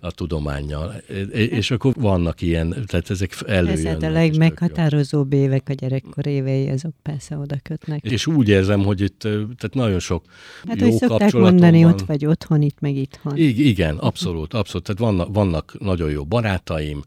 a 0.00 0.10
tudományjal. 0.10 0.94
És 1.32 1.70
akkor 1.70 1.92
vannak 1.96 2.40
ilyen, 2.40 2.74
tehát 2.86 3.10
ezek 3.10 3.36
előjönnek. 3.46 4.02
Ez 4.02 4.08
a 4.08 4.10
legmeghatározóbb 4.10 5.32
évek 5.32 5.68
a 5.68 5.72
gyerekkor 5.72 6.26
évei, 6.26 6.57
azok 6.66 6.92
persze 7.02 7.36
oda 7.36 7.56
kötnek. 7.62 8.04
És 8.04 8.26
úgy 8.26 8.48
érzem, 8.48 8.84
hogy 8.84 9.00
itt 9.00 9.18
tehát 9.20 9.70
nagyon 9.72 9.98
sok 9.98 10.24
hát, 10.68 10.80
jó 10.80 10.88
hogy 10.88 10.96
szokták 10.96 11.32
mondani, 11.32 11.82
van. 11.82 11.92
ott 11.92 12.00
vagy 12.00 12.26
otthon, 12.26 12.62
itt 12.62 12.80
meg 12.80 12.96
itthon. 12.96 13.36
I- 13.36 13.68
igen, 13.68 13.96
abszolút 13.96 14.54
Abszolút. 14.54 14.86
Tehát 14.86 15.00
vannak, 15.00 15.34
vannak 15.34 15.78
nagyon 15.78 16.10
jó 16.10 16.24
barátaim, 16.24 17.02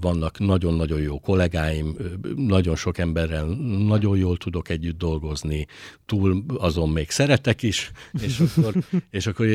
vannak 0.00 0.38
nagyon-nagyon 0.38 1.00
jó 1.00 1.20
kollégáim, 1.20 1.96
nagyon 2.36 2.76
sok 2.76 2.98
emberrel 2.98 3.46
nagyon 3.86 4.16
jól 4.16 4.36
tudok 4.36 4.68
együtt 4.68 4.98
dolgozni, 4.98 5.66
túl 6.06 6.44
azon 6.58 6.88
még 6.88 7.10
szeretek 7.10 7.62
is, 7.62 7.90
és 8.22 8.40
akkor, 8.40 8.74
és 9.10 9.26
akkor 9.26 9.46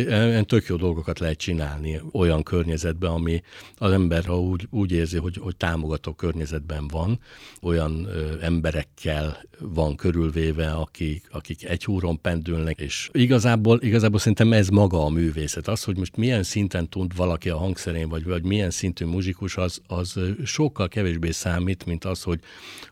tök 0.45 0.65
jó 0.67 0.75
dolgokat 0.75 1.19
lehet 1.19 1.37
csinálni 1.37 2.01
olyan 2.11 2.43
környezetben, 2.43 3.11
ami 3.11 3.41
az 3.77 3.91
ember, 3.91 4.25
ha 4.25 4.39
úgy, 4.39 4.67
úgy 4.69 4.91
érzi, 4.91 5.17
hogy, 5.17 5.37
hogy 5.37 5.55
támogató 5.55 6.13
környezetben 6.13 6.87
van, 6.87 7.19
olyan 7.61 8.05
ö, 8.05 8.41
emberekkel 8.41 9.22
van 9.59 9.95
körülvéve, 9.95 10.71
akik, 10.71 11.27
akik 11.31 11.65
egy 11.65 11.83
húron 11.83 12.21
pendülnek, 12.21 12.79
és 12.79 13.09
igazából, 13.12 13.79
igazából 13.81 14.19
szerintem 14.19 14.53
ez 14.53 14.67
maga 14.67 15.05
a 15.05 15.09
művészet. 15.09 15.67
Az, 15.67 15.83
hogy 15.83 15.97
most 15.97 16.15
milyen 16.15 16.43
szinten 16.43 16.89
tud 16.89 17.15
valaki 17.15 17.49
a 17.49 17.57
hangszerén, 17.57 18.09
vagy, 18.09 18.23
vagy 18.23 18.43
milyen 18.43 18.69
szintű 18.69 19.05
muzsikus, 19.05 19.57
az, 19.57 19.81
az 19.88 20.19
sokkal 20.45 20.88
kevésbé 20.88 21.31
számít, 21.31 21.86
mint 21.86 22.05
az, 22.05 22.23
hogy, 22.23 22.39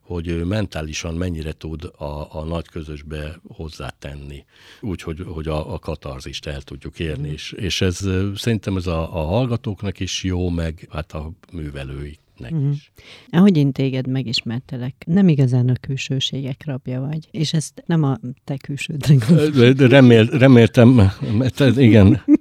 hogy 0.01 0.45
mentálisan 0.45 1.15
mennyire 1.15 1.51
tud 1.51 1.83
a, 1.83 2.37
a 2.39 2.43
nagy 2.43 2.67
közösbe 2.67 3.39
hozzátenni, 3.47 4.45
úgy, 4.81 5.01
hogy, 5.01 5.23
hogy 5.27 5.47
a, 5.47 5.73
a 5.73 5.79
katarzist 5.79 6.45
el 6.45 6.61
tudjuk 6.61 6.99
érni. 6.99 7.29
Mm. 7.29 7.31
És, 7.31 7.51
és 7.51 7.81
ez 7.81 7.99
szerintem 8.35 8.77
ez 8.77 8.87
a, 8.87 9.01
a 9.01 9.25
hallgatóknak 9.25 9.99
is 9.99 10.23
jó, 10.23 10.49
meg 10.49 10.87
hát 10.91 11.11
a 11.11 11.31
művelőik 11.51 12.19
nek 12.41 12.51
uh-huh. 12.51 12.71
is. 12.71 12.91
Ahogy 13.29 13.57
én 13.57 13.71
téged 13.71 14.07
megismertelek, 14.07 14.95
nem 15.05 15.27
igazán 15.27 15.69
a 15.69 15.75
külsőségek 15.81 16.65
rabja 16.65 17.01
vagy, 17.01 17.27
és 17.31 17.53
ezt 17.53 17.83
nem 17.85 18.03
a 18.03 18.17
te 18.43 18.57
külsődre 18.57 19.15
gondolom. 19.27 19.89
Remél, 19.89 20.25
reméltem, 20.25 21.11
mert 21.37 21.59
igen, 21.59 22.21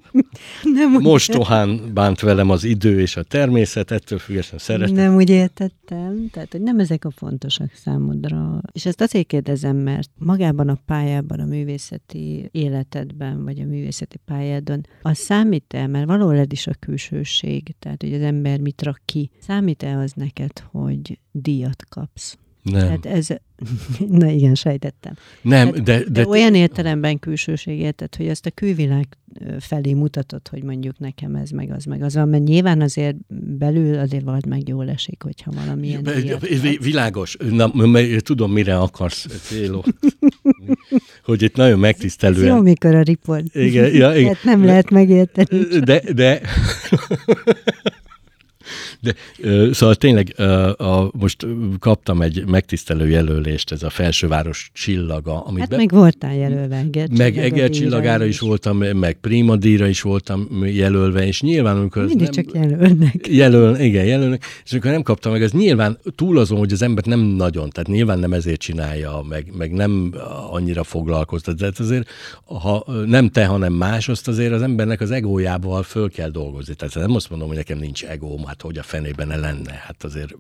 nem 0.63 0.91
mostohán 0.91 1.81
bánt 1.95 2.21
velem 2.21 2.51
az 2.51 2.65
idő 2.65 3.01
és 3.01 3.17
a 3.17 3.23
természet, 3.23 3.91
ettől 3.91 4.19
függetlenül 4.19 4.59
szeretem. 4.59 4.95
Nem 4.95 5.15
úgy 5.15 5.31
értettem, 5.31 6.29
tehát 6.31 6.53
hogy 6.53 6.63
nem 6.63 6.79
ezek 6.79 7.05
a 7.05 7.11
fontosak 7.11 7.73
számodra. 7.75 8.61
És 8.73 8.87
ezt 8.87 9.01
azért 9.01 9.27
kérdezem, 9.27 9.77
mert 9.77 10.11
magában 10.19 10.69
a 10.69 10.79
pályában, 10.87 11.41
a 11.41 11.45
művészeti 11.45 12.49
életedben, 12.53 13.45
vagy 13.45 13.61
a 13.61 13.65
művészeti 13.65 14.19
pályádon, 14.25 14.87
az 15.03 15.19
számít-e, 15.19 15.87
mert 15.87 16.07
valahol 16.07 16.45
is 16.49 16.67
a 16.67 16.75
külsőség, 16.81 17.75
tehát 17.79 18.03
hogy 18.03 18.15
az 18.15 18.21
ember 18.21 18.61
mit 18.61 18.83
rak 18.83 19.01
ki, 19.05 19.31
számít-e 19.39 19.97
az 19.97 20.13
neked, 20.13 20.53
hogy 20.71 21.19
díjat 21.33 21.85
kapsz? 21.89 22.39
Nem. 22.63 23.01
Tehát 23.01 23.07
ez, 23.07 23.27
na 24.21 24.31
igen, 24.31 24.55
sejtettem. 24.55 25.15
Nem, 25.43 25.71
de, 25.71 25.81
de, 25.81 26.03
de... 26.11 26.27
olyan 26.27 26.55
értelemben 26.55 27.19
külsőség 27.19 27.79
érted, 27.79 28.15
hogy 28.15 28.27
ezt 28.27 28.47
a 28.47 28.51
külvilág 28.51 29.07
felé 29.59 29.93
mutatod, 29.93 30.49
hogy 30.49 30.63
mondjuk 30.63 30.99
nekem 30.99 31.35
ez 31.35 31.51
meg 31.51 31.71
az 31.71 31.85
meg 31.85 32.03
az, 32.03 32.15
mert 32.15 32.45
nyilván 32.45 32.81
azért 32.81 33.17
belül 33.59 33.99
azért 33.99 34.25
vagy 34.25 34.47
meg 34.47 34.69
jól 34.69 34.89
esik, 34.89 35.23
hogyha 35.23 35.51
valamilyen 35.55 36.09
Világos. 36.81 37.37
Na, 37.51 37.73
tudom, 38.19 38.53
mire 38.53 38.79
akarsz 38.79 39.27
célozni. 39.43 39.93
hogy 41.25 41.43
itt 41.43 41.57
nagyon 41.57 41.79
megtisztelően... 41.79 42.49
Ez 42.49 42.55
jó, 42.55 42.63
mikor 42.63 42.95
a 42.95 43.03
riport. 43.03 43.55
Igen, 43.55 43.95
ja, 43.95 44.15
igen. 44.15 44.35
Hát 44.41 44.45
nem 44.45 44.65
lehet 44.65 44.91
megérteni. 44.91 45.79
De, 45.79 46.03
de 46.15 46.41
De, 49.01 49.15
szóval 49.73 49.95
tényleg 49.95 50.35
a, 50.77 51.11
most 51.13 51.47
kaptam 51.79 52.23
egy 52.23 52.47
megtisztelő 52.47 53.09
jelölést, 53.09 53.73
ez 53.73 53.83
a 53.83 53.91
felsőváros 53.91 54.71
csillaga. 54.75 55.45
Amit 55.45 55.61
hát 55.61 55.69
be... 55.69 55.77
meg 55.77 55.91
voltál 55.91 56.35
jelölve. 56.35 56.77
Eger 56.77 57.09
meg 57.17 57.39
Eger 57.39 57.71
csillagára 57.71 58.25
is. 58.25 58.31
is 58.31 58.41
voltam, 58.41 58.77
meg 58.77 59.19
Prima 59.21 59.57
díjra 59.57 59.87
is 59.87 60.03
voltam 60.03 60.49
jelölve, 60.65 61.27
és 61.27 61.41
nyilván 61.41 61.77
amikor... 61.77 62.05
Mindig 62.05 62.29
nem, 62.31 62.45
csak 62.45 62.55
jelölnek. 62.55 63.29
Jelöl, 63.29 63.77
igen, 63.77 64.05
jelölnek, 64.05 64.45
és 64.65 64.73
amikor 64.73 64.91
nem 64.91 65.03
kaptam 65.03 65.33
meg, 65.33 65.43
ez 65.43 65.53
nyilván 65.53 65.99
túl 66.15 66.39
azon, 66.39 66.59
hogy 66.59 66.73
az 66.73 66.83
ember 66.83 67.05
nem 67.05 67.21
nagyon, 67.21 67.71
tehát 67.71 67.89
nyilván 67.89 68.19
nem 68.19 68.33
ezért 68.33 68.61
csinálja, 68.61 69.25
meg, 69.29 69.53
meg 69.57 69.73
nem 69.73 70.15
annyira 70.51 70.85
foglalkoztat, 70.85 71.57
de 71.57 71.73
azért 71.79 72.09
ha 72.45 72.85
nem 73.07 73.29
te, 73.29 73.47
hanem 73.47 73.73
más, 73.73 74.09
azt 74.09 74.29
azért 74.29 74.53
az 74.53 74.63
embernek 74.63 75.01
az 75.01 75.11
egójával 75.11 75.83
föl 75.83 76.11
kell 76.11 76.31
dolgozni. 76.31 76.75
Tehát 76.75 76.95
nem 76.95 77.15
azt 77.15 77.31
mondom, 77.31 77.49
hogy 77.49 77.57
nekem 77.57 77.79
nincs 77.79 78.05
egóm, 78.05 78.45
hát 78.45 78.60
hogy 78.61 78.79
a 78.79 78.83
fenében 78.83 79.27
ne 79.27 79.37
lenne. 79.37 79.73
Hát 79.73 80.05
azért 80.05 80.35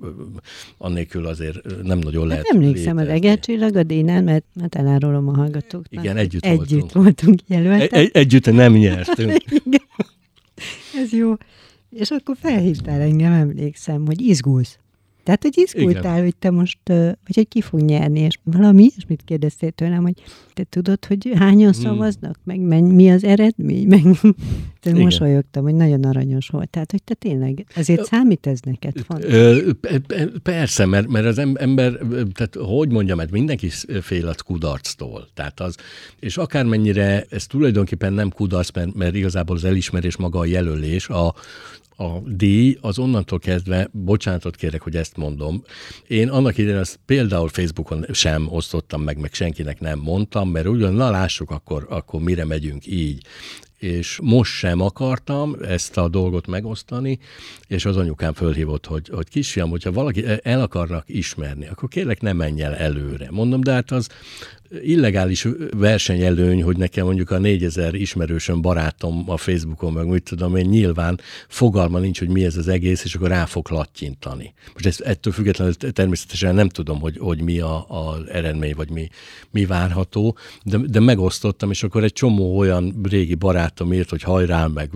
annélkül 0.78 1.26
azért 1.26 1.82
nem 1.82 1.98
nagyon 1.98 2.26
lehet. 2.26 2.46
Hát 2.46 2.56
emlékszem 2.56 2.96
az 2.96 3.08
egercsillag 3.08 3.76
a 3.76 3.82
dénán, 3.82 4.24
mert 4.24 4.44
hát 4.60 4.74
elárulom 4.74 5.28
a 5.28 5.36
hallgatóknak. 5.36 6.04
Igen, 6.04 6.16
együtt, 6.16 6.44
együtt 6.44 6.70
voltunk. 6.70 6.92
voltunk 6.92 7.40
jelöltek. 7.46 7.92
Egy, 7.92 8.10
együtt 8.12 8.52
nem 8.52 8.72
nyertünk. 8.72 9.42
Ez 11.02 11.12
jó. 11.12 11.34
És 11.90 12.10
akkor 12.10 12.36
felhívtál 12.40 13.00
engem, 13.00 13.32
emlékszem, 13.32 14.06
hogy 14.06 14.20
izgulsz. 14.20 14.78
Tehát, 15.38 15.54
hogy 15.54 15.64
izgultál, 15.64 16.12
Igen. 16.12 16.22
hogy 16.22 16.36
te 16.36 16.50
most, 16.50 16.78
vagy 16.86 17.34
hogy 17.34 17.48
ki 17.48 17.60
fog 17.60 17.80
nyerni, 17.80 18.20
és 18.20 18.38
valami 18.42 18.82
ilyesmit 18.82 19.22
kérdeztél 19.24 19.70
tőlem, 19.70 20.02
hogy 20.02 20.22
te 20.54 20.64
tudod, 20.68 21.04
hogy 21.04 21.30
hányan 21.34 21.72
hmm. 21.72 21.82
szavaznak, 21.82 22.38
meg 22.44 22.82
mi 22.82 23.10
az 23.10 23.24
eredmény, 23.24 23.86
meg 23.86 24.02
te 24.80 24.94
mosolyogtam, 24.94 25.62
hogy 25.62 25.74
nagyon 25.74 26.04
aranyos 26.04 26.48
volt. 26.48 26.68
Tehát, 26.68 26.90
hogy 26.90 27.02
te 27.02 27.14
tényleg, 27.14 27.66
ezért 27.74 28.04
számít 28.04 28.46
ez 28.46 28.60
neked? 28.60 28.94
Persze, 30.42 30.86
mert, 30.86 31.08
mert 31.08 31.26
az 31.26 31.38
ember, 31.38 31.92
tehát 32.34 32.56
hogy 32.58 32.88
mondjam, 32.88 33.16
mert 33.16 33.30
mindenki 33.30 33.68
fél 34.00 34.28
a 34.28 34.34
kudarctól. 34.44 35.28
Tehát 35.34 35.60
az, 35.60 35.76
és 36.18 36.36
akármennyire 36.36 37.26
ez 37.30 37.46
tulajdonképpen 37.46 38.12
nem 38.12 38.30
kudarc, 38.30 38.70
mert, 38.74 38.94
mert 38.94 39.14
igazából 39.14 39.56
az 39.56 39.64
elismerés 39.64 40.16
maga 40.16 40.38
a 40.38 40.44
jelölés, 40.44 41.08
a, 41.08 41.34
a 42.00 42.20
díj 42.26 42.78
az 42.80 42.98
onnantól 42.98 43.38
kezdve, 43.38 43.88
bocsánatot 43.92 44.56
kérek, 44.56 44.80
hogy 44.80 44.96
ezt 44.96 45.16
mondom, 45.16 45.62
én 46.06 46.28
annak 46.28 46.58
idején 46.58 46.78
azt 46.78 46.98
például 47.06 47.48
Facebookon 47.48 48.04
sem 48.12 48.48
osztottam 48.50 49.02
meg, 49.02 49.18
meg 49.18 49.32
senkinek 49.32 49.80
nem 49.80 49.98
mondtam, 49.98 50.50
mert 50.50 50.66
ugyan, 50.66 50.94
na 50.94 51.10
lássuk, 51.10 51.50
akkor, 51.50 51.86
akkor 51.88 52.20
mire 52.20 52.44
megyünk 52.44 52.86
így 52.86 53.26
és 53.80 54.18
most 54.22 54.52
sem 54.52 54.80
akartam 54.80 55.56
ezt 55.62 55.96
a 55.96 56.08
dolgot 56.08 56.46
megosztani, 56.46 57.18
és 57.66 57.84
az 57.84 57.96
anyukám 57.96 58.32
fölhívott, 58.32 58.86
hogy, 58.86 59.08
hogy 59.08 59.28
kisfiam, 59.28 59.70
hogyha 59.70 59.92
valaki 59.92 60.24
el 60.42 60.60
akarnak 60.60 61.04
ismerni, 61.06 61.66
akkor 61.66 61.88
kérlek 61.88 62.20
ne 62.20 62.32
menj 62.32 62.62
el 62.62 62.74
előre. 62.74 63.28
Mondom, 63.30 63.60
de 63.60 63.72
hát 63.72 63.90
az 63.90 64.08
illegális 64.82 65.46
versenyelőny, 65.76 66.62
hogy 66.62 66.76
nekem 66.76 67.04
mondjuk 67.04 67.30
a 67.30 67.38
4000 67.38 67.94
ismerősöm, 67.94 68.60
barátom 68.60 69.24
a 69.26 69.36
Facebookon, 69.36 69.92
meg 69.92 70.06
úgy 70.06 70.22
tudom 70.22 70.56
én, 70.56 70.66
nyilván 70.66 71.20
fogalma 71.48 71.98
nincs, 71.98 72.18
hogy 72.18 72.28
mi 72.28 72.44
ez 72.44 72.56
az 72.56 72.68
egész, 72.68 73.04
és 73.04 73.14
akkor 73.14 73.28
rá 73.28 73.44
fog 73.44 73.70
lattyintani. 73.70 74.54
Most 74.72 74.86
ezt, 74.86 75.00
ettől 75.00 75.32
függetlenül 75.32 75.74
természetesen 75.74 76.54
nem 76.54 76.68
tudom, 76.68 77.00
hogy, 77.00 77.18
hogy 77.18 77.40
mi 77.40 77.58
a, 77.58 77.76
a 77.76 78.18
eredmény, 78.28 78.74
vagy 78.76 78.90
mi, 78.90 79.08
mi 79.50 79.66
várható, 79.66 80.36
de, 80.62 80.78
de 80.78 81.00
megosztottam, 81.00 81.70
és 81.70 81.82
akkor 81.82 82.04
egy 82.04 82.12
csomó 82.12 82.58
olyan 82.58 83.00
régi 83.02 83.34
barátom 83.70 83.92
írt, 83.92 84.10
hogy 84.10 84.22
hajrá, 84.22 84.66
meg 84.66 84.90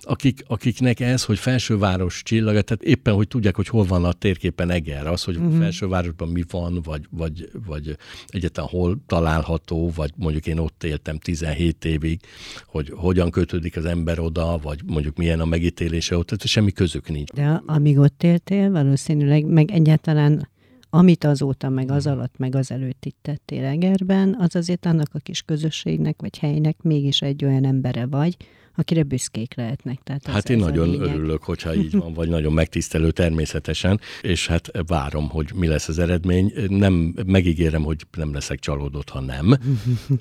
akik, 0.00 0.44
akiknek 0.46 1.00
ez, 1.00 1.24
hogy 1.24 1.38
felsőváros 1.38 2.22
csillaga, 2.22 2.62
tehát 2.62 2.82
éppen, 2.82 3.14
hogy 3.14 3.28
tudják, 3.28 3.56
hogy 3.56 3.68
hol 3.68 3.84
van 3.84 4.04
a 4.04 4.12
térképen 4.12 4.70
Eger, 4.70 5.06
az, 5.06 5.24
hogy 5.24 5.36
uh-huh. 5.36 5.58
felsővárosban 5.58 6.28
mi 6.28 6.42
van, 6.50 6.80
vagy, 6.84 7.06
vagy, 7.10 7.50
vagy 7.66 7.96
egyáltalán 8.26 8.70
hol 8.70 8.98
található, 9.06 9.92
vagy 9.94 10.10
mondjuk 10.16 10.46
én 10.46 10.58
ott 10.58 10.84
éltem 10.84 11.18
17 11.18 11.84
évig, 11.84 12.20
hogy 12.66 12.92
hogyan 12.96 13.30
kötődik 13.30 13.76
az 13.76 13.84
ember 13.84 14.18
oda, 14.18 14.58
vagy 14.62 14.80
mondjuk 14.86 15.16
milyen 15.16 15.40
a 15.40 15.44
megítélése 15.44 16.16
ott, 16.16 16.26
tehát 16.26 16.46
semmi 16.46 16.72
közük 16.72 17.08
nincs. 17.08 17.30
De 17.30 17.62
amíg 17.66 17.98
ott 17.98 18.22
éltél, 18.22 18.70
valószínűleg, 18.70 19.44
meg 19.44 19.70
egyáltalán 19.70 20.48
amit 20.90 21.24
azóta, 21.24 21.68
meg 21.68 21.90
az 21.90 22.06
alatt, 22.06 22.36
meg 22.36 22.54
az 22.54 22.70
előtt 22.70 23.04
itt 23.04 23.18
tettél 23.22 23.64
Egerben, 23.64 24.36
az 24.38 24.56
azért 24.56 24.86
annak 24.86 25.08
a 25.12 25.18
kis 25.18 25.42
közösségnek, 25.42 26.20
vagy 26.20 26.38
helynek 26.38 26.82
mégis 26.82 27.20
egy 27.20 27.44
olyan 27.44 27.64
embere 27.64 28.06
vagy, 28.06 28.36
akire 28.78 29.02
büszkék 29.02 29.54
lehetnek. 29.54 30.02
Tehát 30.02 30.28
ez, 30.28 30.32
hát 30.32 30.48
én 30.48 30.58
ez 30.58 30.64
nagyon 30.64 31.00
örülök, 31.00 31.42
hogyha 31.42 31.74
így 31.74 31.96
van, 32.02 32.12
vagy 32.12 32.28
nagyon 32.28 32.52
megtisztelő 32.52 33.10
természetesen, 33.10 34.00
és 34.22 34.46
hát 34.46 34.70
várom, 34.86 35.28
hogy 35.28 35.50
mi 35.54 35.66
lesz 35.66 35.88
az 35.88 35.98
eredmény. 35.98 36.52
Nem 36.68 37.14
megígérem, 37.26 37.82
hogy 37.82 38.06
nem 38.16 38.32
leszek 38.32 38.58
csalódott, 38.58 39.08
ha 39.08 39.20
nem. 39.20 39.54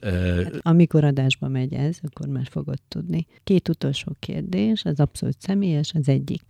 Hát, 0.02 0.60
amikor 0.62 1.04
adásba 1.04 1.48
megy 1.48 1.74
ez, 1.74 1.98
akkor 2.02 2.28
már 2.28 2.48
fogod 2.50 2.80
tudni. 2.88 3.26
Két 3.44 3.70
utolsó 3.70 4.16
kérdés, 4.20 4.84
az 4.84 5.00
abszolút 5.00 5.36
személyes, 5.40 5.94
az 5.94 6.10
egyik. 6.10 6.42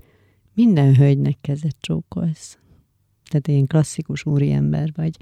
Minden 0.53 0.95
hölgynek 0.95 1.37
kezet 1.41 1.75
csókolsz. 1.79 2.57
Tehát 3.27 3.47
én 3.47 3.67
klasszikus 3.67 4.25
úriember 4.25 4.91
vagy 4.95 5.15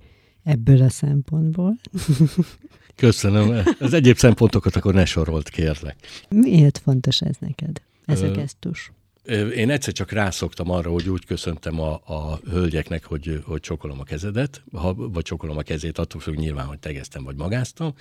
ebből 0.43 0.81
a 0.81 0.89
szempontból. 0.89 1.77
Köszönöm. 2.95 3.63
Az 3.79 3.93
egyéb 3.93 4.17
szempontokat 4.17 4.75
akkor 4.75 4.93
ne 4.93 5.05
sorolt, 5.05 5.49
kérlek. 5.49 5.95
Miért 6.29 6.77
fontos 6.77 7.21
ez 7.21 7.35
neked, 7.39 7.81
ez 8.05 8.21
a 8.21 8.31
gesztus? 8.31 8.91
Én 9.55 9.69
egyszer 9.69 9.93
csak 9.93 10.11
rászoktam 10.11 10.69
arra, 10.69 10.91
hogy 10.91 11.09
úgy 11.09 11.25
köszöntem 11.25 11.79
a, 11.79 11.93
a 11.93 12.39
hölgyeknek, 12.49 13.05
hogy, 13.05 13.41
hogy 13.45 13.59
csokolom 13.59 13.99
a 13.99 14.03
kezedet, 14.03 14.63
ha, 14.71 14.93
vagy 14.93 15.23
csokolom 15.23 15.57
a 15.57 15.61
kezét, 15.61 15.97
attól 15.97 16.21
függ 16.21 16.35
nyilván, 16.35 16.65
hogy 16.65 16.79
tegeztem 16.79 17.23
vagy 17.23 17.35
magáztam. 17.35 17.93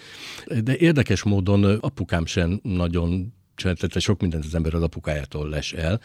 De 0.65 0.77
érdekes 0.77 1.23
módon 1.23 1.65
apukám 1.65 2.27
sem 2.27 2.61
nagyon 2.63 3.33
tehát 3.55 4.01
sok 4.01 4.21
mindent 4.21 4.45
az 4.45 4.55
ember 4.55 4.75
az 4.75 4.83
apukájától 4.83 5.49
les 5.49 5.73
el, 5.73 6.01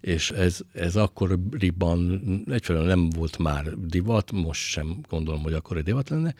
és 0.00 0.30
ez, 0.30 0.58
ez 0.72 0.96
akkoriban 0.96 2.20
egyfelől 2.50 2.84
nem 2.84 3.08
volt 3.10 3.38
már 3.38 3.64
divat, 3.86 4.32
most 4.32 4.60
sem 4.60 5.00
gondolom, 5.08 5.42
hogy 5.42 5.52
akkor 5.52 5.82
divat 5.82 6.08
lenne, 6.08 6.34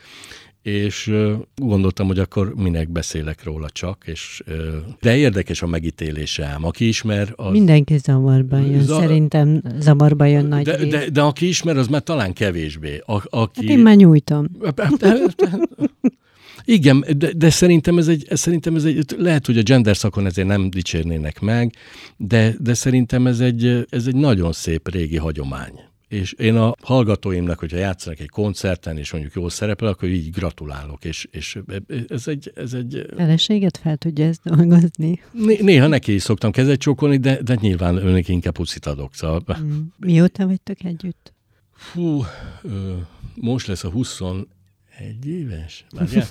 és 0.63 1.13
gondoltam, 1.55 2.07
hogy 2.07 2.19
akkor 2.19 2.55
minek 2.55 2.91
beszélek 2.91 3.45
róla 3.45 3.71
csak, 3.71 4.03
és 4.07 4.43
de 5.01 5.17
érdekes 5.17 5.63
a 5.63 5.67
megítélése 5.67 6.45
ám. 6.45 6.65
Aki 6.65 6.89
ismer... 6.89 7.33
Az... 7.37 7.53
Mindenki 7.53 7.97
zavarba 7.97 8.59
jön, 8.59 8.83
Za... 8.83 9.01
szerintem 9.01 9.63
zavarba 9.79 10.25
jön 10.25 10.47
nagy 10.47 10.65
de, 10.65 10.87
de, 10.87 11.11
de, 11.11 11.23
aki 11.23 11.49
ismer, 11.49 11.77
az 11.77 11.87
már 11.87 12.03
talán 12.03 12.33
kevésbé. 12.33 13.03
A, 13.07 13.23
aki... 13.25 13.67
Hát 13.67 13.77
én 13.77 13.79
már 13.79 13.97
nyújtom. 13.97 14.47
Igen, 16.65 17.05
de, 17.17 17.33
de 17.33 17.51
szerintem, 17.51 17.99
ez 17.99 18.09
egy, 18.09 18.27
szerintem 18.31 18.75
ez 18.75 18.85
egy, 18.85 19.05
lehet, 19.17 19.47
hogy 19.47 19.59
a 19.59 19.63
gender 19.63 19.97
szakon 19.97 20.27
ezért 20.27 20.49
nem 20.49 20.71
dicsérnének 20.71 21.41
meg, 21.41 21.75
de, 22.17 22.55
de 22.59 22.75
szerintem 22.75 23.27
ez 23.27 23.41
egy, 23.41 23.87
ez 23.91 24.07
egy 24.07 24.17
nagyon 24.17 24.53
szép 24.53 24.91
régi 24.91 25.17
hagyomány 25.17 25.89
és 26.11 26.33
én 26.33 26.57
a 26.57 26.75
hallgatóimnak, 26.83 27.59
hogyha 27.59 27.77
játszanak 27.77 28.21
egy 28.21 28.29
koncerten, 28.29 28.97
és 28.99 29.13
mondjuk 29.13 29.35
jól 29.35 29.51
szerepel, 29.51 29.89
akkor 29.89 30.09
így 30.09 30.31
gratulálok, 30.31 31.05
és, 31.05 31.29
és 31.31 31.59
ez 32.09 32.29
egy... 32.29 32.53
Ez 32.55 32.73
egy 32.73 33.07
Feleséget 33.17 33.77
fel 33.77 33.97
tudja 33.97 34.25
ezt 34.25 34.41
dolgozni? 34.45 35.21
Néha 35.61 35.87
neki 35.87 36.15
is 36.15 36.23
szoktam 36.23 36.51
kezet 36.51 36.79
csókolni, 36.79 37.17
de, 37.17 37.43
de 37.43 37.57
nyilván 37.61 37.97
önnek 37.97 38.29
inkább 38.29 38.55
puszit 38.55 38.87
adok. 38.87 39.15
Szóval... 39.15 39.43
Mm. 39.61 39.79
Mióta 39.97 40.47
vagytok 40.47 40.85
együtt? 40.85 41.33
Fú, 41.73 42.25
most 43.35 43.67
lesz 43.67 43.85
a 43.85 43.91
20 43.91 44.21
egy 45.01 45.27
éves? 45.27 45.85
Várjál? 45.91 46.27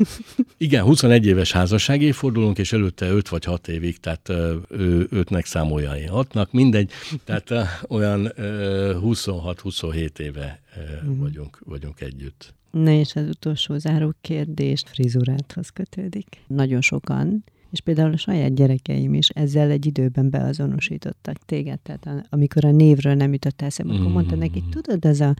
Igen, 0.57 0.83
21 0.83 1.25
éves 1.25 1.51
házassági 1.51 2.11
fordulunk, 2.11 2.57
és 2.57 2.73
előtte 2.73 3.09
5 3.09 3.29
vagy 3.29 3.43
6 3.43 3.67
évig, 3.67 3.99
tehát 3.99 4.29
ő 4.69 5.07
5-nek 5.11 5.45
számolja, 5.45 5.95
én 5.95 6.09
6-nak, 6.11 6.49
mindegy. 6.51 6.91
Tehát 7.23 7.53
olyan 7.87 8.31
26-27 8.37 10.19
éve 10.19 10.61
uh-huh. 10.77 11.17
vagyunk, 11.17 11.59
vagyunk 11.65 12.01
együtt. 12.01 12.53
Na 12.71 12.91
és 12.91 13.15
az 13.15 13.27
utolsó 13.27 13.77
záró 13.77 14.13
kérdést 14.21 14.89
frizuráthoz 14.89 15.69
kötődik. 15.69 16.27
Nagyon 16.47 16.81
sokan 16.81 17.43
és 17.71 17.81
például 17.81 18.13
a 18.13 18.17
saját 18.17 18.55
gyerekeim 18.55 19.13
is 19.13 19.29
ezzel 19.29 19.69
egy 19.69 19.85
időben 19.85 20.29
beazonosítottak 20.29 21.37
téged. 21.45 21.79
Tehát 21.79 22.27
amikor 22.29 22.65
a 22.65 22.71
névről 22.71 23.13
nem 23.13 23.33
jutott 23.33 23.61
eszembe, 23.61 23.93
akkor 23.93 24.11
mondta 24.11 24.35
neki, 24.35 24.63
mm. 24.67 24.69
tudod, 24.69 25.05
ez 25.05 25.19
a 25.19 25.33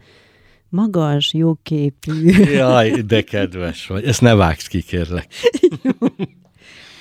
magas, 0.70 1.32
jóképű. 1.34 2.28
Jaj, 2.52 2.90
de 2.90 3.22
kedves 3.22 3.86
vagy. 3.86 4.04
Ezt 4.04 4.20
ne 4.20 4.34
vágsz 4.34 4.66
ki, 4.66 4.82
kérlek. 4.82 5.34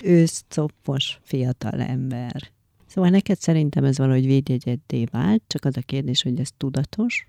Őszcoppos 0.04 1.20
fiatal 1.24 1.82
ember. 1.82 2.52
Szóval 2.88 3.10
neked 3.10 3.40
szerintem 3.40 3.84
ez 3.84 3.98
valahogy 3.98 4.26
védjegyeddé 4.26 5.04
vált, 5.12 5.44
csak 5.48 5.66
az 5.66 5.78
a 5.78 5.82
kérdés, 5.82 6.22
hogy 6.22 6.40
ez 6.40 6.50
tudatos, 6.58 7.28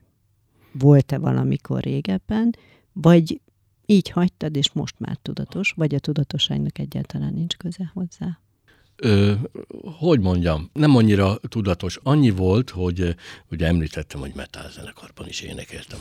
volt-e 0.72 1.18
valamikor 1.18 1.82
régebben, 1.82 2.56
vagy 2.92 3.40
így 3.86 4.10
hagytad, 4.10 4.56
és 4.56 4.72
most 4.72 4.94
már 4.98 5.16
tudatos, 5.22 5.72
vagy 5.76 5.94
a 5.94 5.98
tudatosságnak 5.98 6.78
egyáltalán 6.78 7.32
nincs 7.32 7.56
köze 7.56 7.90
hozzá? 7.94 8.38
Ö, 9.02 9.32
hogy 9.98 10.20
mondjam, 10.20 10.70
nem 10.72 10.96
annyira 10.96 11.38
tudatos. 11.48 11.98
Annyi 12.02 12.30
volt, 12.30 12.70
hogy 12.70 13.14
ugye 13.50 13.66
említettem, 13.66 14.20
hogy 14.20 14.32
metal 14.34 14.70
zenekarban 14.70 15.28
is 15.28 15.40
énekeltem 15.40 15.98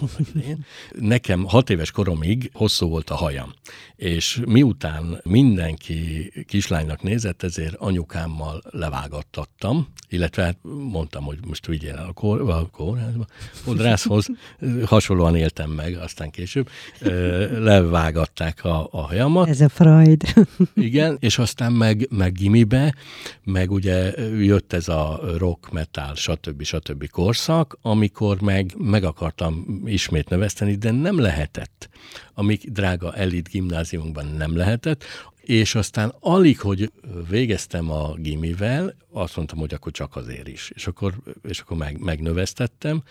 én. 0.47 0.65
Nekem 0.99 1.43
hat 1.43 1.69
éves 1.69 1.91
koromig 1.91 2.49
hosszú 2.53 2.87
volt 2.87 3.09
a 3.09 3.15
hajam, 3.15 3.53
és 3.95 4.41
miután 4.45 5.21
mindenki 5.23 6.31
kislánynak 6.47 7.01
nézett, 7.01 7.43
ezért 7.43 7.75
anyukámmal 7.75 8.61
levágattattam, 8.69 9.87
illetve 10.09 10.43
hát 10.43 10.57
mondtam, 10.91 11.23
hogy 11.23 11.37
most 11.47 11.65
vigyél 11.65 11.95
el 11.95 12.07
a, 12.07 12.13
kor, 12.13 12.49
a 12.49 12.67
kórházba, 12.71 13.25
fodrászhoz, 13.51 14.27
hasonlóan 14.85 15.35
éltem 15.35 15.69
meg, 15.69 15.97
aztán 15.97 16.29
később 16.29 16.69
levágatták 17.59 18.63
a, 18.63 18.87
a 18.91 19.01
hajamat. 19.01 19.47
Ez 19.47 19.61
a 19.61 19.69
Freud. 19.69 20.21
Igen, 20.73 21.17
és 21.19 21.37
aztán 21.37 21.73
meg, 21.73 22.07
meg 22.09 22.33
gimibe, 22.33 22.88
meg 23.43 23.71
ugye 23.71 24.13
jött 24.37 24.73
ez 24.73 24.87
a 24.87 25.19
rock, 25.37 25.71
metal, 25.71 26.15
stb. 26.15 26.63
stb. 26.63 27.09
korszak, 27.09 27.77
amikor 27.81 28.41
meg, 28.41 28.73
meg 28.77 29.03
akartam 29.03 29.81
ismét 29.85 30.29
növeszteni, 30.29 30.75
de 30.75 30.91
nem 30.91 31.19
lehetett. 31.19 31.89
Amíg 32.33 32.71
drága 32.71 33.15
elit 33.15 33.49
gimnáziumban 33.49 34.25
nem 34.25 34.57
lehetett, 34.57 35.03
és 35.49 35.75
aztán 35.75 36.13
alig, 36.19 36.59
hogy 36.59 36.91
végeztem 37.29 37.91
a 37.91 38.13
gimivel, 38.13 38.95
azt 39.11 39.35
mondtam, 39.35 39.57
hogy 39.57 39.73
akkor 39.73 39.91
csak 39.91 40.15
azért 40.15 40.47
is. 40.47 40.71
És 40.75 40.87
akkor, 40.87 41.13
és 41.47 41.59
akkor 41.59 41.77
meg, 41.77 41.99
megnövesztettem, 41.99 43.03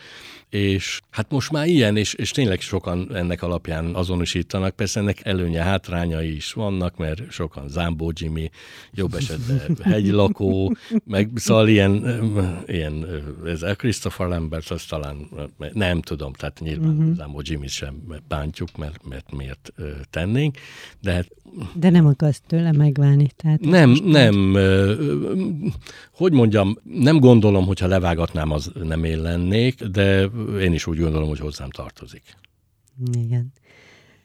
és 0.49 1.01
hát 1.11 1.31
most 1.31 1.51
már 1.51 1.67
ilyen, 1.67 1.97
és, 1.97 2.15
és 2.15 2.31
tényleg 2.31 2.61
sokan 2.61 3.15
ennek 3.15 3.43
alapján 3.43 3.95
azonosítanak. 3.95 4.77
Persze 4.77 5.01
ennek 5.01 5.25
előnye, 5.25 5.63
hátrányai 5.63 6.35
is 6.35 6.53
vannak, 6.53 6.97
mert 6.97 7.31
sokan 7.31 7.69
Zámbó 7.69 8.13
Jimmy, 8.15 8.51
jobb 8.93 9.15
esetben 9.15 9.77
hegylakó, 9.93 10.77
meg 11.05 11.31
szóval 11.35 11.69
ilyen, 11.69 12.21
ilyen 12.67 13.07
ez 13.47 13.63
a 13.63 13.75
Christopher 13.75 14.27
Lambert, 14.27 14.71
az 14.71 14.85
talán 14.85 15.29
nem 15.73 16.01
tudom, 16.01 16.33
tehát 16.33 16.61
nyilván 16.61 16.97
uh-huh. 16.97 17.15
Zámbó 17.15 17.41
Jimmy 17.43 17.69
sem 17.69 18.03
bántjuk, 18.29 18.77
mert, 18.77 19.09
mert 19.09 19.33
miért 19.33 19.73
tennénk, 20.11 20.57
de 21.01 21.13
hát... 21.13 21.29
De 21.75 21.91
nem 21.91 22.07
akarsz 22.29 22.43
tőle 22.47 22.73
megválni, 22.73 23.27
tehát... 23.37 23.61
Nem, 23.61 23.91
nem, 24.05 24.57
hogy 26.13 26.33
mondjam, 26.33 26.77
nem 26.83 27.19
gondolom, 27.19 27.67
hogyha 27.67 27.87
levágatnám, 27.87 28.51
az 28.51 28.73
nem 28.83 29.05
én 29.05 29.21
lennék, 29.21 29.85
de 29.85 30.25
én 30.61 30.73
is 30.73 30.87
úgy 30.87 30.99
gondolom, 30.99 31.29
hogy 31.29 31.39
hozzám 31.39 31.71
tartozik. 31.71 32.23
Igen. 33.13 33.53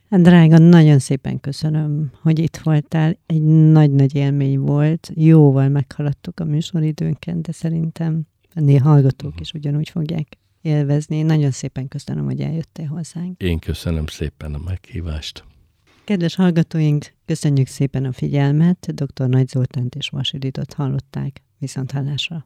Hát 0.10 0.22
drága, 0.22 0.58
nagyon 0.58 1.00
szépen 1.00 1.40
köszönöm, 1.40 2.12
hogy 2.22 2.40
itt 2.40 2.58
voltál. 2.64 3.18
Egy 3.26 3.42
nagy-nagy 3.72 4.16
élmény 4.16 4.60
volt. 4.60 5.12
Jóval 5.16 5.70
meghaladtuk 5.70 6.40
a 6.40 6.46
műsoridőnket, 6.46 7.42
de 7.42 7.52
szerintem 7.52 8.22
a 8.56 8.80
hallgatók 8.84 9.40
is 9.40 9.52
ugyanúgy 9.52 9.90
fogják 9.90 10.38
élvezni. 10.62 11.22
Nagyon 11.22 11.52
szépen 11.52 11.88
köszönöm, 11.88 12.26
hogy 12.26 12.42
eljöttél 12.42 12.86
hozzánk. 12.86 13.42
Én 13.42 13.60
köszönöm 13.60 14.06
szépen 14.06 14.54
a 14.54 14.60
meghívást. 14.66 15.44
Kedves 16.06 16.36
hallgatóink, 16.36 17.14
köszönjük 17.26 17.68
szépen 17.68 18.06
a 18.06 18.12
figyelmet. 18.12 18.94
Dr. 18.94 19.28
Nagy 19.28 19.48
Zoltánt 19.48 19.96
és 19.96 20.10
Vasiditot 20.10 20.74
hallották. 20.74 21.42
Viszont 21.58 21.92
hallásra. 21.92 22.46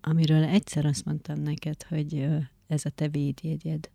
Amiről 0.00 0.44
egyszer 0.44 0.84
azt 0.84 1.04
mondtam 1.04 1.40
neked, 1.40 1.82
hogy 1.82 2.28
ez 2.66 2.84
a 2.84 2.90
te 2.90 3.08
védjegyed. 3.08 3.90